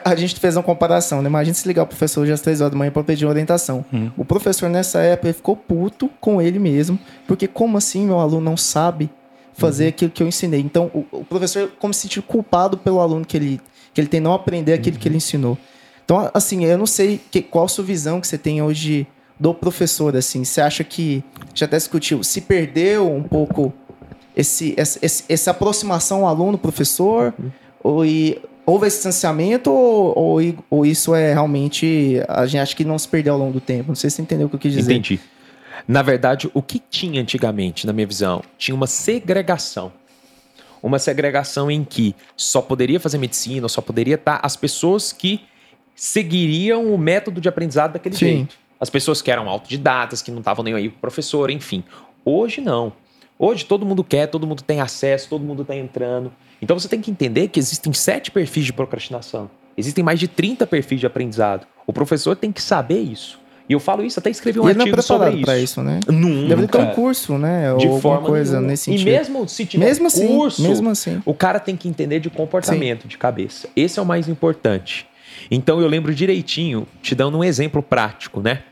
a 0.05 0.15
gente 0.15 0.39
fez 0.39 0.55
uma 0.57 0.63
comparação, 0.63 1.23
né? 1.23 1.29
Imagina 1.29 1.55
se 1.55 1.67
ligar 1.67 1.85
o 1.85 1.87
professor 1.87 2.23
hoje 2.23 2.33
às 2.33 2.41
três 2.41 2.61
horas 2.61 2.73
da 2.73 2.79
manhã 2.79 2.91
para 2.91 3.03
pedir 3.03 3.25
orientação. 3.25 3.85
Hum. 3.93 4.11
O 4.17 4.25
professor, 4.25 4.69
nessa 4.69 5.01
época, 5.01 5.29
ele 5.29 5.35
ficou 5.35 5.57
puto 5.57 6.11
com 6.21 6.43
ele 6.43 6.59
mesmo, 6.59 6.99
porque 7.27 7.49
como 7.49 7.79
assim 7.79 8.05
meu 8.05 8.19
aluno 8.19 8.43
não 8.43 8.57
sabe 8.57 9.09
fazer 9.55 9.85
uhum. 9.85 9.89
aquilo 9.89 10.11
que 10.11 10.23
eu 10.23 10.29
ensinei? 10.29 10.61
Então, 10.61 10.91
o, 10.93 11.07
o, 11.11 11.25
professor 11.25 11.73
como 11.79 11.93
se 11.95 12.03
sentir 12.03 12.21
culpado 12.21 12.77
pelo 12.77 13.01
aluno 13.01 13.25
que 13.25 13.37
ele, 13.37 13.61
que 13.95 14.01
ele 14.01 14.09
tem 14.09 14.21
não 14.21 14.35
aprender 14.35 14.75
aquilo 14.75 14.99
que 14.99 15.09
ele 15.09 15.15
uhum. 15.15 15.19
ensinou. 15.19 15.59
Então, 16.05 16.31
assim, 16.35 16.65
eu 16.65 16.77
não 16.77 16.87
sei 16.87 17.19
que, 17.31 17.41
qual 17.41 17.65
a 17.65 17.69
sua 17.69 17.85
visão 17.85 18.21
que 18.21 18.27
você 18.27 18.37
tem 18.37 18.61
hoje 18.61 19.07
do 19.41 19.55
professor, 19.55 20.15
assim. 20.15 20.45
Você 20.45 20.61
acha 20.61 20.85
que, 20.85 21.25
já 21.55 21.65
até 21.65 21.79
discutiu, 21.79 22.23
se 22.23 22.43
perdeu 22.43 23.11
um 23.11 23.23
pouco 23.23 23.73
esse, 24.37 24.75
esse, 24.77 25.25
essa 25.29 25.51
aproximação 25.51 26.29
aluno-professor? 26.29 27.33
Uhum. 27.39 27.51
Ou, 27.83 28.07
e, 28.07 28.41
houve 28.65 28.87
esse 28.87 28.97
distanciamento 28.97 29.71
ou, 29.71 30.19
ou, 30.19 30.55
ou, 30.71 30.87
isso 30.87 31.15
é 31.15 31.33
realmente. 31.33 32.23
A 32.29 32.47
gente 32.47 32.61
acha 32.61 32.77
que 32.77 32.85
não 32.85 32.99
se 32.99 33.09
perdeu 33.09 33.35
ao 33.35 33.39
longo 33.39 33.53
do 33.53 33.61
tempo? 33.61 33.89
Não 33.89 33.95
sei 33.95 34.11
se 34.11 34.17
você 34.17 34.23
entendeu 34.23 34.47
o 34.47 34.51
que 34.51 34.57
eu 34.57 34.61
quis 34.61 34.73
dizer. 34.73 34.93
Entendi. 34.93 35.21
Na 35.87 36.03
verdade, 36.03 36.51
o 36.55 36.63
que 36.63 36.79
tinha 36.79 37.21
antigamente, 37.21 37.87
na 37.87 37.93
minha 37.93 38.07
visão, 38.07 38.43
tinha 38.57 38.75
uma 38.75 38.87
segregação. 38.87 39.93
Uma 40.83 40.99
segregação 40.99 41.71
em 41.71 41.85
que 41.85 42.15
só 42.37 42.61
poderia 42.61 42.99
fazer 42.99 43.19
medicina, 43.19 43.69
só 43.69 43.81
poderia 43.81 44.17
estar 44.17 44.41
as 44.43 44.57
pessoas 44.57 45.13
que 45.13 45.41
seguiriam 45.95 46.93
o 46.93 46.99
método 46.99 47.41
de 47.41 47.49
aprendizado 47.49 47.93
daquele 47.93 48.17
Sim. 48.17 48.27
jeito. 48.27 48.57
As 48.81 48.91
pessoas 48.91 49.23
que 49.23 49.31
eram 49.31 49.49
autodidatas, 49.49 50.23
que 50.23 50.31
não 50.31 50.41
estavam 50.41 50.65
nem 50.65 50.75
aí 50.75 50.89
pro 50.89 50.99
professor, 50.99 51.51
enfim. 51.51 51.85
Hoje 52.25 52.61
não. 52.61 52.93
Hoje 53.45 53.65
todo 53.65 53.85
mundo 53.85 54.05
quer, 54.05 54.29
todo 54.29 54.47
mundo 54.47 54.63
tem 54.63 54.81
acesso, 54.81 55.29
todo 55.29 55.43
mundo 55.45 55.63
está 55.63 55.75
entrando. 55.75 56.31
Então 56.63 56.79
você 56.79 56.87
tem 56.87 57.01
que 57.01 57.11
entender 57.11 57.49
que 57.49 57.59
existem 57.59 57.93
sete 57.93 58.31
perfis 58.31 58.65
de 58.67 58.73
procrastinação. 58.73 59.51
Existem 59.77 60.05
mais 60.05 60.21
de 60.21 60.29
30 60.29 60.65
perfis 60.65 61.01
de 61.01 61.07
aprendizado. 61.07 61.67
O 61.85 61.93
professor 61.93 62.37
tem 62.37 62.53
que 62.53 62.63
saber 62.63 63.01
isso. 63.01 63.41
E 63.69 63.73
eu 63.73 63.81
falo 63.81 64.05
isso, 64.05 64.21
até 64.21 64.31
escrevi 64.31 64.61
um 64.61 64.63
e 64.63 64.67
artigo 64.67 64.83
ele 64.85 64.93
não 64.93 64.99
é 64.99 65.03
sobre 65.03 65.31
isso. 65.31 65.43
para 65.45 65.59
isso, 65.59 65.83
né? 65.83 65.99
Nunca. 66.07 66.55
Deve 66.55 66.69
ter 66.69 66.79
um 66.79 66.91
curso, 66.91 67.37
né? 67.37 67.75
De 67.79 67.89
Ou 67.89 68.01
forma 68.01 68.29
coisa 68.29 68.53
nenhuma. 68.53 68.71
nesse 68.71 68.85
sentido. 68.85 69.09
E 69.09 69.11
mesmo 69.11 69.49
se 69.49 69.67
tiver 69.67 69.87
mesmo 69.87 70.07
assim, 70.07 70.29
curso, 70.29 70.63
mesmo 70.63 70.89
assim. 70.89 71.21
o 71.27 71.35
cara 71.35 71.59
tem 71.59 71.77
que 71.77 71.89
entender 71.89 72.21
de 72.21 72.31
comportamento, 72.31 73.03
Sim. 73.03 73.09
de 73.09 73.19
cabeça. 73.19 73.69
Esse 73.75 73.99
é 73.99 74.03
o 74.03 74.07
mais 74.07 74.29
importante. 74.29 75.05
Então 75.51 75.81
eu 75.81 75.89
lembro 75.89 76.15
direitinho, 76.15 76.87
te 77.03 77.13
dando 77.13 77.39
um 77.39 77.43
exemplo 77.43 77.83
prático, 77.83 78.41
né? 78.41 78.63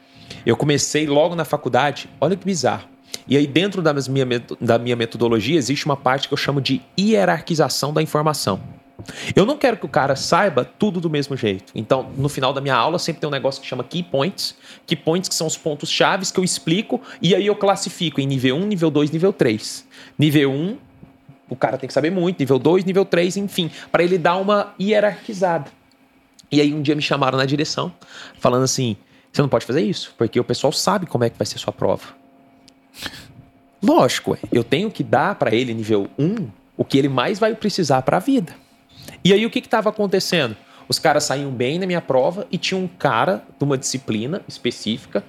Eu 0.46 0.56
comecei 0.56 1.08
logo 1.08 1.34
na 1.34 1.44
faculdade, 1.44 2.08
olha 2.20 2.36
que 2.36 2.44
bizarro. 2.44 2.89
E 3.30 3.36
aí, 3.36 3.46
dentro 3.46 3.80
da 3.80 3.94
minha, 3.94 4.26
da 4.60 4.76
minha 4.76 4.96
metodologia, 4.96 5.56
existe 5.56 5.86
uma 5.86 5.96
parte 5.96 6.26
que 6.26 6.34
eu 6.34 6.36
chamo 6.36 6.60
de 6.60 6.82
hierarquização 6.98 7.92
da 7.92 8.02
informação. 8.02 8.60
Eu 9.36 9.46
não 9.46 9.56
quero 9.56 9.76
que 9.76 9.86
o 9.86 9.88
cara 9.88 10.16
saiba 10.16 10.64
tudo 10.64 11.00
do 11.00 11.08
mesmo 11.08 11.36
jeito. 11.36 11.72
Então, 11.72 12.10
no 12.16 12.28
final 12.28 12.52
da 12.52 12.60
minha 12.60 12.74
aula, 12.74 12.98
sempre 12.98 13.20
tem 13.20 13.28
um 13.28 13.32
negócio 13.32 13.62
que 13.62 13.68
chama 13.68 13.84
key 13.84 14.02
points. 14.02 14.56
Key 14.84 14.96
points 14.96 15.28
que 15.28 15.34
são 15.34 15.46
os 15.46 15.56
pontos 15.56 15.88
chaves 15.88 16.32
que 16.32 16.40
eu 16.40 16.44
explico 16.44 17.00
e 17.22 17.32
aí 17.32 17.46
eu 17.46 17.54
classifico 17.54 18.20
em 18.20 18.26
nível 18.26 18.56
1, 18.56 18.66
nível 18.66 18.90
2, 18.90 19.12
nível 19.12 19.32
3. 19.32 19.86
Nível 20.18 20.50
1, 20.50 20.76
o 21.48 21.54
cara 21.54 21.78
tem 21.78 21.86
que 21.86 21.94
saber 21.94 22.10
muito, 22.10 22.40
nível 22.40 22.58
2, 22.58 22.84
nível 22.84 23.04
3, 23.04 23.36
enfim, 23.36 23.70
para 23.92 24.02
ele 24.02 24.18
dar 24.18 24.38
uma 24.38 24.74
hierarquizada. 24.78 25.70
E 26.50 26.60
aí 26.60 26.74
um 26.74 26.82
dia 26.82 26.96
me 26.96 27.02
chamaram 27.02 27.38
na 27.38 27.44
direção, 27.44 27.94
falando 28.40 28.64
assim: 28.64 28.96
"Você 29.32 29.40
não 29.40 29.48
pode 29.48 29.64
fazer 29.64 29.82
isso, 29.82 30.12
porque 30.18 30.38
o 30.38 30.44
pessoal 30.44 30.72
sabe 30.72 31.06
como 31.06 31.22
é 31.22 31.30
que 31.30 31.38
vai 31.38 31.46
ser 31.46 31.58
sua 31.58 31.72
prova". 31.72 32.19
Lógico, 33.82 34.36
eu 34.52 34.62
tenho 34.62 34.90
que 34.90 35.02
dar 35.02 35.34
para 35.36 35.54
ele 35.54 35.72
nível 35.72 36.08
1 36.18 36.48
o 36.76 36.84
que 36.84 36.98
ele 36.98 37.08
mais 37.08 37.38
vai 37.38 37.54
precisar 37.54 38.02
para 38.02 38.16
a 38.16 38.20
vida. 38.20 38.54
E 39.24 39.32
aí 39.32 39.44
o 39.44 39.50
que 39.50 39.58
estava 39.58 39.90
acontecendo? 39.90 40.56
Os 40.88 40.98
caras 40.98 41.24
saíam 41.24 41.50
bem 41.50 41.78
na 41.78 41.86
minha 41.86 42.00
prova 42.00 42.46
e 42.50 42.58
tinha 42.58 42.78
um 42.78 42.88
cara 42.88 43.44
de 43.58 43.64
uma 43.64 43.78
disciplina 43.78 44.42
específica 44.48 45.22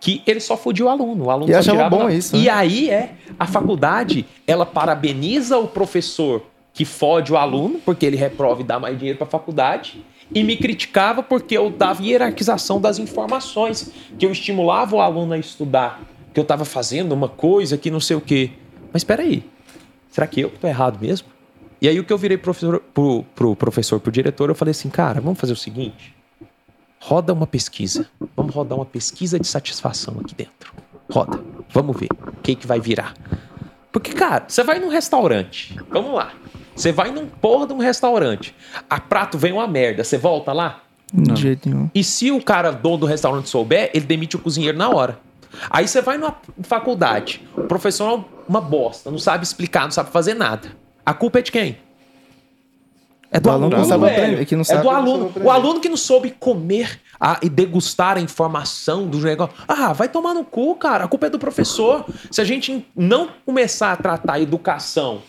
que 0.00 0.22
ele 0.26 0.38
só 0.38 0.56
fudia 0.56 0.84
o 0.84 0.88
aluno. 0.88 1.24
O 1.24 1.30
aluno 1.30 1.50
e 1.50 1.54
só 1.62 1.90
bom 1.90 2.08
isso. 2.08 2.36
Né? 2.36 2.42
E 2.42 2.48
aí 2.48 2.90
é, 2.90 3.14
a 3.38 3.46
faculdade, 3.46 4.24
ela 4.46 4.64
parabeniza 4.64 5.58
o 5.58 5.66
professor 5.66 6.46
que 6.72 6.84
fode 6.84 7.32
o 7.32 7.36
aluno, 7.36 7.80
porque 7.84 8.06
ele 8.06 8.16
reprova 8.16 8.60
e 8.60 8.64
dá 8.64 8.78
mais 8.78 8.96
dinheiro 8.96 9.18
para 9.18 9.26
a 9.26 9.30
faculdade, 9.30 10.04
e 10.32 10.44
me 10.44 10.56
criticava 10.56 11.22
porque 11.22 11.56
eu 11.56 11.70
dava 11.70 12.04
hierarquização 12.04 12.80
das 12.80 13.00
informações, 13.00 13.90
que 14.16 14.24
eu 14.24 14.30
estimulava 14.30 14.94
o 14.94 15.00
aluno 15.00 15.32
a 15.32 15.38
estudar, 15.38 16.00
que 16.32 16.38
eu 16.38 16.42
estava 16.42 16.64
fazendo 16.64 17.12
uma 17.12 17.28
coisa 17.28 17.76
que 17.76 17.90
não 17.90 18.00
sei 18.00 18.16
o 18.16 18.20
quê. 18.20 18.50
Mas 18.92 19.00
espera 19.00 19.22
aí, 19.22 19.44
será 20.10 20.26
que 20.26 20.40
eu 20.40 20.48
estou 20.48 20.68
errado 20.68 20.98
mesmo? 21.00 21.28
E 21.80 21.88
aí 21.88 21.98
o 22.00 22.04
que 22.04 22.12
eu 22.12 22.18
virei 22.18 22.36
professor, 22.36 22.80
pro, 22.92 23.24
pro 23.34 23.54
professor, 23.54 24.00
pro 24.00 24.10
diretor, 24.10 24.48
eu 24.48 24.54
falei 24.54 24.72
assim, 24.72 24.88
cara, 24.88 25.20
vamos 25.20 25.38
fazer 25.38 25.52
o 25.52 25.56
seguinte, 25.56 26.14
roda 27.00 27.32
uma 27.32 27.46
pesquisa, 27.46 28.08
vamos 28.36 28.54
rodar 28.54 28.76
uma 28.76 28.84
pesquisa 28.84 29.38
de 29.38 29.46
satisfação 29.46 30.16
aqui 30.20 30.34
dentro. 30.34 30.72
Roda, 31.10 31.40
vamos 31.70 31.96
ver 31.98 32.08
o 32.10 32.32
que, 32.42 32.54
que 32.54 32.66
vai 32.66 32.80
virar. 32.80 33.14
Porque, 33.92 34.12
cara, 34.12 34.44
você 34.48 34.62
vai 34.64 34.78
num 34.78 34.88
restaurante, 34.88 35.76
vamos 35.88 36.14
lá, 36.14 36.32
você 36.74 36.90
vai 36.90 37.10
num 37.10 37.26
porra 37.26 37.66
de 37.66 37.72
um 37.72 37.78
restaurante, 37.78 38.54
a 38.90 39.00
prato 39.00 39.38
vem 39.38 39.52
uma 39.52 39.66
merda, 39.66 40.02
você 40.02 40.18
volta 40.18 40.52
lá? 40.52 40.82
Não. 41.12 41.34
De 41.34 41.40
jeito 41.40 41.68
nenhum. 41.68 41.88
E 41.94 42.04
se 42.04 42.30
o 42.30 42.42
cara 42.42 42.70
dono 42.70 42.98
do 42.98 43.06
restaurante 43.06 43.48
souber, 43.48 43.90
ele 43.94 44.04
demite 44.04 44.36
o 44.36 44.38
cozinheiro 44.38 44.76
na 44.76 44.90
hora. 44.90 45.18
Aí 45.70 45.86
você 45.86 46.00
vai 46.00 46.18
numa 46.18 46.36
faculdade, 46.62 47.46
o 47.56 47.64
professor 47.64 48.18
é 48.18 48.24
uma 48.48 48.60
bosta, 48.60 49.10
não 49.10 49.18
sabe 49.18 49.44
explicar, 49.44 49.82
não 49.82 49.90
sabe 49.90 50.10
fazer 50.10 50.34
nada. 50.34 50.72
A 51.04 51.14
culpa 51.14 51.38
é 51.38 51.42
de 51.42 51.52
quem? 51.52 51.78
É 53.30 53.38
do, 53.38 53.50
aluno, 53.50 53.76
aluno 53.76 53.98
velho. 54.00 54.46
Que 54.46 54.56
não 54.56 54.64
sabe 54.64 54.80
é 54.80 54.82
do 54.82 54.90
aluno. 54.90 55.32
O 55.42 55.50
aluno 55.50 55.80
que 55.80 55.88
não 55.88 55.96
soube 55.96 56.30
comer 56.30 57.00
a, 57.20 57.38
e 57.42 57.48
degustar 57.48 58.16
a 58.16 58.20
informação 58.20 59.06
do 59.06 59.18
negócio. 59.18 59.54
Ah, 59.66 59.92
vai 59.92 60.08
tomar 60.08 60.32
no 60.32 60.44
cu, 60.44 60.74
cara. 60.76 61.04
A 61.04 61.08
culpa 61.08 61.26
é 61.26 61.30
do 61.30 61.38
professor. 61.38 62.06
Se 62.30 62.40
a 62.40 62.44
gente 62.44 62.86
não 62.96 63.28
começar 63.44 63.92
a 63.92 63.96
tratar 63.96 64.34
a 64.34 64.40
educação 64.40 65.22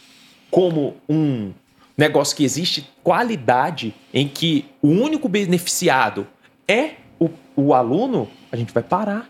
como 0.49 0.95
um 1.09 1.51
negócio 1.97 2.35
que 2.35 2.45
existe 2.45 2.89
qualidade, 3.03 3.93
em 4.13 4.27
que 4.27 4.65
o 4.81 4.87
único 4.87 5.27
beneficiado 5.27 6.25
é 6.67 6.91
o, 7.19 7.29
o 7.55 7.73
aluno, 7.73 8.29
a 8.51 8.55
gente 8.55 8.73
vai 8.73 8.81
parar. 8.81 9.29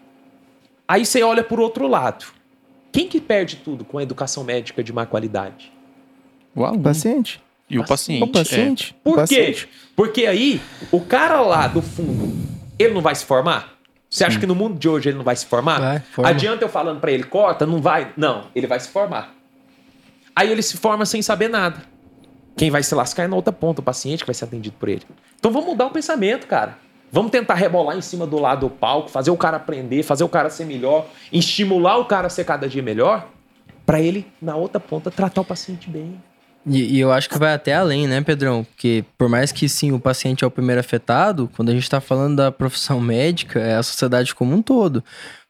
Aí 0.90 1.06
você 1.06 1.22
olha 1.22 1.44
por 1.44 1.60
outro 1.60 1.88
lado. 1.88 2.26
Quem 2.92 3.08
que 3.08 3.22
perde 3.22 3.58
tudo 3.58 3.86
com 3.86 4.00
a 4.00 4.04
educação 4.04 4.44
médica 4.44 4.84
de 4.84 4.92
má 4.92 5.06
qualidade? 5.06 5.72
O 6.56 6.66
aluno. 6.66 6.80
O 6.80 6.84
paciente. 6.84 7.40
E 7.70 7.78
o 7.78 7.86
paciente. 7.86 8.24
O 8.24 8.28
paciente. 8.28 8.96
É. 8.98 9.04
Por 9.04 9.12
o 9.12 9.14
quê? 9.14 9.22
paciente. 9.22 9.70
Porque 9.96 10.26
aí, 10.26 10.60
o 10.92 11.00
cara 11.00 11.42
lá 11.42 11.68
do 11.68 11.84
fundo, 11.84 12.36
ele 12.80 12.92
não 12.92 13.02
vai 13.02 13.14
se 13.14 13.24
formar? 13.24 13.78
Você 14.10 14.24
acha 14.24 14.40
que 14.40 14.48
no 14.48 14.56
mundo 14.56 14.80
de 14.80 14.90
hoje 14.90 15.10
ele 15.10 15.18
não 15.18 15.24
vai 15.24 15.36
se 15.36 15.46
formar? 15.46 15.80
Vai, 15.80 16.00
forma. 16.00 16.32
Adianta 16.32 16.66
eu 16.66 16.70
falando 16.70 17.00
para 17.00 17.12
ele, 17.12 17.24
corta? 17.24 17.68
Não 17.68 17.80
vai? 17.80 18.12
Não, 18.18 18.48
ele 18.56 18.66
vai 18.66 18.80
se 18.80 18.90
formar. 18.90 19.36
Aí 20.36 20.52
ele 20.52 20.64
se 20.64 20.76
forma 20.76 21.06
sem 21.06 21.22
saber 21.22 21.50
nada. 21.50 21.84
Quem 22.58 22.72
vai 22.72 22.82
se 22.82 22.96
lascar 22.96 23.26
é 23.26 23.28
na 23.28 23.36
outra 23.36 23.54
ponta, 23.54 23.82
o 23.82 23.84
paciente 23.84 24.22
que 24.22 24.26
vai 24.26 24.34
ser 24.34 24.46
atendido 24.46 24.76
por 24.80 24.90
ele. 24.90 25.04
Então 25.38 25.52
vamos 25.52 25.70
mudar 25.70 25.86
o 25.86 25.92
pensamento, 25.92 26.48
cara. 26.48 26.80
Vamos 27.12 27.32
tentar 27.32 27.56
rebolar 27.56 27.98
em 27.98 28.02
cima 28.02 28.28
do 28.28 28.40
lado 28.40 28.68
do 28.68 28.70
palco, 28.70 29.10
fazer 29.10 29.32
o 29.32 29.38
cara 29.38 29.58
aprender, 29.58 30.04
fazer 30.04 30.24
o 30.24 30.30
cara 30.30 30.50
ser 30.50 30.66
melhor, 30.66 31.08
estimular 31.32 31.98
o 31.98 32.06
cara 32.06 32.28
a 32.28 32.30
ser 32.30 32.44
cada 32.44 32.68
dia 32.68 32.84
melhor, 32.84 33.28
para 33.86 34.00
ele, 34.00 34.28
na 34.42 34.56
outra 34.56 34.80
ponta, 34.80 35.10
tratar 35.10 35.42
o 35.42 35.46
paciente 35.46 35.90
bem. 35.90 36.22
E, 36.66 36.98
e, 36.98 37.00
eu 37.00 37.12
acho 37.12 37.30
que 37.30 37.40
vai 37.40 37.54
até 37.54 37.74
além, 37.74 38.08
né, 38.08 38.22
Pedrão? 38.22 38.64
Porque 38.64 39.04
por 39.18 39.28
mais 39.28 39.52
que 39.52 39.68
sim, 39.68 39.92
o 39.92 40.00
paciente 40.00 40.44
é 40.44 40.48
o 40.48 40.52
primeiro 40.52 40.80
afetado, 40.80 41.50
quando 41.56 41.70
a 41.70 41.74
gente 41.74 41.84
está 41.84 42.00
falando 42.00 42.36
da 42.36 42.52
profissão 42.52 43.00
médica, 43.02 43.60
é 43.60 43.76
a 43.76 43.84
sociedade 43.84 44.36
como 44.36 44.56
um 44.56 44.62
todo. 44.62 45.04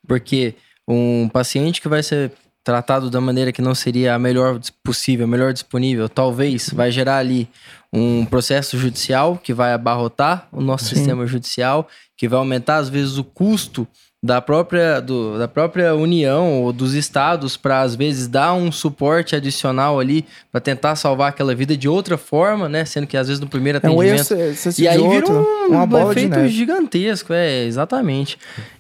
Porque 0.08 0.56
um 0.88 1.28
paciente 1.28 1.82
que 1.82 1.90
vai 1.90 2.02
ser 2.02 2.32
tratado 2.64 3.10
da 3.10 3.20
maneira 3.20 3.52
que 3.52 3.62
não 3.62 3.74
seria 3.74 4.14
a 4.14 4.20
melhor 4.20 4.60
possível, 4.84 5.26
a 5.26 5.28
melhor 5.28 5.52
disponível, 5.52 6.08
talvez 6.08 6.70
vai 6.70 6.92
gerar 6.92 7.18
ali 7.18 7.50
um 7.92 8.26
processo 8.26 8.78
judicial 8.78 9.38
que 9.38 9.54
vai 9.54 9.74
abarrotar 9.74 10.48
o 10.52 10.62
nosso 10.62 10.86
sim. 10.86 10.96
sistema 10.96 11.26
judicial, 11.26 11.88
que 12.16 12.28
vai 12.28 12.40
aumentar 12.40 12.78
às 12.78 12.90
vezes 12.90 13.18
o 13.18 13.24
custo 13.24 13.88
da 14.22 14.42
própria, 14.42 15.00
do, 15.00 15.40
da 15.40 15.48
própria 15.48 15.96
União 15.96 16.62
ou 16.62 16.74
dos 16.74 16.94
estados 16.94 17.56
para 17.56 17.82
às 17.82 17.96
vezes 17.96 18.28
dar 18.28 18.54
um 18.54 18.70
suporte 18.70 19.34
adicional 19.34 19.98
ali 19.98 20.26
para 20.52 20.60
tentar 20.60 20.98
salvar 20.98 21.30
aquela 21.30 21.56
vida 21.56 21.76
de 21.78 21.88
outra 21.88 22.18
forma, 22.18 22.68
né? 22.68 22.84
Sendo 22.84 23.08
que 23.08 23.16
às 23.16 23.28
vezes 23.28 23.40
no 23.40 23.48
primeiro 23.48 23.78
atendimento. 23.78 24.34
É 24.34 24.36
um 24.36 24.42
erro, 24.42 24.56
e 24.78 24.88
aí 24.88 25.08
vira 25.08 25.32
um, 25.32 25.68
uma 25.70 25.86
bola 25.86 26.08
um 26.08 26.12
efeito 26.12 26.48
gigantesco, 26.50 27.32
é, 27.32 27.64
exatamente. 27.64 28.38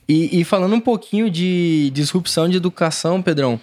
E, 0.08 0.42
e 0.42 0.44
falando 0.44 0.76
um 0.76 0.82
pouquinho 0.82 1.30
de 1.30 1.90
disrupção 1.94 2.50
de 2.50 2.58
educação, 2.58 3.22
Pedrão, 3.22 3.60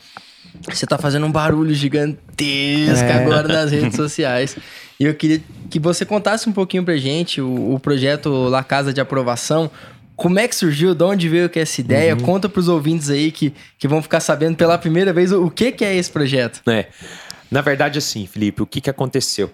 você 0.69 0.87
tá 0.87 0.99
fazendo 0.99 1.27
um 1.27 1.33
barulho 1.33 1.75
gigantesco 1.75 3.05
é. 3.05 3.13
agora 3.13 3.49
nas 3.49 3.71
redes 3.71 3.95
sociais. 3.97 4.57
E 4.99 5.05
eu 5.05 5.15
queria 5.15 5.43
que 5.71 5.79
você 5.79 6.05
contasse 6.05 6.49
um 6.49 6.53
pouquinho 6.53 6.85
pra 6.85 6.97
gente 6.97 7.41
o, 7.41 7.75
o 7.75 7.81
projeto 7.81 8.31
La 8.49 8.65
Casa 8.65 8.93
de 8.93 9.01
Aprovação, 9.01 9.71
como 10.17 10.39
é 10.39 10.49
que 10.49 10.57
surgiu? 10.57 10.95
De 10.95 11.05
onde 11.05 11.29
veio 11.29 11.49
que 11.49 11.61
essa 11.61 11.81
ideia? 11.81 12.15
Uhum. 12.15 12.21
Conta 12.21 12.49
para 12.49 12.59
os 12.59 12.69
ouvintes 12.69 13.11
aí 13.11 13.31
que, 13.31 13.53
que 13.79 13.87
vão 13.87 14.01
ficar 14.01 14.21
sabendo 14.21 14.57
pela 14.57 14.79
primeira 14.79 15.13
vez 15.13 15.31
o, 15.31 15.45
o 15.45 15.51
que, 15.51 15.71
que 15.71 15.85
é 15.85 15.95
esse 15.95 16.11
projeto. 16.11 16.63
É. 16.69 16.87
Na 17.51 17.61
verdade, 17.61 17.99
assim, 17.99 18.27
Felipe, 18.27 18.63
o 18.63 18.67
que, 18.67 18.81
que 18.81 18.89
aconteceu? 18.89 19.51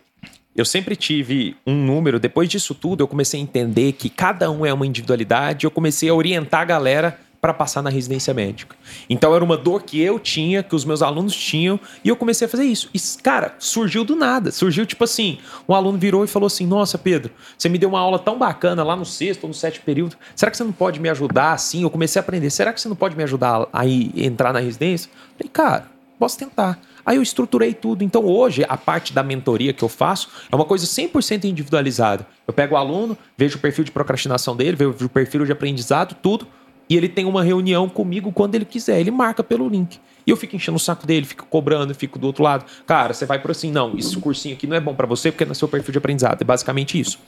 Eu 0.54 0.64
sempre 0.64 0.94
tive 0.94 1.56
um 1.66 1.74
número, 1.74 2.20
depois 2.20 2.48
disso 2.48 2.74
tudo, 2.74 3.02
eu 3.02 3.08
comecei 3.08 3.40
a 3.40 3.42
entender 3.42 3.92
que 3.92 4.08
cada 4.08 4.50
um 4.50 4.64
é 4.64 4.72
uma 4.72 4.86
individualidade, 4.86 5.64
eu 5.64 5.70
comecei 5.70 6.08
a 6.08 6.14
orientar 6.14 6.60
a 6.60 6.64
galera 6.64 7.18
para 7.42 7.52
passar 7.52 7.82
na 7.82 7.90
residência 7.90 8.32
médica. 8.32 8.76
Então 9.10 9.34
era 9.34 9.42
uma 9.42 9.56
dor 9.56 9.82
que 9.82 10.00
eu 10.00 10.20
tinha, 10.20 10.62
que 10.62 10.76
os 10.76 10.84
meus 10.84 11.02
alunos 11.02 11.34
tinham, 11.34 11.78
e 12.04 12.08
eu 12.08 12.14
comecei 12.14 12.46
a 12.46 12.48
fazer 12.48 12.62
isso. 12.62 12.88
E, 12.94 13.00
cara, 13.20 13.56
surgiu 13.58 14.04
do 14.04 14.14
nada. 14.14 14.52
Surgiu 14.52 14.86
tipo 14.86 15.02
assim: 15.02 15.38
um 15.68 15.74
aluno 15.74 15.98
virou 15.98 16.22
e 16.22 16.28
falou 16.28 16.46
assim: 16.46 16.64
Nossa, 16.64 16.96
Pedro, 16.96 17.32
você 17.58 17.68
me 17.68 17.78
deu 17.78 17.88
uma 17.88 17.98
aula 17.98 18.16
tão 18.16 18.38
bacana 18.38 18.84
lá 18.84 18.94
no 18.94 19.04
sexto 19.04 19.42
ou 19.42 19.48
no 19.48 19.54
sétimo 19.54 19.84
período. 19.84 20.16
Será 20.36 20.52
que 20.52 20.56
você 20.56 20.62
não 20.62 20.70
pode 20.70 21.00
me 21.00 21.08
ajudar 21.08 21.54
assim? 21.54 21.82
Eu 21.82 21.90
comecei 21.90 22.20
a 22.20 22.22
aprender. 22.22 22.48
Será 22.48 22.72
que 22.72 22.80
você 22.80 22.88
não 22.88 22.94
pode 22.94 23.16
me 23.16 23.24
ajudar 23.24 23.66
a 23.72 23.84
entrar 23.88 24.52
na 24.52 24.60
residência? 24.60 25.10
Eu 25.10 25.38
falei, 25.38 25.50
cara, 25.52 25.86
posso 26.20 26.38
tentar. 26.38 26.78
Aí 27.04 27.16
eu 27.16 27.22
estruturei 27.22 27.74
tudo. 27.74 28.04
Então 28.04 28.24
hoje, 28.24 28.64
a 28.68 28.76
parte 28.76 29.12
da 29.12 29.24
mentoria 29.24 29.72
que 29.72 29.82
eu 29.82 29.88
faço 29.88 30.28
é 30.48 30.54
uma 30.54 30.64
coisa 30.64 30.86
100% 30.86 31.42
individualizada. 31.42 32.24
Eu 32.46 32.54
pego 32.54 32.76
o 32.76 32.78
aluno, 32.78 33.18
vejo 33.36 33.58
o 33.58 33.60
perfil 33.60 33.82
de 33.82 33.90
procrastinação 33.90 34.54
dele, 34.54 34.76
vejo 34.76 35.06
o 35.06 35.08
perfil 35.08 35.44
de 35.44 35.50
aprendizado, 35.50 36.14
tudo 36.22 36.46
e 36.92 36.96
ele 36.96 37.08
tem 37.08 37.24
uma 37.24 37.42
reunião 37.42 37.88
comigo 37.88 38.30
quando 38.30 38.54
ele 38.54 38.66
quiser. 38.66 39.00
Ele 39.00 39.10
marca 39.10 39.42
pelo 39.42 39.66
link. 39.66 39.98
E 40.26 40.30
eu 40.30 40.36
fico 40.36 40.54
enchendo 40.54 40.76
o 40.76 40.78
saco 40.78 41.06
dele, 41.06 41.24
fico 41.24 41.46
cobrando, 41.46 41.94
fico 41.94 42.18
do 42.18 42.26
outro 42.26 42.44
lado. 42.44 42.66
Cara, 42.86 43.14
você 43.14 43.24
vai 43.24 43.38
por 43.38 43.50
assim, 43.50 43.72
não, 43.72 43.96
esse 43.96 44.14
cursinho 44.18 44.54
aqui 44.54 44.66
não 44.66 44.76
é 44.76 44.80
bom 44.80 44.94
para 44.94 45.06
você 45.06 45.32
porque 45.32 45.50
é 45.50 45.54
seu 45.54 45.66
perfil 45.66 45.90
de 45.90 45.96
aprendizado. 45.96 46.42
É 46.42 46.44
basicamente 46.44 47.00
isso. 47.00 47.18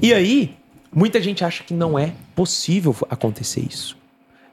E 0.00 0.14
aí, 0.14 0.56
muita 0.90 1.20
gente 1.20 1.44
acha 1.44 1.62
que 1.62 1.74
não 1.74 1.98
é 1.98 2.14
possível 2.34 2.96
acontecer 3.10 3.60
isso. 3.68 3.94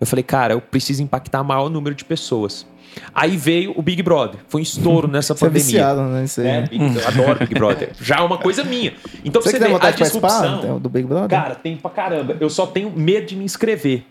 Eu 0.02 0.06
falei, 0.06 0.22
cara, 0.22 0.54
eu 0.54 0.60
preciso 0.60 1.02
impactar 1.02 1.42
maior 1.46 1.70
número 1.70 1.96
de 1.96 2.04
pessoas. 2.04 2.68
Aí 3.16 3.38
veio 3.38 3.74
o 3.78 3.82
Big 3.82 4.04
Brother. 4.04 4.42
Foi 4.50 4.60
um 4.60 4.64
estouro 4.64 5.08
nessa 5.10 5.34
você 5.34 5.46
pandemia. 5.46 5.62
É 5.62 5.72
viciado, 5.72 6.02
né? 6.02 6.24
Isso 6.26 6.42
aí. 6.42 6.48
É, 6.48 6.62
Big, 6.64 6.96
eu 6.98 7.08
adoro 7.08 7.40
Big 7.40 7.54
Brother. 7.54 7.92
Já 8.02 8.18
é 8.18 8.22
uma 8.22 8.38
coisa 8.38 8.66
minha. 8.66 8.94
Então 9.24 9.42
você, 9.42 9.52
você 9.52 9.60
vê 9.60 9.74
a 9.74 9.92
disrupção. 9.92 10.78
do 10.78 10.90
Big 10.90 11.08
Brother? 11.08 11.30
Cara, 11.30 11.56
tem 11.56 11.78
pra 11.78 11.90
caramba. 11.90 12.36
Eu 12.38 12.50
só 12.50 12.68
tenho 12.68 12.92
medo 12.92 13.28
de 13.28 13.38
me 13.38 13.45
inscrever. 13.45 14.04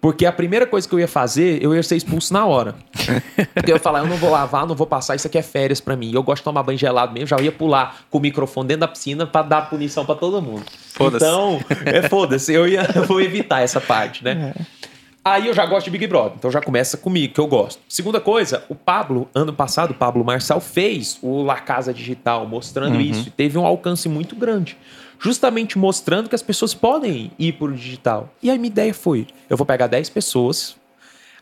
Porque 0.00 0.26
a 0.26 0.32
primeira 0.32 0.66
coisa 0.66 0.88
que 0.88 0.94
eu 0.94 1.00
ia 1.00 1.08
fazer, 1.08 1.62
eu 1.62 1.74
ia 1.74 1.82
ser 1.82 1.96
expulso 1.96 2.32
na 2.32 2.44
hora. 2.44 2.74
Porque 3.54 3.72
eu 3.72 3.76
ia 3.76 3.80
falar, 3.80 4.00
eu 4.00 4.06
não 4.06 4.16
vou 4.16 4.30
lavar, 4.30 4.66
não 4.66 4.74
vou 4.74 4.86
passar, 4.86 5.16
isso 5.16 5.26
aqui 5.26 5.38
é 5.38 5.42
férias 5.42 5.80
para 5.80 5.96
mim. 5.96 6.12
Eu 6.14 6.22
gosto 6.22 6.42
de 6.42 6.44
tomar 6.44 6.62
banho 6.62 6.78
gelado 6.78 7.12
mesmo, 7.12 7.26
já 7.26 7.40
ia 7.40 7.50
pular 7.50 8.00
com 8.10 8.18
o 8.18 8.20
microfone 8.20 8.68
dentro 8.68 8.80
da 8.82 8.88
piscina 8.88 9.26
para 9.26 9.42
dar 9.42 9.70
punição 9.70 10.04
para 10.04 10.14
todo 10.14 10.40
mundo. 10.40 10.64
Foda-se. 10.92 11.24
Então, 11.24 11.60
é 11.84 12.08
foda-se, 12.08 12.52
eu, 12.52 12.68
ia, 12.68 12.88
eu 12.94 13.04
vou 13.04 13.20
evitar 13.20 13.62
essa 13.62 13.80
parte, 13.80 14.22
né? 14.22 14.54
É. 14.56 14.86
Aí 15.26 15.48
eu 15.48 15.54
já 15.54 15.66
gosto 15.66 15.86
de 15.86 15.90
Big 15.90 16.06
Brother, 16.06 16.34
então 16.38 16.52
já 16.52 16.60
começa 16.60 16.96
comigo, 16.96 17.34
que 17.34 17.40
eu 17.40 17.48
gosto. 17.48 17.82
Segunda 17.88 18.20
coisa, 18.20 18.62
o 18.68 18.76
Pablo, 18.76 19.28
ano 19.34 19.52
passado, 19.52 19.90
o 19.90 19.94
Pablo 19.94 20.24
Marçal 20.24 20.60
fez 20.60 21.18
o 21.20 21.42
La 21.42 21.56
Casa 21.56 21.92
Digital, 21.92 22.46
mostrando 22.46 22.94
uhum. 22.94 23.00
isso. 23.00 23.26
E 23.26 23.30
teve 23.32 23.58
um 23.58 23.66
alcance 23.66 24.08
muito 24.08 24.36
grande. 24.36 24.78
Justamente 25.18 25.78
mostrando 25.78 26.28
que 26.28 26.34
as 26.34 26.42
pessoas 26.42 26.74
podem 26.74 27.30
ir 27.38 27.52
por 27.52 27.72
digital. 27.72 28.32
E 28.42 28.50
aí 28.50 28.58
minha 28.58 28.70
ideia 28.70 28.92
foi: 28.92 29.26
eu 29.48 29.56
vou 29.56 29.66
pegar 29.66 29.86
10 29.86 30.10
pessoas. 30.10 30.76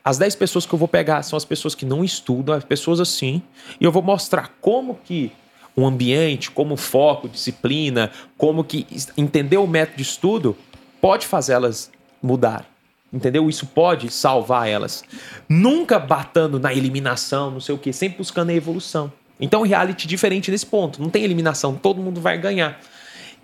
As 0.05 0.19
10 0.19 0.37
pessoas 0.37 0.67
que 0.67 0.75
eu 0.75 0.79
vou 0.79 0.89
pegar 0.89 1.23
são 1.23 1.37
as 1.37 1.45
pessoas 1.45 1.75
que 1.75 1.87
não 1.87 2.05
estudam, 2.05 2.55
as 2.55 2.65
pessoas 2.65 3.01
assim, 3.01 3.43
e 3.81 3.85
eu 3.85 3.91
vou 3.91 4.03
mostrar 4.03 4.53
como 4.61 4.99
que 5.03 5.33
um 5.75 5.87
ambiente, 5.87 6.51
como 6.51 6.77
foco, 6.77 7.27
disciplina, 7.27 8.11
como 8.37 8.63
que 8.63 8.87
entender 9.17 9.57
o 9.57 9.67
método 9.67 9.97
de 9.97 10.03
estudo 10.03 10.55
pode 11.01 11.27
fazer 11.27 11.55
elas 11.55 11.91
mudar 12.23 12.69
Entendeu? 13.15 13.49
Isso 13.49 13.67
pode 13.67 14.11
salvar 14.11 14.69
elas. 14.69 15.05
Nunca 15.49 16.01
batendo 16.01 16.59
na 16.59 16.75
eliminação, 16.75 17.49
não 17.49 17.61
sei 17.61 17.73
o 17.73 17.79
quê, 17.79 17.93
sempre 17.93 18.19
buscando 18.19 18.51
a 18.51 18.55
evolução. 18.55 19.13
Então, 19.39 19.63
reality 19.63 20.09
diferente 20.09 20.51
nesse 20.51 20.67
ponto. 20.67 21.01
Não 21.01 21.09
tem 21.09 21.23
eliminação, 21.23 21.77
todo 21.77 22.03
mundo 22.03 22.21
vai 22.21 22.37
ganhar. 22.37 22.81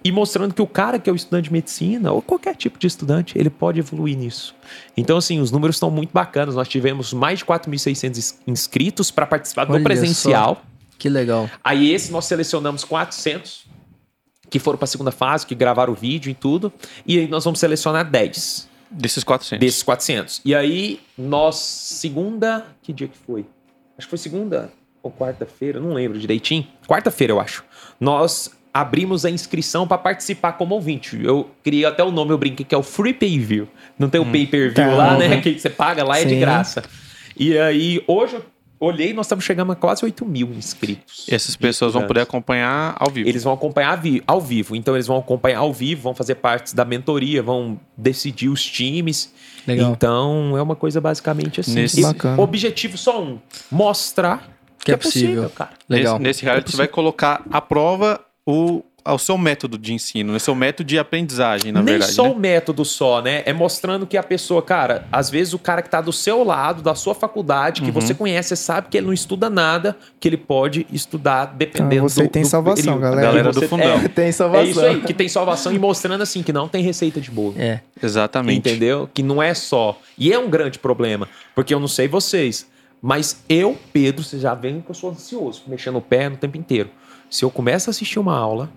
E 0.02 0.10
mostrando 0.10 0.54
que 0.54 0.62
o 0.62 0.66
cara 0.66 0.98
que 0.98 1.10
é 1.10 1.12
o 1.12 1.16
estudante 1.16 1.44
de 1.44 1.52
medicina, 1.52 2.10
ou 2.10 2.22
qualquer 2.22 2.56
tipo 2.56 2.78
de 2.78 2.86
estudante, 2.86 3.38
ele 3.38 3.50
pode 3.50 3.78
evoluir 3.78 4.16
nisso. 4.16 4.54
Então, 4.96 5.18
assim, 5.18 5.40
os 5.40 5.50
números 5.50 5.76
estão 5.76 5.90
muito 5.90 6.10
bacanas. 6.12 6.54
Nós 6.54 6.68
tivemos 6.68 7.12
mais 7.12 7.40
de 7.40 7.44
4.600 7.44 8.36
inscritos 8.46 9.10
para 9.10 9.26
participar 9.26 9.68
Olha 9.68 9.78
do 9.78 9.84
presencial. 9.84 10.56
Só. 10.56 10.62
Que 10.98 11.08
legal. 11.08 11.50
Aí, 11.62 11.92
esse 11.92 12.10
nós 12.10 12.24
selecionamos 12.24 12.84
400 12.84 13.68
que 14.48 14.58
foram 14.58 14.76
para 14.76 14.84
a 14.84 14.88
segunda 14.88 15.12
fase, 15.12 15.46
que 15.46 15.54
gravaram 15.54 15.92
o 15.92 15.96
vídeo 15.96 16.30
e 16.30 16.34
tudo. 16.34 16.72
E 17.06 17.18
aí, 17.18 17.28
nós 17.28 17.44
vamos 17.44 17.60
selecionar 17.60 18.10
10. 18.10 18.68
Desses 18.90 19.22
400. 19.22 19.60
Desses 19.60 19.82
400. 19.82 20.40
E 20.44 20.54
aí, 20.54 21.00
nós, 21.16 21.56
segunda. 21.56 22.66
Que 22.82 22.92
dia 22.92 23.06
que 23.06 23.16
foi? 23.18 23.46
Acho 23.96 24.06
que 24.06 24.10
foi 24.10 24.18
segunda 24.18 24.72
ou 25.02 25.10
quarta-feira, 25.10 25.80
não 25.80 25.94
lembro 25.94 26.18
direitinho. 26.18 26.66
Quarta-feira, 26.86 27.32
eu 27.32 27.40
acho. 27.40 27.64
Nós 27.98 28.50
abrimos 28.72 29.24
a 29.24 29.30
inscrição 29.30 29.86
para 29.86 29.98
participar 29.98 30.52
como 30.52 30.74
ouvinte. 30.74 31.20
Eu 31.22 31.50
criei 31.62 31.84
até 31.84 32.02
o 32.02 32.10
nome, 32.10 32.32
eu 32.32 32.38
brinquei, 32.38 32.64
que 32.64 32.74
é 32.74 32.78
o 32.78 32.82
Free 32.82 33.12
Pay 33.12 33.38
View. 33.38 33.68
Não 33.98 34.08
tem 34.08 34.20
o 34.20 34.24
hum, 34.24 34.32
Pay 34.32 34.46
Per 34.46 34.74
View 34.74 34.74
tá, 34.74 34.94
lá, 34.94 35.18
né? 35.18 35.40
Que 35.42 35.58
você 35.58 35.68
paga 35.68 36.04
lá, 36.04 36.14
Sim. 36.16 36.22
é 36.22 36.24
de 36.24 36.36
graça. 36.36 36.82
E 37.36 37.58
aí, 37.58 38.02
hoje 38.06 38.36
eu 38.36 38.44
olhei, 38.78 39.12
nós 39.12 39.26
estamos 39.26 39.44
chegando 39.44 39.72
a 39.72 39.76
quase 39.76 40.04
8 40.04 40.24
mil 40.24 40.52
inscritos. 40.52 41.26
E 41.28 41.34
essas 41.34 41.56
pessoas 41.56 41.92
vão 41.92 42.06
poder 42.06 42.20
acompanhar 42.20 42.94
ao 42.98 43.10
vivo. 43.10 43.28
Eles 43.28 43.42
vão 43.42 43.52
acompanhar 43.52 44.00
ao 44.26 44.40
vivo. 44.40 44.76
Então, 44.76 44.94
eles 44.94 45.06
vão 45.06 45.18
acompanhar 45.18 45.58
ao 45.58 45.72
vivo, 45.72 46.02
vão 46.02 46.14
fazer 46.14 46.36
parte 46.36 46.74
da 46.74 46.84
mentoria, 46.84 47.42
vão 47.42 47.78
decidir 47.96 48.48
os 48.48 48.64
times. 48.64 49.32
Legal. 49.66 49.90
Então, 49.92 50.56
é 50.56 50.62
uma 50.62 50.76
coisa 50.76 51.00
basicamente 51.00 51.60
assim. 51.60 51.74
Nesse... 51.74 52.02
Bacana. 52.02 52.40
Objetivo 52.40 52.96
só 52.96 53.22
um: 53.22 53.38
mostrar 53.70 54.48
que, 54.78 54.86
que 54.86 54.92
é, 54.92 54.96
possível, 54.96 55.28
possível 55.28 55.50
cara. 55.50 55.72
Legal. 55.88 56.14
Nesse, 56.14 56.22
nesse 56.22 56.44
reality, 56.44 56.68
é 56.68 56.70
você 56.70 56.76
vai 56.78 56.88
colocar 56.88 57.42
à 57.50 57.60
prova 57.60 58.20
o 58.46 58.82
ao 59.04 59.18
seu 59.18 59.36
método 59.38 59.78
de 59.78 59.92
ensino, 59.92 60.32
ao 60.32 60.40
seu 60.40 60.54
método 60.54 60.86
de 60.86 60.98
aprendizagem, 60.98 61.72
na 61.72 61.80
Nem 61.80 61.94
verdade. 61.94 62.10
Nem 62.10 62.16
só 62.16 62.24
né? 62.24 62.30
o 62.30 62.38
método 62.38 62.84
só, 62.84 63.22
né? 63.22 63.42
É 63.46 63.52
mostrando 63.52 64.06
que 64.06 64.16
a 64.16 64.22
pessoa, 64.22 64.62
cara, 64.62 65.06
às 65.10 65.30
vezes 65.30 65.54
o 65.54 65.58
cara 65.58 65.82
que 65.82 65.88
está 65.88 66.00
do 66.00 66.12
seu 66.12 66.44
lado, 66.44 66.82
da 66.82 66.94
sua 66.94 67.14
faculdade, 67.14 67.80
que 67.80 67.88
uhum. 67.88 67.94
você 67.94 68.14
conhece, 68.14 68.54
sabe 68.56 68.88
que 68.88 68.96
ele 68.96 69.06
não 69.06 69.12
estuda 69.12 69.48
nada, 69.48 69.96
que 70.18 70.28
ele 70.28 70.36
pode 70.36 70.86
estudar 70.92 71.46
dependendo 71.46 71.94
então, 71.94 72.08
você 72.08 72.22
do, 72.24 72.28
tem 72.28 72.44
salvação, 72.44 72.84
período. 72.84 73.00
galera. 73.00 73.22
galera 73.22 73.52
do 73.52 73.62
fundão. 73.62 73.98
É, 73.98 74.08
tem 74.08 74.32
salvação. 74.32 74.66
É 74.66 74.70
isso 74.70 74.80
aí, 74.80 75.00
que 75.00 75.14
tem 75.14 75.28
salvação 75.28 75.72
e 75.72 75.78
mostrando 75.78 76.22
assim 76.22 76.42
que 76.42 76.52
não 76.52 76.68
tem 76.68 76.82
receita 76.82 77.20
de 77.20 77.30
bolo. 77.30 77.54
É. 77.58 77.80
Exatamente. 78.02 78.58
Entendeu? 78.58 79.08
Que 79.12 79.22
não 79.22 79.42
é 79.42 79.54
só. 79.54 79.98
E 80.18 80.32
é 80.32 80.38
um 80.38 80.50
grande 80.50 80.78
problema, 80.78 81.28
porque 81.54 81.72
eu 81.72 81.80
não 81.80 81.88
sei 81.88 82.06
vocês, 82.06 82.66
mas 83.00 83.42
eu, 83.48 83.78
Pedro, 83.92 84.22
vocês 84.22 84.42
já 84.42 84.54
veem 84.54 84.80
que 84.80 84.90
eu 84.90 84.94
sou 84.94 85.10
ansioso, 85.10 85.62
mexendo 85.66 85.96
o 85.96 86.02
pé 86.02 86.28
no 86.28 86.36
tempo 86.36 86.58
inteiro. 86.58 86.90
Se 87.30 87.44
eu 87.44 87.50
começo 87.50 87.88
a 87.88 87.92
assistir 87.92 88.18
uma 88.18 88.36
aula, 88.36 88.68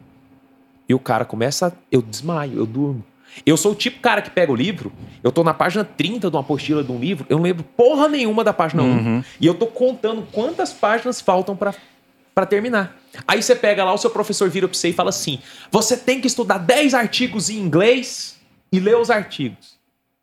e 0.87 0.93
o 0.93 0.99
cara 0.99 1.25
começa. 1.25 1.75
Eu 1.91 2.01
desmaio, 2.01 2.57
eu 2.57 2.65
durmo. 2.65 3.03
Eu 3.45 3.57
sou 3.57 3.71
o 3.71 3.75
tipo 3.75 3.99
cara 3.99 4.21
que 4.21 4.29
pega 4.29 4.51
o 4.51 4.55
livro, 4.55 4.93
eu 5.23 5.31
tô 5.31 5.43
na 5.43 5.55
página 5.55 5.83
30 5.83 6.29
de 6.29 6.35
uma 6.35 6.41
apostila 6.41 6.83
de 6.83 6.91
um 6.91 6.99
livro, 6.99 7.25
eu 7.27 7.37
não 7.37 7.43
lembro 7.43 7.63
porra 7.63 8.07
nenhuma 8.07 8.43
da 8.43 8.53
página 8.53 8.83
uhum. 8.83 9.17
1. 9.17 9.23
E 9.41 9.47
eu 9.47 9.55
tô 9.55 9.65
contando 9.65 10.21
quantas 10.31 10.71
páginas 10.71 11.19
faltam 11.19 11.55
para 11.55 12.45
terminar. 12.45 12.95
Aí 13.27 13.41
você 13.41 13.55
pega 13.55 13.83
lá, 13.83 13.91
o 13.91 13.97
seu 13.97 14.11
professor 14.11 14.47
vira 14.51 14.67
pra 14.67 14.77
você 14.77 14.89
e 14.89 14.93
fala 14.93 15.09
assim: 15.09 15.39
você 15.71 15.97
tem 15.97 16.21
que 16.21 16.27
estudar 16.27 16.59
10 16.59 16.93
artigos 16.93 17.49
em 17.49 17.57
inglês 17.57 18.39
e 18.71 18.79
ler 18.79 18.97
os 18.97 19.09
artigos. 19.09 19.79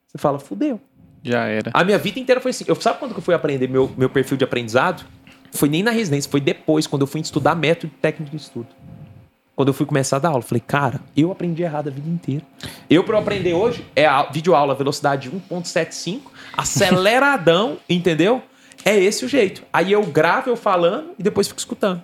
Você 0.07 0.19
fala, 0.19 0.39
fudeu. 0.39 0.81
Já 1.23 1.47
era. 1.47 1.71
A 1.75 1.83
minha 1.83 1.99
vida 1.99 2.21
inteira 2.21 2.41
foi 2.41 2.53
assim. 2.53 2.65
Eu 2.67 2.77
sabe 2.77 3.01
quando 3.01 3.13
que 3.13 3.19
eu 3.19 3.23
fui 3.23 3.35
aprender 3.35 3.69
meu, 3.69 3.91
meu 3.97 4.09
perfil 4.09 4.37
de 4.37 4.45
aprendizado? 4.45 5.05
Foi 5.53 5.69
nem 5.69 5.83
na 5.83 5.91
residência, 5.91 6.31
foi 6.31 6.41
depois, 6.41 6.87
quando 6.87 7.03
eu 7.03 7.07
fui 7.07 7.21
estudar 7.21 7.55
método 7.55 7.93
técnico 8.01 8.31
de 8.31 8.43
estudo 8.43 8.69
quando 9.61 9.69
eu 9.69 9.75
fui 9.75 9.85
começar 9.85 10.17
a 10.17 10.21
dar 10.21 10.31
aula. 10.31 10.41
Falei, 10.41 10.63
cara, 10.67 11.03
eu 11.15 11.31
aprendi 11.31 11.63
errado 11.63 11.89
a 11.89 11.91
vida 11.91 12.09
inteira. 12.09 12.43
Eu, 12.89 13.05
para 13.05 13.19
aprender 13.19 13.53
hoje, 13.53 13.85
é 13.95 14.07
a 14.07 14.23
videoaula 14.23 14.75
velocidade 14.75 15.31
1.75, 15.31 16.23
aceleradão, 16.57 17.77
entendeu? 17.87 18.43
É 18.87 18.99
esse 18.99 19.23
o 19.23 19.29
jeito. 19.29 19.63
Aí 19.71 19.93
eu 19.93 20.03
gravo 20.07 20.49
eu 20.49 20.57
falando 20.57 21.11
e 21.19 21.23
depois 21.23 21.47
fico 21.47 21.59
escutando. 21.59 22.01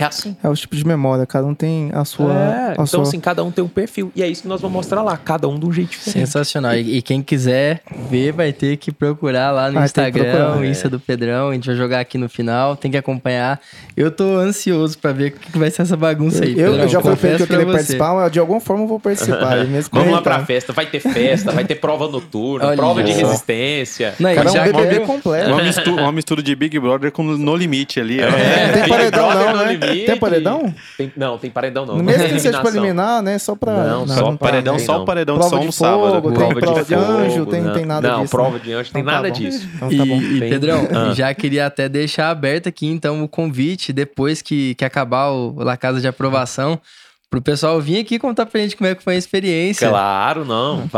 É 0.00 0.04
assim. 0.04 0.36
É 0.42 0.48
o 0.48 0.54
tipo 0.54 0.76
de 0.76 0.86
memória, 0.86 1.26
cada 1.26 1.46
um 1.46 1.54
tem 1.54 1.90
a 1.92 2.04
sua. 2.04 2.32
É, 2.32 2.68
a 2.68 2.72
então, 2.72 2.86
sua... 2.86 3.02
assim, 3.02 3.20
cada 3.20 3.42
um 3.42 3.50
tem 3.50 3.64
um 3.64 3.68
perfil. 3.68 4.12
E 4.14 4.22
é 4.22 4.28
isso 4.28 4.42
que 4.42 4.48
nós 4.48 4.60
vamos 4.60 4.74
mostrar 4.74 5.02
lá, 5.02 5.16
cada 5.16 5.48
um 5.48 5.58
de 5.58 5.66
um 5.66 5.72
jeito 5.72 5.90
diferente. 5.90 6.26
Sensacional. 6.26 6.74
E, 6.74 6.98
e 6.98 7.02
quem 7.02 7.22
quiser 7.22 7.82
ver, 8.10 8.32
vai 8.32 8.52
ter 8.52 8.76
que 8.76 8.92
procurar 8.92 9.50
lá 9.50 9.70
no 9.70 9.78
ah, 9.78 9.84
Instagram, 9.84 10.56
o 10.56 10.64
Insta 10.64 10.88
é. 10.88 10.90
do 10.90 11.00
Pedrão. 11.00 11.50
A 11.50 11.54
gente 11.54 11.66
vai 11.66 11.76
jogar 11.76 12.00
aqui 12.00 12.18
no 12.18 12.28
final, 12.28 12.76
tem 12.76 12.90
que 12.90 12.96
acompanhar. 12.96 13.60
Eu 13.96 14.10
tô 14.10 14.36
ansioso 14.36 14.98
pra 14.98 15.12
ver 15.12 15.28
o 15.28 15.32
que 15.32 15.58
vai 15.58 15.70
ser 15.70 15.82
essa 15.82 15.96
bagunça 15.96 16.44
aí. 16.44 16.58
Eu, 16.58 16.74
eu 16.74 16.88
já 16.88 17.00
falei 17.00 17.16
que 17.36 17.42
eu 17.42 17.46
queria 17.46 17.66
participar, 17.66 18.28
de 18.30 18.38
alguma 18.38 18.60
forma 18.60 18.84
eu 18.84 18.88
vou 18.88 19.00
participar. 19.00 19.56
vamos 19.92 20.12
lá 20.12 20.22
pra 20.22 20.44
festa, 20.44 20.72
vai 20.72 20.86
ter 20.86 21.00
festa, 21.00 21.52
vai 21.52 21.64
ter 21.64 21.76
prova 21.76 22.08
noturna, 22.08 22.66
Olha 22.66 22.76
prova 22.76 23.02
de 23.02 23.12
resistência. 23.12 24.14
Não, 24.18 24.34
Cara, 24.34 24.50
já 24.50 24.66
é 24.66 24.70
um 24.70 24.72
BBB 24.72 25.00
completo. 25.00 25.50
Uma 25.50 25.62
mistura, 25.62 26.02
uma 26.02 26.12
mistura 26.12 26.42
de 26.42 26.54
Big 26.54 26.78
Brother 26.78 27.10
com 27.12 27.22
No 27.22 27.56
Limite 27.56 28.00
ali. 28.00 28.20
É, 28.20 28.72
tem 28.72 28.88
paredão 28.88 29.34
não, 29.34 29.56
né? 29.64 29.78
Tem 29.86 30.16
paredão? 30.16 30.74
Tem, 30.96 31.12
não, 31.16 31.38
tem 31.38 31.50
paredão 31.50 31.86
não. 31.86 31.96
Mesmo 31.96 32.28
que 32.28 32.40
seja 32.40 32.60
pra 32.60 32.70
eliminar, 32.70 33.22
né? 33.22 33.38
Só 33.38 33.54
pra. 33.54 33.72
Não, 33.72 34.06
não 34.06 34.14
só 34.14 34.20
não, 34.22 34.36
paredão, 34.36 34.78
só 34.78 35.02
o 35.02 35.04
paredão 35.04 35.36
prova 35.36 35.58
de, 35.58 35.66
de 35.66 35.72
fogo, 35.72 36.06
sábado. 36.06 36.22
Tem 36.22 36.32
prova, 36.32 36.60
prova 36.60 36.82
de, 36.82 36.88
de 36.88 36.94
anjo, 36.94 37.46
tem, 37.46 37.72
tem 37.72 37.84
nada 37.84 38.08
não, 38.08 38.22
disso. 38.22 38.36
Não, 38.36 38.42
prova 38.42 38.58
né? 38.58 38.64
de 38.64 38.72
anjo, 38.72 38.92
tem 38.92 39.02
então, 39.02 39.14
nada 39.14 39.28
tá 39.28 39.34
disso. 39.34 39.68
Então, 39.74 39.88
tá 39.88 40.04
bom. 40.04 40.20
E, 40.20 40.36
e 40.36 40.40
Pedrão, 40.40 40.88
ah. 40.90 41.14
já 41.14 41.32
queria 41.34 41.66
até 41.66 41.88
deixar 41.88 42.30
aberto 42.30 42.68
aqui, 42.68 42.86
então, 42.86 43.22
o 43.22 43.28
convite, 43.28 43.92
depois 43.92 44.42
que, 44.42 44.74
que 44.74 44.84
acabar 44.84 45.28
o 45.28 45.54
La 45.58 45.76
Casa 45.76 46.00
de 46.00 46.08
Aprovação, 46.08 46.80
pro 47.28 47.42
pessoal 47.42 47.80
vir 47.80 48.00
aqui 48.00 48.18
contar 48.18 48.46
pra 48.46 48.60
gente 48.60 48.76
como 48.76 48.88
é 48.88 48.94
que 48.94 49.02
foi 49.02 49.14
a 49.14 49.18
experiência. 49.18 49.88
Claro, 49.88 50.44
não. 50.44 50.88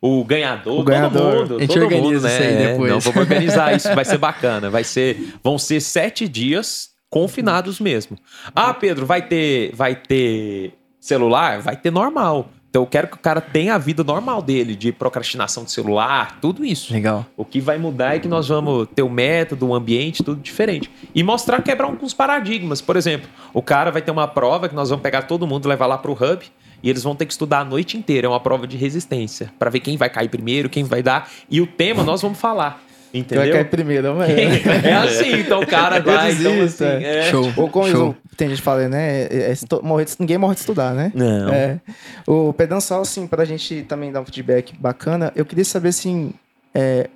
O 0.00 0.24
ganhador, 0.24 0.80
o 0.80 0.84
ganhador. 0.84 1.10
todo 1.10 1.40
mundo. 1.40 1.56
A 1.56 1.60
gente 1.60 1.78
organiza 1.78 2.04
mundo, 2.04 2.22
né? 2.22 2.34
isso 2.34 2.42
aí 2.42 2.66
depois. 2.66 2.92
Não, 2.92 3.00
vamos 3.00 3.20
organizar 3.20 3.76
isso, 3.76 3.94
vai 3.94 4.04
ser 4.04 4.18
bacana. 4.18 4.70
Vai 4.70 4.84
ser, 4.84 5.34
vão 5.42 5.58
ser 5.58 5.80
sete 5.80 6.28
dias 6.28 6.90
confinados 7.10 7.80
mesmo. 7.80 8.18
Ah, 8.54 8.72
Pedro, 8.74 9.06
vai 9.06 9.22
ter, 9.22 9.74
vai 9.74 9.94
ter 9.94 10.74
celular? 11.00 11.60
Vai 11.60 11.76
ter 11.76 11.90
normal. 11.90 12.50
Então 12.70 12.82
eu 12.82 12.86
quero 12.86 13.08
que 13.08 13.14
o 13.14 13.18
cara 13.18 13.40
tenha 13.40 13.74
a 13.74 13.78
vida 13.78 14.04
normal 14.04 14.42
dele, 14.42 14.76
de 14.76 14.92
procrastinação 14.92 15.64
de 15.64 15.72
celular, 15.72 16.38
tudo 16.38 16.64
isso. 16.64 16.92
Legal. 16.92 17.24
O 17.34 17.44
que 17.44 17.60
vai 17.60 17.78
mudar 17.78 18.16
é 18.16 18.18
que 18.18 18.28
nós 18.28 18.48
vamos 18.48 18.86
ter 18.94 19.02
o 19.02 19.08
método, 19.08 19.68
o 19.68 19.74
ambiente, 19.74 20.22
tudo 20.22 20.40
diferente. 20.40 20.90
E 21.14 21.22
mostrar, 21.22 21.62
quebrar 21.62 21.86
alguns 21.86 22.12
paradigmas. 22.12 22.82
Por 22.82 22.96
exemplo, 22.96 23.28
o 23.54 23.62
cara 23.62 23.90
vai 23.90 24.02
ter 24.02 24.10
uma 24.10 24.28
prova 24.28 24.68
que 24.68 24.74
nós 24.74 24.90
vamos 24.90 25.02
pegar 25.02 25.22
todo 25.22 25.46
mundo, 25.46 25.66
levar 25.66 25.86
lá 25.86 25.96
para 25.96 26.10
o 26.10 26.14
hub, 26.14 26.44
e 26.82 26.90
eles 26.90 27.02
vão 27.02 27.16
ter 27.16 27.24
que 27.24 27.32
estudar 27.32 27.60
a 27.60 27.64
noite 27.64 27.96
inteira. 27.96 28.26
É 28.26 28.30
uma 28.30 28.38
prova 28.38 28.66
de 28.66 28.76
resistência, 28.76 29.50
para 29.58 29.70
ver 29.70 29.80
quem 29.80 29.96
vai 29.96 30.10
cair 30.10 30.28
primeiro, 30.28 30.68
quem 30.68 30.84
vai 30.84 31.02
dar. 31.02 31.30
E 31.50 31.62
o 31.62 31.66
tema 31.66 32.02
nós 32.02 32.20
vamos 32.20 32.38
falar. 32.38 32.82
Entendeu? 33.12 33.44
Vai 33.44 33.52
cair 33.52 33.70
primeiro, 33.70 34.14
mas... 34.14 34.30
É 34.30 34.92
assim, 34.94 35.40
então 35.40 35.60
o 35.60 35.66
cara 35.66 36.00
vai, 36.00 36.32
então 36.32 36.62
assim, 36.62 36.84
é. 36.84 37.22
Show. 37.30 37.52
Ou 37.56 37.68
como 37.68 37.88
Show. 37.88 38.16
tem 38.36 38.50
gente 38.50 38.60
falando, 38.60 38.92
né? 38.92 39.22
É, 39.22 39.52
é, 39.52 39.82
morrer 39.82 40.06
ninguém 40.18 40.36
morre 40.36 40.54
de 40.54 40.60
estudar, 40.60 40.94
né? 40.94 41.10
Não. 41.14 41.48
É. 41.48 41.80
O 42.26 42.52
Pedão 42.52 42.80
Sal, 42.80 43.02
assim, 43.02 43.26
pra 43.26 43.44
gente 43.44 43.82
também 43.82 44.12
dar 44.12 44.20
um 44.20 44.24
feedback 44.24 44.74
bacana, 44.78 45.32
eu 45.34 45.44
queria 45.44 45.64
saber, 45.64 45.88
assim, 45.88 46.32
é, 46.74 47.08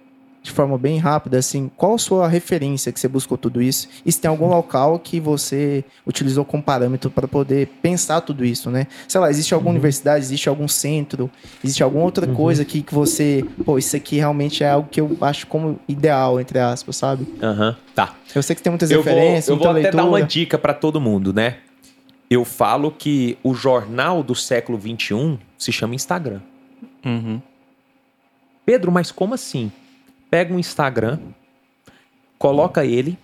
de 0.43 0.51
forma 0.51 0.77
bem 0.77 0.99
rápida, 0.99 1.39
assim, 1.39 1.71
qual 1.77 1.95
a 1.95 1.99
sua 1.99 2.27
referência 2.27 2.91
que 2.91 2.99
você 2.99 3.07
buscou 3.07 3.39
tudo 3.39 3.63
isso? 3.63 3.89
E 4.05 4.11
se 4.11 4.21
tem 4.21 4.29
algum 4.29 4.49
local 4.49 4.99
que 4.99 5.21
você 5.21 5.85
utilizou 6.05 6.45
como 6.45 6.63
parâmetro 6.63 7.11
para 7.11 7.29
poder 7.29 7.69
pensar 7.81 8.21
tudo 8.23 8.45
isso, 8.45 8.69
né? 8.69 8.89
Sei 9.07 9.21
lá, 9.21 9.31
existe 9.31 9.55
alguma 9.55 9.71
uhum. 9.71 9.77
universidade, 9.77 10.25
existe 10.25 10.49
algum 10.49 10.67
centro, 10.67 11.31
existe 11.63 11.83
alguma 11.83 12.05
outra 12.05 12.27
uhum. 12.27 12.35
coisa 12.35 12.63
aqui 12.63 12.83
que 12.83 12.93
você, 12.93 13.45
pô, 13.65 13.79
isso 13.79 13.95
aqui 13.95 14.17
realmente 14.17 14.65
é 14.65 14.71
algo 14.71 14.89
que 14.91 15.01
eu 15.01 15.17
acho 15.21 15.47
como 15.47 15.79
ideal, 15.87 16.41
entre 16.41 16.59
aspas, 16.59 16.97
sabe? 16.97 17.27
Aham, 17.41 17.69
uhum. 17.69 17.75
tá. 17.95 18.17
Eu 18.35 18.43
sei 18.43 18.57
que 18.57 18.63
tem 18.63 18.71
muitas 18.71 18.91
eu 18.91 19.01
referências, 19.01 19.47
vou, 19.47 19.57
Eu 19.57 19.59
vou 19.61 19.71
até 19.71 19.83
leitura. 19.83 20.03
dar 20.03 20.09
uma 20.09 20.23
dica 20.23 20.59
para 20.59 20.75
todo 20.75 21.01
mundo, 21.01 21.33
né? 21.33 21.59
Eu 22.29 22.45
falo 22.45 22.91
que 22.91 23.39
o 23.45 23.55
jornal 23.55 24.23
do 24.23 24.35
século 24.35 24.81
XXI 24.81 25.39
se 25.57 25.71
chama 25.71 25.95
Instagram. 25.95 26.41
Uhum. 27.05 27.41
Pedro, 28.65 28.91
mas 28.91 29.13
como 29.13 29.35
assim? 29.35 29.71
Pega 30.33 30.55
um 30.55 30.59
Instagram, 30.59 31.19
coloca 32.39 32.87
ele, 32.87 33.19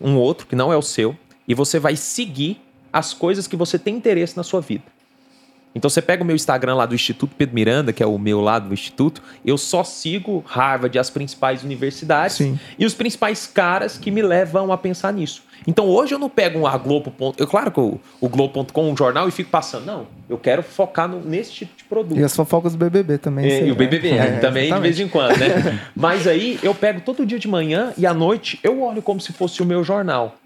um 0.00 0.16
outro 0.16 0.46
que 0.46 0.56
não 0.56 0.72
é 0.72 0.76
o 0.78 0.80
seu, 0.80 1.14
e 1.46 1.52
você 1.52 1.78
vai 1.78 1.94
seguir 1.94 2.58
as 2.90 3.12
coisas 3.12 3.46
que 3.46 3.54
você 3.54 3.78
tem 3.78 3.94
interesse 3.94 4.34
na 4.34 4.42
sua 4.42 4.62
vida. 4.62 4.84
Então 5.74 5.90
você 5.90 6.00
pega 6.00 6.22
o 6.22 6.26
meu 6.26 6.34
Instagram 6.34 6.76
lá 6.76 6.86
do 6.86 6.94
Instituto 6.94 7.34
Pedro 7.36 7.54
Miranda, 7.54 7.92
que 7.92 8.02
é 8.02 8.06
o 8.06 8.16
meu 8.16 8.40
lado 8.40 8.68
do 8.68 8.72
Instituto, 8.72 9.22
eu 9.44 9.58
só 9.58 9.84
sigo 9.84 10.42
Harvard, 10.46 10.98
as 10.98 11.10
principais 11.10 11.62
universidades 11.62 12.36
Sim. 12.36 12.58
e 12.78 12.86
os 12.86 12.94
principais 12.94 13.46
caras 13.46 13.98
que 13.98 14.10
me 14.10 14.22
levam 14.22 14.72
a 14.72 14.78
pensar 14.78 15.12
nisso. 15.12 15.42
Então 15.66 15.86
hoje 15.86 16.14
eu 16.14 16.18
não 16.18 16.28
pego 16.28 16.66
a 16.66 16.76
Globo. 16.76 17.12
Eu, 17.38 17.46
claro 17.46 17.70
que 17.70 17.80
o, 17.80 17.98
o 18.20 18.28
Globo.com, 18.28 18.90
um 18.90 18.96
jornal, 18.96 19.28
e 19.28 19.30
fico 19.30 19.50
passando. 19.50 19.86
Não, 19.86 20.06
eu 20.28 20.36
quero 20.36 20.62
focar 20.62 21.08
no, 21.08 21.20
nesse 21.20 21.52
tipo 21.52 21.76
de 21.76 21.84
produto. 21.84 22.18
E 22.18 22.22
as 22.22 22.34
fofocas 22.34 22.72
do 22.72 22.78
BBB 22.78 23.18
também. 23.18 23.50
É, 23.50 23.66
e 23.66 23.72
o 23.72 23.74
BBB 23.74 24.10
é, 24.10 24.38
também 24.38 24.66
exatamente. 24.66 24.74
de 24.74 24.80
vez 24.80 25.00
em 25.00 25.08
quando, 25.08 25.38
né? 25.38 25.80
Mas 25.96 26.26
aí 26.26 26.58
eu 26.62 26.74
pego 26.74 27.00
todo 27.00 27.24
dia 27.24 27.38
de 27.38 27.48
manhã 27.48 27.92
e 27.96 28.06
à 28.06 28.12
noite 28.12 28.58
eu 28.62 28.82
olho 28.82 29.00
como 29.00 29.20
se 29.20 29.32
fosse 29.32 29.62
o 29.62 29.66
meu 29.66 29.82
jornal. 29.82 30.36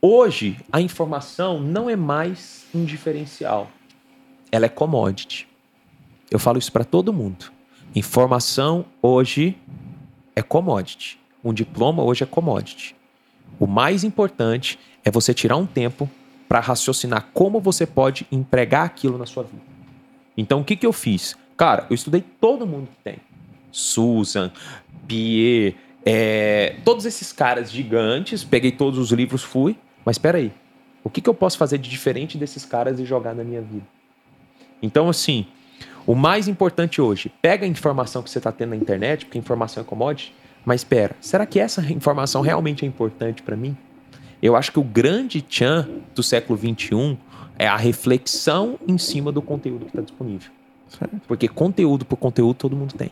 Hoje 0.00 0.56
a 0.70 0.80
informação 0.80 1.60
não 1.60 1.88
é 1.88 1.96
mais 1.96 2.64
um 2.74 2.84
diferencial 2.84 3.68
ela 4.52 4.66
é 4.66 4.68
commodity. 4.68 5.48
Eu 6.30 6.38
falo 6.38 6.58
isso 6.58 6.70
para 6.70 6.84
todo 6.84 7.10
mundo. 7.12 7.50
Informação 7.96 8.84
hoje 9.00 9.56
é 10.36 10.42
commodity. 10.42 11.18
Um 11.42 11.54
diploma 11.54 12.02
hoje 12.02 12.22
é 12.22 12.26
commodity. 12.26 12.94
O 13.58 13.66
mais 13.66 14.04
importante 14.04 14.78
é 15.04 15.10
você 15.10 15.32
tirar 15.32 15.56
um 15.56 15.66
tempo 15.66 16.08
para 16.48 16.60
raciocinar 16.60 17.28
como 17.32 17.60
você 17.60 17.86
pode 17.86 18.26
empregar 18.30 18.84
aquilo 18.84 19.16
na 19.16 19.26
sua 19.26 19.42
vida. 19.42 19.62
Então, 20.36 20.60
o 20.60 20.64
que, 20.64 20.76
que 20.76 20.86
eu 20.86 20.92
fiz? 20.92 21.36
Cara, 21.56 21.86
eu 21.88 21.94
estudei 21.94 22.22
todo 22.40 22.66
mundo 22.66 22.88
que 22.88 22.96
tem. 23.02 23.16
Susan, 23.70 24.52
Pierre, 25.06 25.76
é, 26.04 26.76
todos 26.84 27.06
esses 27.06 27.32
caras 27.32 27.70
gigantes, 27.70 28.44
peguei 28.44 28.72
todos 28.72 28.98
os 28.98 29.10
livros, 29.12 29.42
fui. 29.42 29.76
Mas 30.04 30.16
espera 30.16 30.38
aí, 30.38 30.52
o 31.04 31.10
que, 31.10 31.20
que 31.20 31.28
eu 31.28 31.34
posso 31.34 31.56
fazer 31.56 31.78
de 31.78 31.88
diferente 31.88 32.36
desses 32.36 32.64
caras 32.64 32.98
e 33.00 33.04
jogar 33.04 33.34
na 33.34 33.44
minha 33.44 33.60
vida? 33.60 33.86
Então, 34.82 35.08
assim, 35.08 35.46
o 36.06 36.14
mais 36.14 36.48
importante 36.48 37.00
hoje, 37.00 37.32
pega 37.40 37.64
a 37.64 37.68
informação 37.68 38.22
que 38.22 38.30
você 38.30 38.38
está 38.38 38.50
tendo 38.50 38.70
na 38.70 38.76
internet, 38.76 39.24
porque 39.24 39.38
informação 39.38 39.82
é 39.82 39.86
commodity, 39.86 40.34
mas 40.64 40.80
espera, 40.80 41.16
será 41.20 41.44
que 41.46 41.58
essa 41.58 41.80
informação 41.92 42.40
realmente 42.40 42.84
é 42.84 42.88
importante 42.88 43.42
para 43.42 43.56
mim? 43.56 43.76
Eu 44.42 44.56
acho 44.56 44.72
que 44.72 44.78
o 44.78 44.84
grande 44.84 45.40
tchan 45.40 45.88
do 46.14 46.22
século 46.22 46.58
XXI 46.58 47.16
é 47.58 47.66
a 47.66 47.76
reflexão 47.76 48.78
em 48.86 48.98
cima 48.98 49.30
do 49.30 49.40
conteúdo 49.40 49.84
que 49.84 49.90
está 49.90 50.00
disponível. 50.00 50.50
Certo. 50.88 51.20
Porque 51.26 51.48
conteúdo 51.48 52.04
por 52.04 52.16
conteúdo 52.16 52.54
todo 52.54 52.76
mundo 52.76 52.94
tem. 52.94 53.10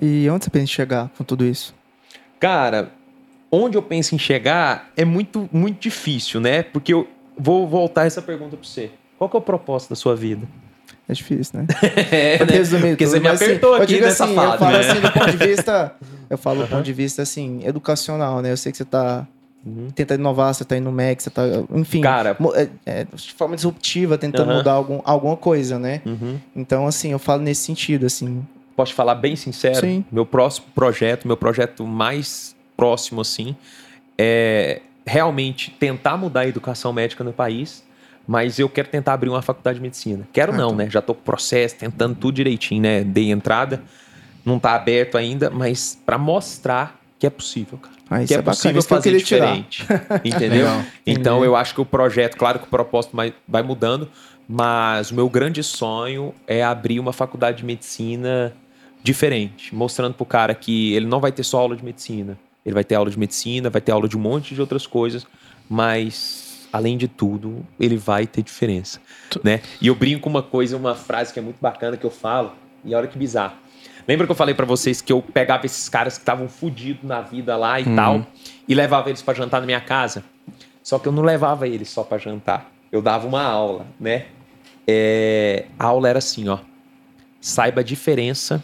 E 0.00 0.28
onde 0.30 0.44
você 0.44 0.50
pensa 0.50 0.64
em 0.64 0.74
chegar 0.74 1.10
com 1.16 1.24
tudo 1.24 1.44
isso? 1.44 1.74
Cara, 2.40 2.92
onde 3.50 3.76
eu 3.76 3.82
penso 3.82 4.14
em 4.14 4.18
chegar 4.18 4.90
é 4.96 5.04
muito, 5.04 5.48
muito 5.52 5.80
difícil, 5.80 6.40
né? 6.40 6.62
Porque 6.62 6.92
eu 6.92 7.08
vou 7.36 7.66
voltar 7.66 8.06
essa 8.06 8.20
pergunta 8.20 8.56
para 8.56 8.66
você. 8.66 8.90
Qual 9.18 9.30
que 9.30 9.36
é 9.36 9.38
o 9.38 9.42
propósito 9.42 9.90
da 9.90 9.96
sua 9.96 10.14
vida? 10.14 10.46
É 11.08 11.12
difícil, 11.12 11.60
né? 11.60 11.66
é, 12.10 12.38
né? 12.38 12.46
Porque 12.90 13.06
você 13.06 13.20
me 13.20 13.28
assim, 13.28 13.44
apertou 13.44 13.74
assim, 13.74 13.82
aqui 13.84 14.00
nessa 14.00 14.24
assim, 14.24 14.34
fala. 14.34 14.54
Eu 14.54 14.58
falo 14.58 14.72
né? 14.72 14.80
assim 14.80 15.00
do 15.00 15.12
ponto 15.12 15.30
de 15.30 15.46
vista... 15.46 15.94
Eu 16.28 16.36
falo 16.36 16.62
do 16.62 16.68
ponto 16.68 16.82
de 16.82 16.92
vista, 16.92 17.22
assim, 17.22 17.60
educacional, 17.64 18.42
né? 18.42 18.50
Eu 18.50 18.56
sei 18.56 18.72
que 18.72 18.78
você 18.78 18.84
tá 18.84 19.24
uhum. 19.64 19.90
tentando 19.94 20.18
inovar, 20.18 20.52
você 20.52 20.64
tá 20.64 20.76
indo 20.76 20.86
no 20.86 20.90
MEC, 20.90 21.22
você 21.22 21.30
tá... 21.30 21.42
Enfim, 21.72 22.00
Cara... 22.00 22.36
É, 22.56 22.68
é, 22.84 23.04
de 23.04 23.32
forma 23.32 23.54
disruptiva, 23.54 24.18
tentando 24.18 24.50
uhum. 24.50 24.56
mudar 24.56 24.72
algum, 24.72 25.00
alguma 25.04 25.36
coisa, 25.36 25.78
né? 25.78 26.02
Uhum. 26.04 26.40
Então, 26.56 26.84
assim, 26.84 27.12
eu 27.12 27.20
falo 27.20 27.42
nesse 27.42 27.62
sentido, 27.62 28.06
assim... 28.06 28.44
Posso 28.74 28.92
falar 28.92 29.14
bem 29.14 29.36
sincero? 29.36 29.86
Sim. 29.86 30.04
Meu 30.10 30.26
próximo 30.26 30.66
projeto, 30.74 31.28
meu 31.28 31.36
projeto 31.36 31.86
mais 31.86 32.56
próximo, 32.76 33.20
assim, 33.20 33.54
é 34.18 34.82
realmente 35.06 35.70
tentar 35.70 36.16
mudar 36.16 36.40
a 36.40 36.48
educação 36.48 36.92
médica 36.92 37.22
no 37.22 37.32
país 37.32 37.85
mas 38.26 38.58
eu 38.58 38.68
quero 38.68 38.88
tentar 38.88 39.12
abrir 39.12 39.28
uma 39.28 39.42
faculdade 39.42 39.78
de 39.78 39.82
medicina. 39.82 40.26
Quero 40.32 40.52
ah, 40.52 40.56
não, 40.56 40.70
tá. 40.70 40.76
né? 40.76 40.90
Já 40.90 40.98
estou 40.98 41.14
com 41.14 41.20
o 41.20 41.24
processo, 41.24 41.76
tentando 41.76 42.14
tudo 42.14 42.34
direitinho, 42.34 42.82
né? 42.82 43.04
Dei 43.04 43.30
entrada, 43.30 43.82
não 44.44 44.56
está 44.56 44.74
aberto 44.74 45.16
ainda, 45.16 45.50
mas 45.50 45.98
para 46.04 46.18
mostrar 46.18 47.00
que 47.18 47.26
é 47.26 47.30
possível, 47.30 47.78
cara. 47.78 47.96
Ah, 48.08 48.24
que 48.24 48.34
é, 48.34 48.38
é 48.38 48.42
possível 48.42 48.82
fazer 48.82 49.16
diferente. 49.16 49.84
entendeu? 50.24 50.66
então 51.06 51.44
eu 51.44 51.56
acho 51.56 51.74
que 51.74 51.80
o 51.80 51.84
projeto, 51.84 52.36
claro 52.36 52.58
que 52.58 52.66
o 52.66 52.68
propósito 52.68 53.16
vai 53.48 53.62
mudando, 53.62 54.08
mas 54.48 55.10
o 55.10 55.14
meu 55.14 55.28
grande 55.28 55.62
sonho 55.62 56.32
é 56.46 56.62
abrir 56.62 57.00
uma 57.00 57.12
faculdade 57.12 57.58
de 57.58 57.64
medicina 57.64 58.52
diferente, 59.02 59.74
mostrando 59.74 60.14
pro 60.14 60.26
cara 60.26 60.54
que 60.54 60.94
ele 60.94 61.06
não 61.06 61.20
vai 61.20 61.32
ter 61.32 61.42
só 61.42 61.58
aula 61.58 61.76
de 61.76 61.84
medicina. 61.84 62.38
Ele 62.64 62.74
vai 62.74 62.84
ter 62.84 62.96
aula 62.96 63.10
de 63.10 63.18
medicina, 63.18 63.70
vai 63.70 63.80
ter 63.80 63.92
aula 63.92 64.08
de 64.08 64.16
um 64.16 64.20
monte 64.20 64.54
de 64.54 64.60
outras 64.60 64.86
coisas, 64.86 65.26
mas 65.68 66.45
além 66.76 66.98
de 66.98 67.08
tudo, 67.08 67.64
ele 67.80 67.96
vai 67.96 68.26
ter 68.26 68.42
diferença, 68.42 69.00
né? 69.42 69.62
E 69.80 69.86
eu 69.86 69.94
brinco 69.94 70.28
uma 70.28 70.42
coisa, 70.42 70.76
uma 70.76 70.94
frase 70.94 71.32
que 71.32 71.38
é 71.38 71.42
muito 71.42 71.56
bacana 71.58 71.96
que 71.96 72.04
eu 72.04 72.10
falo, 72.10 72.52
e 72.84 72.94
olha 72.94 73.08
que 73.08 73.18
bizarro. 73.18 73.54
Lembra 74.06 74.26
que 74.26 74.30
eu 74.30 74.36
falei 74.36 74.54
para 74.54 74.66
vocês 74.66 75.00
que 75.00 75.12
eu 75.12 75.22
pegava 75.22 75.64
esses 75.64 75.88
caras 75.88 76.18
que 76.18 76.22
estavam 76.22 76.48
fodidos 76.48 77.02
na 77.02 77.22
vida 77.22 77.56
lá 77.56 77.80
e 77.80 77.84
uhum. 77.84 77.96
tal, 77.96 78.26
e 78.68 78.74
levava 78.74 79.08
eles 79.08 79.22
para 79.22 79.34
jantar 79.34 79.60
na 79.60 79.66
minha 79.66 79.80
casa? 79.80 80.22
Só 80.82 80.98
que 80.98 81.08
eu 81.08 81.12
não 81.12 81.22
levava 81.22 81.66
eles 81.66 81.88
só 81.88 82.04
para 82.04 82.18
jantar. 82.18 82.70
Eu 82.92 83.00
dava 83.00 83.26
uma 83.26 83.42
aula, 83.42 83.86
né? 83.98 84.26
É... 84.86 85.64
A 85.78 85.86
aula 85.86 86.08
era 86.08 86.18
assim, 86.18 86.48
ó. 86.48 86.58
Saiba 87.40 87.80
a 87.80 87.84
diferença 87.84 88.62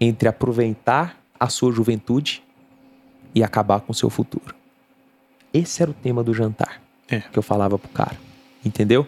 entre 0.00 0.28
aproveitar 0.28 1.20
a 1.38 1.48
sua 1.48 1.70
juventude 1.70 2.42
e 3.34 3.44
acabar 3.44 3.80
com 3.80 3.92
o 3.92 3.94
seu 3.94 4.08
futuro. 4.08 4.54
Esse 5.52 5.82
era 5.82 5.90
o 5.90 5.94
tema 5.94 6.24
do 6.24 6.34
jantar 6.34 6.83
é. 7.08 7.20
que 7.20 7.38
eu 7.38 7.42
falava 7.42 7.78
pro 7.78 7.88
cara. 7.90 8.16
Entendeu? 8.64 9.06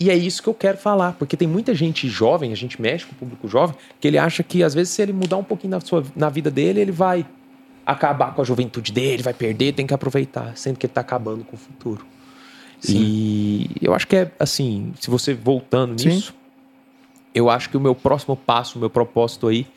E 0.00 0.10
é 0.10 0.16
isso 0.16 0.42
que 0.42 0.48
eu 0.48 0.54
quero 0.54 0.78
falar, 0.78 1.12
porque 1.12 1.36
tem 1.36 1.46
muita 1.46 1.74
gente 1.74 2.08
jovem, 2.08 2.52
a 2.52 2.56
gente 2.56 2.80
mexe 2.82 3.06
com 3.06 3.12
o 3.12 3.14
público 3.14 3.46
jovem, 3.46 3.76
que 4.00 4.08
ele 4.08 4.18
acha 4.18 4.42
que 4.42 4.62
às 4.64 4.74
vezes 4.74 4.92
se 4.92 5.00
ele 5.00 5.12
mudar 5.12 5.36
um 5.36 5.44
pouquinho 5.44 5.70
na, 5.70 5.80
sua, 5.80 6.04
na 6.16 6.28
vida 6.28 6.50
dele, 6.50 6.80
ele 6.80 6.90
vai 6.90 7.24
acabar 7.86 8.34
com 8.34 8.42
a 8.42 8.44
juventude 8.44 8.92
dele, 8.92 9.22
vai 9.22 9.32
perder, 9.32 9.74
tem 9.74 9.86
que 9.86 9.94
aproveitar, 9.94 10.56
sendo 10.56 10.76
que 10.76 10.86
ele 10.86 10.92
tá 10.92 11.02
acabando 11.02 11.44
com 11.44 11.54
o 11.54 11.58
futuro. 11.58 12.04
Sim. 12.80 12.98
E 12.98 13.70
eu 13.80 13.94
acho 13.94 14.08
que 14.08 14.16
é 14.16 14.32
assim, 14.40 14.92
se 14.98 15.08
você 15.08 15.34
voltando 15.34 15.92
nisso, 15.92 16.32
Sim. 16.32 16.38
eu 17.32 17.48
acho 17.48 17.70
que 17.70 17.76
o 17.76 17.80
meu 17.80 17.94
próximo 17.94 18.36
passo, 18.36 18.78
o 18.78 18.80
meu 18.80 18.90
propósito 18.90 19.46
aí, 19.46 19.68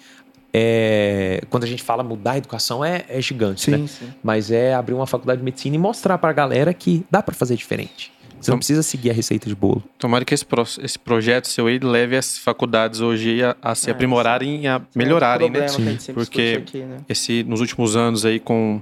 é, 0.57 1.41
quando 1.49 1.65
a 1.65 1.67
gente 1.67 1.83
fala 1.83 2.01
mudar 2.01 2.31
a 2.31 2.37
educação 2.37 2.83
é, 2.83 3.03
é 3.09 3.21
gigante, 3.21 3.63
sim, 3.63 3.71
né? 3.71 3.87
Sim. 3.87 4.07
Mas 4.23 4.49
é 4.49 4.73
abrir 4.73 4.93
uma 4.93 5.05
faculdade 5.05 5.39
de 5.39 5.43
medicina 5.43 5.75
e 5.75 5.77
mostrar 5.77 6.17
para 6.17 6.29
a 6.29 6.33
galera 6.33 6.73
que 6.73 7.05
dá 7.11 7.21
para 7.21 7.35
fazer 7.35 7.57
diferente. 7.57 8.09
Você 8.39 8.51
não 8.51 8.57
precisa 8.57 8.81
seguir 8.81 9.09
a 9.09 9.13
receita 9.13 9.49
de 9.49 9.55
bolo. 9.55 9.83
Tomara 9.99 10.23
que 10.23 10.33
esse, 10.33 10.45
pro, 10.45 10.63
esse 10.81 10.97
projeto 10.97 11.49
seu 11.49 11.67
aí 11.67 11.77
leve 11.77 12.15
as 12.15 12.37
faculdades 12.37 13.01
hoje 13.01 13.43
a, 13.43 13.53
a 13.61 13.75
se 13.75 13.89
é, 13.89 13.91
aprimorarem 13.91 14.61
e 14.61 14.67
a 14.67 14.81
melhorarem, 14.95 15.49
né? 15.49 15.67
Sim. 15.67 15.97
Porque 16.13 16.61
aqui, 16.61 16.77
né? 16.77 16.97
esse, 17.09 17.43
nos 17.43 17.59
últimos 17.59 17.97
anos 17.97 18.23
aí, 18.23 18.39
com, 18.39 18.79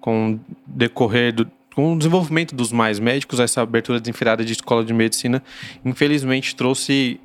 com 0.00 0.38
decorrer 0.66 1.32
do, 1.34 1.50
com 1.74 1.94
o 1.94 1.98
desenvolvimento 1.98 2.54
dos 2.54 2.70
mais 2.70 3.00
médicos, 3.00 3.40
essa 3.40 3.60
abertura 3.60 3.98
desenfreada 3.98 4.44
de 4.44 4.52
escola 4.52 4.84
de 4.84 4.92
medicina, 4.92 5.42
infelizmente 5.84 6.54
trouxe 6.54 7.18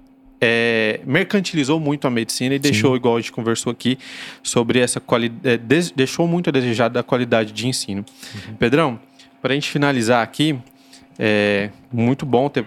é, 0.45 0.99
mercantilizou 1.05 1.79
muito 1.79 2.05
a 2.05 2.09
medicina 2.09 2.53
e 2.53 2.57
Sim. 2.57 2.61
deixou, 2.63 2.95
igual 2.97 3.15
a 3.15 3.19
gente 3.21 3.31
conversou 3.31 3.71
aqui, 3.71 3.97
sobre 4.43 4.79
essa 4.79 4.99
qualidade. 4.99 5.41
É, 5.47 5.57
deixou 5.95 6.27
muito 6.27 6.49
a 6.49 6.51
desejar 6.51 6.89
da 6.89 7.01
qualidade 7.01 7.53
de 7.53 7.65
ensino. 7.65 8.03
Uhum. 8.35 8.55
Pedrão, 8.55 8.99
para 9.41 9.53
a 9.53 9.55
gente 9.55 9.69
finalizar 9.69 10.21
aqui, 10.21 10.59
é 11.17 11.69
muito 11.89 12.25
bom 12.25 12.49
ter, 12.49 12.65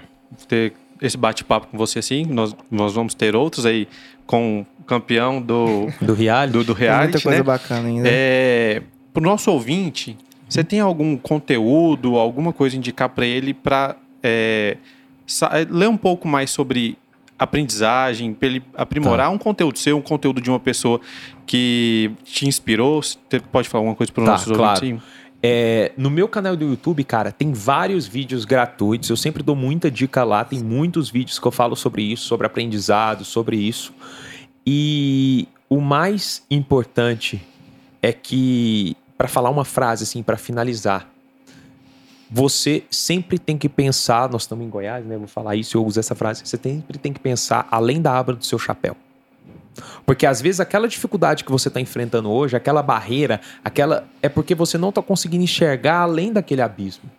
ter 0.49 0.73
esse 1.03 1.19
bate-papo 1.19 1.67
com 1.67 1.77
você 1.77 1.99
assim. 1.99 2.25
Nós, 2.25 2.57
nós 2.71 2.95
vamos 2.95 3.13
ter 3.13 3.37
outros 3.37 3.67
aí 3.67 3.87
com 4.27 4.65
o 4.81 4.85
campeão 4.85 5.43
do, 5.43 5.89
do 6.01 6.15
reality. 6.15 6.53
Do, 6.55 6.65
do 6.65 6.73
reality 6.73 7.13
muita 7.13 7.21
coisa 7.21 7.39
né? 7.39 7.45
bacana 7.45 7.89
ainda. 7.89 8.09
É, 8.11 8.83
para 9.13 9.21
o 9.21 9.25
nosso 9.25 9.51
ouvinte, 9.51 10.17
você 10.49 10.65
tem 10.65 10.81
algum 10.81 11.15
conteúdo, 11.15 12.17
alguma 12.17 12.55
coisa 12.55 12.75
indicar 12.75 13.11
para 13.11 13.27
ele 13.27 13.53
para 13.53 13.97
é, 14.23 14.79
ler 15.69 15.91
um 15.91 15.97
pouco 15.99 16.27
mais 16.27 16.51
sobre 16.51 16.97
aprendizagem, 17.39 18.33
para 18.33 18.49
ele 18.49 18.63
aprimorar 18.75 19.27
tá. 19.27 19.33
um 19.33 19.39
conteúdo 19.39 19.79
seu, 19.79 19.99
um 19.99 20.03
conteúdo 20.03 20.41
de 20.41 20.51
uma 20.51 20.61
pessoa 20.61 21.01
que 21.47 22.11
te 22.25 22.47
inspirou? 22.47 23.03
Você 23.03 23.41
pode 23.53 23.69
falar 23.69 23.81
alguma 23.81 23.97
coisa 23.97 24.13
para 24.13 24.23
os 24.23 24.27
tá, 24.27 24.33
nossos 24.33 24.57
claro. 24.57 24.85
ouvintes? 24.85 25.05
É, 25.43 25.93
no 25.97 26.11
meu 26.11 26.27
canal 26.27 26.57
do 26.57 26.65
YouTube, 26.65 27.05
cara, 27.05 27.31
tem 27.31 27.53
vários 27.53 28.07
vídeos 28.07 28.45
gratuitos. 28.45 29.09
Eu 29.11 29.17
sempre 29.17 29.43
dou 29.43 29.55
muita 29.55 29.91
dica 29.91 30.25
lá. 30.25 30.45
Tem 30.45 30.63
muitos 30.63 31.11
vídeos 31.11 31.39
que 31.39 31.47
eu 31.47 31.53
falo 31.53 31.77
sobre 31.77 32.03
isso, 32.03 32.25
sobre 32.25 32.47
aprendizado, 32.47 33.25
sobre 33.25 33.57
isso. 33.57 33.93
E 34.67 35.47
o 35.69 35.81
mais 35.81 36.45
importante 36.51 37.41
é 38.03 38.13
que, 38.13 38.97
para 39.17 39.29
falar 39.29 39.51
uma 39.51 39.65
frase 39.65 40.05
assim, 40.05 40.23
para 40.23 40.37
finalizar, 40.37 41.09
você 42.31 42.85
sempre 42.91 43.39
tem 43.39 43.57
que 43.57 43.69
pensar, 43.69 44.29
nós 44.29 44.43
estamos 44.43 44.65
em 44.65 44.69
Goiás, 44.69 45.05
né? 45.05 45.17
Vou 45.17 45.29
falar 45.29 45.57
isso, 45.57 45.77
eu 45.77 45.85
uso 45.85 46.01
essa 46.01 46.15
frase. 46.15 46.43
Você 46.45 46.57
sempre 46.57 46.99
tem 46.99 47.13
que 47.13 47.21
pensar 47.21 47.67
além 47.71 48.01
da 48.01 48.19
aba 48.19 48.33
do 48.33 48.45
seu 48.45 48.59
chapéu. 48.59 48.97
Porque 50.05 50.27
às 50.27 50.41
vezes 50.41 50.61
aquela 50.61 50.89
dificuldade 50.89 51.45
que 51.45 51.51
você 51.51 51.69
está 51.69 51.81
enfrentando 51.81 52.31
hoje, 52.31 52.57
aquela 52.57 52.83
barreira, 52.83 53.41
aquela 53.65 54.09
é 54.23 54.29
porque 54.29 54.55
você 54.55 54.79
não 54.79 54.89
está 54.89 55.03
conseguindo 55.03 55.45
enxergar 55.45 56.01
além 56.01 56.33
daquele 56.33 56.63
abismo. 56.63 57.11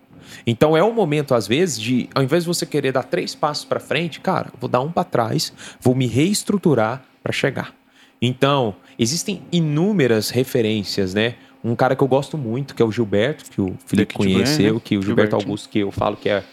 Então 0.45 0.75
é 0.75 0.83
o 0.83 0.93
momento 0.93 1.33
às 1.33 1.47
vezes 1.47 1.79
de, 1.79 2.09
ao 2.13 2.23
invés 2.23 2.43
de 2.43 2.47
você 2.47 2.65
querer 2.65 2.91
dar 2.91 3.03
três 3.03 3.33
passos 3.33 3.65
para 3.65 3.79
frente, 3.79 4.19
cara, 4.19 4.49
vou 4.59 4.69
dar 4.69 4.81
um 4.81 4.91
para 4.91 5.03
trás, 5.03 5.53
vou 5.79 5.95
me 5.95 6.07
reestruturar 6.07 7.03
para 7.23 7.31
chegar. 7.31 7.73
Então 8.21 8.75
existem 8.97 9.43
inúmeras 9.51 10.29
referências, 10.29 11.13
né? 11.13 11.35
Um 11.63 11.75
cara 11.75 11.95
que 11.95 12.03
eu 12.03 12.07
gosto 12.07 12.37
muito, 12.37 12.75
que 12.75 12.81
é 12.81 12.85
o 12.85 12.91
Gilberto, 12.91 13.49
que 13.49 13.59
o 13.59 13.75
Felipe 13.85 14.13
conheceu, 14.13 14.75
né? 14.75 14.81
que 14.83 14.97
o 14.97 15.01
Gilberto 15.01 15.35
Augusto, 15.35 15.69
que 15.69 15.79
eu 15.79 15.91
falo 15.91 16.15
que 16.15 16.29
é 16.29 16.43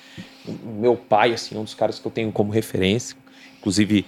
meu 0.65 0.97
pai, 0.97 1.33
assim, 1.33 1.57
um 1.57 1.65
dos 1.65 1.75
caras 1.75 1.99
que 1.99 2.07
eu 2.07 2.13
tenho 2.13 2.31
como 2.33 2.53
referência. 2.53 3.17
Inclusive, 3.59 4.07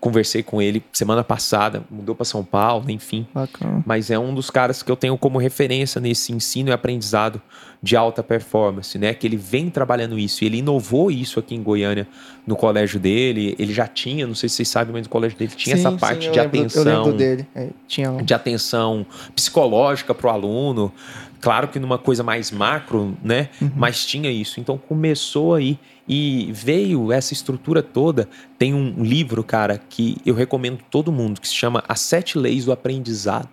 conversei 0.00 0.42
com 0.42 0.62
ele 0.62 0.82
semana 0.92 1.24
passada, 1.24 1.82
mudou 1.90 2.14
para 2.14 2.24
São 2.24 2.44
Paulo, 2.44 2.90
enfim. 2.90 3.26
Bacana. 3.34 3.82
Mas 3.84 4.10
é 4.10 4.18
um 4.18 4.34
dos 4.34 4.50
caras 4.50 4.82
que 4.82 4.90
eu 4.90 4.96
tenho 4.96 5.18
como 5.18 5.38
referência 5.38 6.00
nesse 6.00 6.32
ensino 6.32 6.70
e 6.70 6.72
aprendizado 6.72 7.40
de 7.82 7.96
alta 7.96 8.22
performance, 8.22 8.98
né? 8.98 9.14
Que 9.14 9.26
ele 9.26 9.36
vem 9.36 9.70
trabalhando 9.70 10.18
isso, 10.18 10.42
e 10.42 10.46
ele 10.46 10.58
inovou 10.58 11.10
isso 11.10 11.38
aqui 11.38 11.54
em 11.54 11.62
Goiânia 11.62 12.08
no 12.46 12.56
colégio 12.56 12.98
dele. 12.98 13.54
Ele 13.58 13.72
já 13.72 13.86
tinha, 13.86 14.26
não 14.26 14.34
sei 14.34 14.48
se 14.48 14.56
vocês 14.56 14.68
sabem, 14.68 14.92
mas 14.92 15.04
no 15.04 15.08
colégio 15.08 15.38
dele 15.38 15.52
tinha 15.54 15.76
sim, 15.76 15.86
essa 15.86 15.96
parte 15.96 16.26
sim, 16.26 16.32
de 16.32 16.40
lembro, 16.40 16.58
atenção, 16.58 17.16
dele. 17.16 17.46
É, 17.54 17.68
tinha 17.86 18.10
de 18.22 18.34
atenção 18.34 19.06
psicológica 19.34 20.14
para 20.14 20.26
o 20.26 20.30
aluno. 20.30 20.92
Claro 21.40 21.68
que 21.68 21.78
numa 21.78 21.98
coisa 21.98 22.24
mais 22.24 22.50
macro, 22.50 23.16
né? 23.22 23.48
Uhum. 23.62 23.70
Mas 23.76 24.04
tinha 24.04 24.30
isso. 24.30 24.58
Então 24.58 24.76
começou 24.76 25.54
aí 25.54 25.78
e 26.08 26.50
veio 26.52 27.12
essa 27.12 27.32
estrutura 27.32 27.82
toda. 27.82 28.28
Tem 28.58 28.72
um 28.72 29.02
livro, 29.02 29.44
cara, 29.44 29.76
que 29.76 30.16
eu 30.24 30.34
recomendo 30.34 30.80
todo 30.90 31.12
mundo, 31.12 31.40
que 31.40 31.48
se 31.48 31.54
chama 31.54 31.84
As 31.86 32.00
Sete 32.00 32.38
Leis 32.38 32.64
do 32.64 32.72
Aprendizado. 32.72 33.48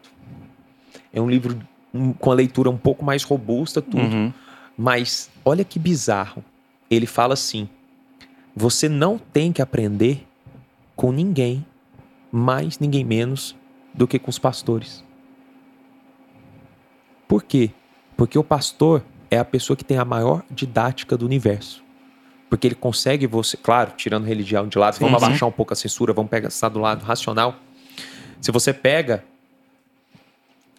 É 1.11 1.19
um 1.19 1.29
livro 1.29 1.59
com 2.19 2.31
a 2.31 2.33
leitura 2.33 2.69
um 2.69 2.77
pouco 2.77 3.03
mais 3.03 3.23
robusta, 3.23 3.81
tudo. 3.81 4.03
Uhum. 4.03 4.33
Mas 4.77 5.29
olha 5.43 5.63
que 5.63 5.77
bizarro. 5.77 6.43
Ele 6.89 7.05
fala 7.05 7.33
assim: 7.33 7.67
você 8.55 8.87
não 8.87 9.17
tem 9.17 9.51
que 9.51 9.61
aprender 9.61 10.25
com 10.95 11.11
ninguém, 11.11 11.65
mais 12.31 12.79
ninguém 12.79 13.03
menos 13.03 13.55
do 13.93 14.07
que 14.07 14.17
com 14.17 14.29
os 14.29 14.39
pastores. 14.39 15.03
Por 17.27 17.43
quê? 17.43 17.71
Porque 18.15 18.37
o 18.37 18.43
pastor 18.43 19.03
é 19.29 19.37
a 19.37 19.45
pessoa 19.45 19.75
que 19.75 19.83
tem 19.83 19.97
a 19.97 20.05
maior 20.05 20.43
didática 20.49 21.17
do 21.17 21.25
universo. 21.25 21.84
Porque 22.49 22.67
ele 22.67 22.75
consegue 22.75 23.25
você, 23.25 23.57
claro, 23.57 23.93
tirando 23.97 24.25
religião 24.25 24.67
de 24.67 24.77
lado, 24.77 24.95
sim, 24.95 24.99
vamos 24.99 25.19
sim. 25.19 25.25
abaixar 25.25 25.49
um 25.49 25.51
pouco 25.51 25.73
a 25.73 25.75
censura, 25.75 26.13
vamos 26.13 26.29
pegar 26.29 26.47
está 26.47 26.69
do 26.69 26.79
lado 26.79 27.03
racional. 27.03 27.55
Se 28.39 28.51
você 28.51 28.71
pega 28.71 29.23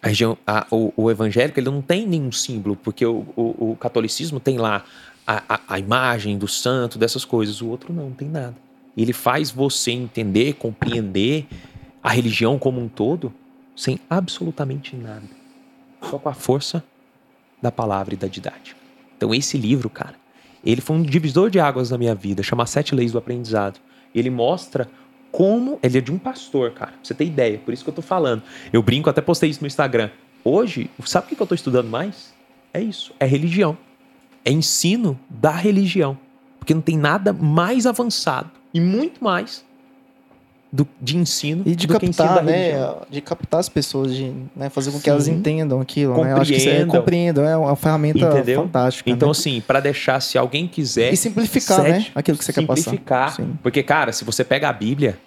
a 0.01 0.07
região, 0.07 0.37
a, 0.45 0.65
o, 0.71 0.93
o, 0.95 1.11
evangélico, 1.11 1.59
ele 1.59 1.69
não 1.69 1.81
tem 1.81 2.07
nenhum 2.07 2.31
símbolo, 2.31 2.75
porque 2.75 3.05
o, 3.05 3.25
o, 3.35 3.71
o 3.71 3.75
catolicismo 3.75 4.39
tem 4.39 4.57
lá 4.57 4.85
a, 5.25 5.43
a, 5.55 5.59
a, 5.69 5.79
imagem 5.79 6.37
do 6.37 6.47
santo, 6.47 6.97
dessas 6.97 7.25
coisas. 7.25 7.61
O 7.61 7.67
outro 7.67 7.91
não, 7.91 8.05
não 8.05 8.11
tem 8.11 8.29
nada. 8.29 8.55
Ele 8.95 9.13
faz 9.13 9.51
você 9.51 9.91
entender, 9.91 10.53
compreender 10.53 11.45
a 12.01 12.09
religião 12.11 12.57
como 12.57 12.79
um 12.79 12.87
todo 12.87 13.33
sem 13.75 13.99
absolutamente 14.09 14.95
nada. 14.95 15.27
Só 16.01 16.17
com 16.17 16.29
a 16.29 16.33
força 16.33 16.83
da 17.61 17.71
palavra 17.71 18.13
e 18.13 18.17
da 18.17 18.27
didática. 18.27 18.79
Então, 19.15 19.33
esse 19.33 19.57
livro, 19.57 19.89
cara, 19.89 20.15
ele 20.65 20.81
foi 20.81 20.95
um 20.95 21.01
divisor 21.01 21.49
de 21.49 21.59
águas 21.59 21.91
na 21.91 21.97
minha 21.97 22.15
vida, 22.15 22.43
chama 22.43 22.65
Sete 22.65 22.93
Leis 22.95 23.11
do 23.11 23.17
Aprendizado. 23.17 23.79
Ele 24.13 24.29
mostra 24.29 24.89
como. 25.31 25.79
Ele 25.83 25.97
é 25.97 26.01
de 26.01 26.11
um 26.11 26.17
pastor, 26.17 26.71
cara, 26.71 26.91
pra 26.91 26.99
você 27.03 27.13
ter 27.13 27.25
ideia, 27.25 27.59
por 27.59 27.73
isso 27.73 27.83
que 27.83 27.89
eu 27.89 27.93
tô 27.93 28.01
falando. 28.01 28.41
Eu 28.71 28.81
brinco, 28.81 29.09
até 29.09 29.21
postei 29.21 29.49
isso 29.49 29.61
no 29.61 29.67
Instagram. 29.67 30.09
Hoje, 30.43 30.89
sabe 31.05 31.27
o 31.31 31.35
que 31.35 31.41
eu 31.41 31.47
tô 31.47 31.55
estudando 31.55 31.89
mais? 31.89 32.33
É 32.73 32.81
isso, 32.81 33.13
é 33.19 33.25
religião. 33.25 33.77
É 34.43 34.51
ensino 34.51 35.19
da 35.29 35.51
religião. 35.51 36.17
Porque 36.57 36.73
não 36.73 36.81
tem 36.81 36.97
nada 36.97 37.33
mais 37.33 37.85
avançado 37.85 38.49
e 38.73 38.79
muito 38.79 39.23
mais 39.23 39.65
do, 40.71 40.87
de 41.01 41.17
ensino 41.17 41.63
e 41.65 41.75
de 41.75 41.87
captar, 41.87 42.43
né? 42.43 42.93
De 43.09 43.21
captar 43.21 43.59
as 43.59 43.69
pessoas, 43.69 44.13
de 44.13 44.33
né, 44.55 44.69
fazer 44.69 44.91
com 44.91 44.97
Sim. 44.97 45.03
que 45.03 45.09
elas 45.09 45.27
entendam 45.27 45.79
aquilo. 45.79 46.13
Compreendam. 46.13 46.33
Né? 46.33 46.39
Eu 46.39 46.41
acho 46.41 46.53
que 46.53 46.69
é, 46.69 46.85
compreendam, 46.85 47.45
é 47.45 47.57
uma 47.57 47.75
ferramenta 47.75 48.19
Entendeu? 48.19 48.63
fantástica. 48.63 49.09
Então, 49.09 49.29
né? 49.29 49.31
assim, 49.31 49.61
para 49.61 49.79
deixar, 49.79 50.19
se 50.19 50.37
alguém 50.37 50.67
quiser. 50.67 51.13
E 51.13 51.17
simplificar, 51.17 51.81
né, 51.81 51.93
sete, 51.93 52.05
né? 52.07 52.11
Aquilo 52.15 52.37
que 52.37 52.43
você 52.43 52.53
quer 52.53 52.65
passar. 52.65 52.91
Simplificar. 52.91 53.37
Porque, 53.63 53.81
cara, 53.81 54.11
se 54.11 54.25
você 54.25 54.43
pega 54.43 54.67
a 54.67 54.73
Bíblia, 54.73 55.17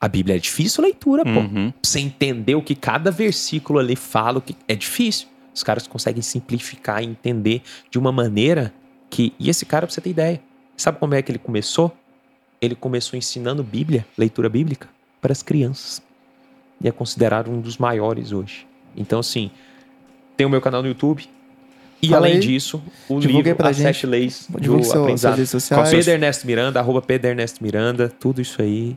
a 0.00 0.08
Bíblia 0.08 0.36
é 0.36 0.38
difícil 0.38 0.82
leitura, 0.82 1.22
pô. 1.22 1.30
Uhum. 1.30 1.70
Pra 1.70 1.80
você 1.82 2.00
entender 2.00 2.54
o 2.54 2.62
que 2.62 2.74
cada 2.74 3.10
versículo 3.10 3.78
ali 3.78 3.96
fala, 3.96 4.40
que 4.40 4.56
é 4.66 4.74
difícil. 4.74 5.28
Os 5.54 5.62
caras 5.62 5.86
conseguem 5.86 6.22
simplificar 6.22 7.02
e 7.02 7.06
entender 7.06 7.62
de 7.90 7.98
uma 7.98 8.12
maneira 8.12 8.72
que. 9.10 9.32
E 9.38 9.48
esse 9.50 9.64
cara, 9.66 9.86
pra 9.86 9.94
você 9.94 10.00
ter 10.00 10.10
ideia, 10.10 10.40
sabe 10.76 10.98
como 10.98 11.14
é 11.14 11.22
que 11.22 11.30
ele 11.30 11.38
começou? 11.38 11.94
Ele 12.60 12.74
começou 12.74 13.16
ensinando 13.16 13.62
Bíblia, 13.62 14.06
leitura 14.16 14.48
bíblica, 14.48 14.88
para 15.20 15.32
as 15.32 15.42
crianças. 15.42 16.02
E 16.80 16.88
é 16.88 16.92
considerado 16.92 17.50
um 17.50 17.60
dos 17.60 17.78
maiores 17.78 18.32
hoje. 18.32 18.66
Então, 18.96 19.18
assim, 19.18 19.50
tem 20.36 20.46
o 20.46 20.50
meu 20.50 20.60
canal 20.60 20.82
no 20.82 20.88
YouTube, 20.88 21.28
e 22.02 22.08
Falei, 22.08 22.32
além 22.32 22.40
disso, 22.40 22.82
o 23.08 23.18
livro 23.18 23.54
pra 23.56 23.70
As 23.70 23.76
gente. 23.76 23.86
Sete 23.86 24.06
Leis 24.06 24.46
do 24.48 24.84
seu, 24.84 25.02
Aprendizado. 25.02 25.36
Com 25.74 25.90
Pedro 25.90 26.10
Ernesto 26.10 26.46
Miranda, 26.46 26.80
arroba 26.80 27.00
Pedro 27.00 27.30
Ernesto 27.30 27.62
Miranda, 27.62 28.08
tudo 28.20 28.40
isso 28.40 28.60
aí. 28.60 28.96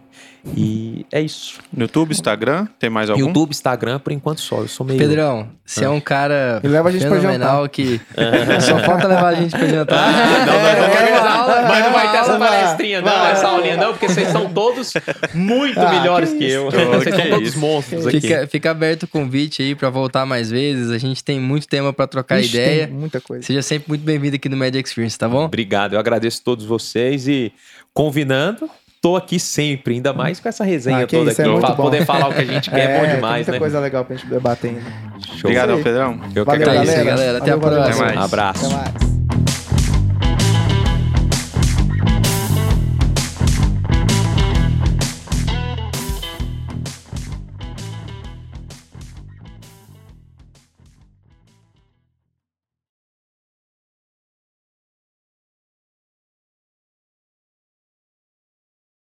E 0.55 1.05
é 1.11 1.21
isso. 1.21 1.59
No 1.71 1.83
YouTube, 1.83 2.11
Instagram, 2.11 2.67
tem 2.77 2.89
mais 2.89 3.09
algum? 3.09 3.27
YouTube, 3.27 3.51
Instagram, 3.51 3.99
por 3.99 4.13
enquanto 4.13 4.41
só. 4.41 4.59
Eu 4.59 4.67
sou 4.67 4.85
meio... 4.85 4.97
Pedrão, 4.97 5.49
você 5.65 5.83
ah. 5.83 5.87
é 5.87 5.89
um 5.89 5.99
cara 5.99 6.59
Ele 6.63 6.71
leva 6.73 6.89
a 6.89 6.91
gente 6.91 7.01
fenomenal 7.01 7.61
pra 7.61 7.69
que 7.69 8.01
só 8.61 8.79
falta 8.79 9.07
levar 9.07 9.27
a 9.27 9.35
gente 9.35 9.51
pra 9.51 9.67
jantar. 9.67 9.99
Ah, 9.99 10.45
não, 10.45 10.53
não, 10.53 10.87
não 10.87 10.89
quero 10.95 11.09
aula, 11.39 11.61
mas 11.67 11.85
não 11.85 11.91
vai 11.91 12.11
ter 12.11 12.17
essa 12.17 12.37
palestrinha, 12.37 13.01
não, 13.01 13.25
essa 13.27 13.47
aulinha 13.47 13.77
não, 13.77 13.91
porque 13.91 14.07
vocês 14.07 14.29
são 14.29 14.49
todos 14.51 14.93
muito 15.33 15.79
ah, 15.79 15.89
melhores 15.89 16.31
que, 16.31 16.39
que 16.39 16.49
eu. 16.49 16.69
vocês 16.69 17.15
são 17.15 17.29
todos 17.29 17.55
monstros 17.55 18.07
aqui. 18.07 18.21
Fica, 18.21 18.47
fica 18.47 18.71
aberto 18.71 19.03
o 19.03 19.07
convite 19.07 19.61
aí 19.61 19.75
pra 19.75 19.89
voltar 19.89 20.25
mais 20.25 20.49
vezes. 20.49 20.91
A 20.91 20.97
gente 20.97 21.23
tem 21.23 21.39
muito 21.39 21.67
tema 21.67 21.93
pra 21.93 22.07
trocar 22.07 22.39
Ixi, 22.39 22.49
ideia 22.49 22.88
muita 22.93 23.21
coisa. 23.21 23.45
Seja 23.45 23.61
sempre 23.61 23.89
muito 23.89 24.03
bem-vindo 24.03 24.35
aqui 24.35 24.49
no 24.49 24.57
Media 24.57 24.79
Experience, 24.79 25.17
tá 25.17 25.27
bom? 25.27 25.45
Obrigado, 25.45 25.93
eu 25.93 25.99
agradeço 25.99 26.41
a 26.41 26.45
todos 26.45 26.65
vocês 26.65 27.27
e 27.27 27.51
convidando, 27.93 28.69
tô 29.01 29.15
aqui 29.15 29.39
sempre, 29.39 29.95
ainda 29.95 30.13
mais 30.13 30.39
com 30.39 30.49
essa 30.49 30.63
resenha 30.63 31.03
ah, 31.03 31.07
toda 31.07 31.31
aqui. 31.31 31.41
É 31.41 31.59
pra 31.59 31.71
poder 31.73 32.05
falar 32.05 32.29
o 32.29 32.33
que 32.33 32.41
a 32.41 32.45
gente 32.45 32.69
quer, 32.69 32.79
é, 32.79 32.95
é 32.95 32.99
bom 32.99 33.15
demais, 33.15 33.45
tem 33.45 33.51
muita 33.51 33.51
né? 33.51 33.59
coisa 33.59 33.79
legal 33.79 34.05
pra 34.05 34.15
gente 34.15 34.27
debater 34.27 34.71
ainda. 34.71 34.81
Show. 35.25 35.37
Obrigado, 35.43 35.83
Pedrão. 35.83 36.19
Eu 36.35 36.45
valeu, 36.45 36.63
que 36.63 36.69
agradeço, 36.69 36.97
galera. 36.97 37.09
galera. 37.09 37.37
Até 37.37 37.55
valeu, 37.55 37.79
a 37.79 37.83
próxima. 37.83 38.13
Um 38.13 38.23
abraço. 38.23 38.65
Até 38.65 38.75
mais. 38.75 39.48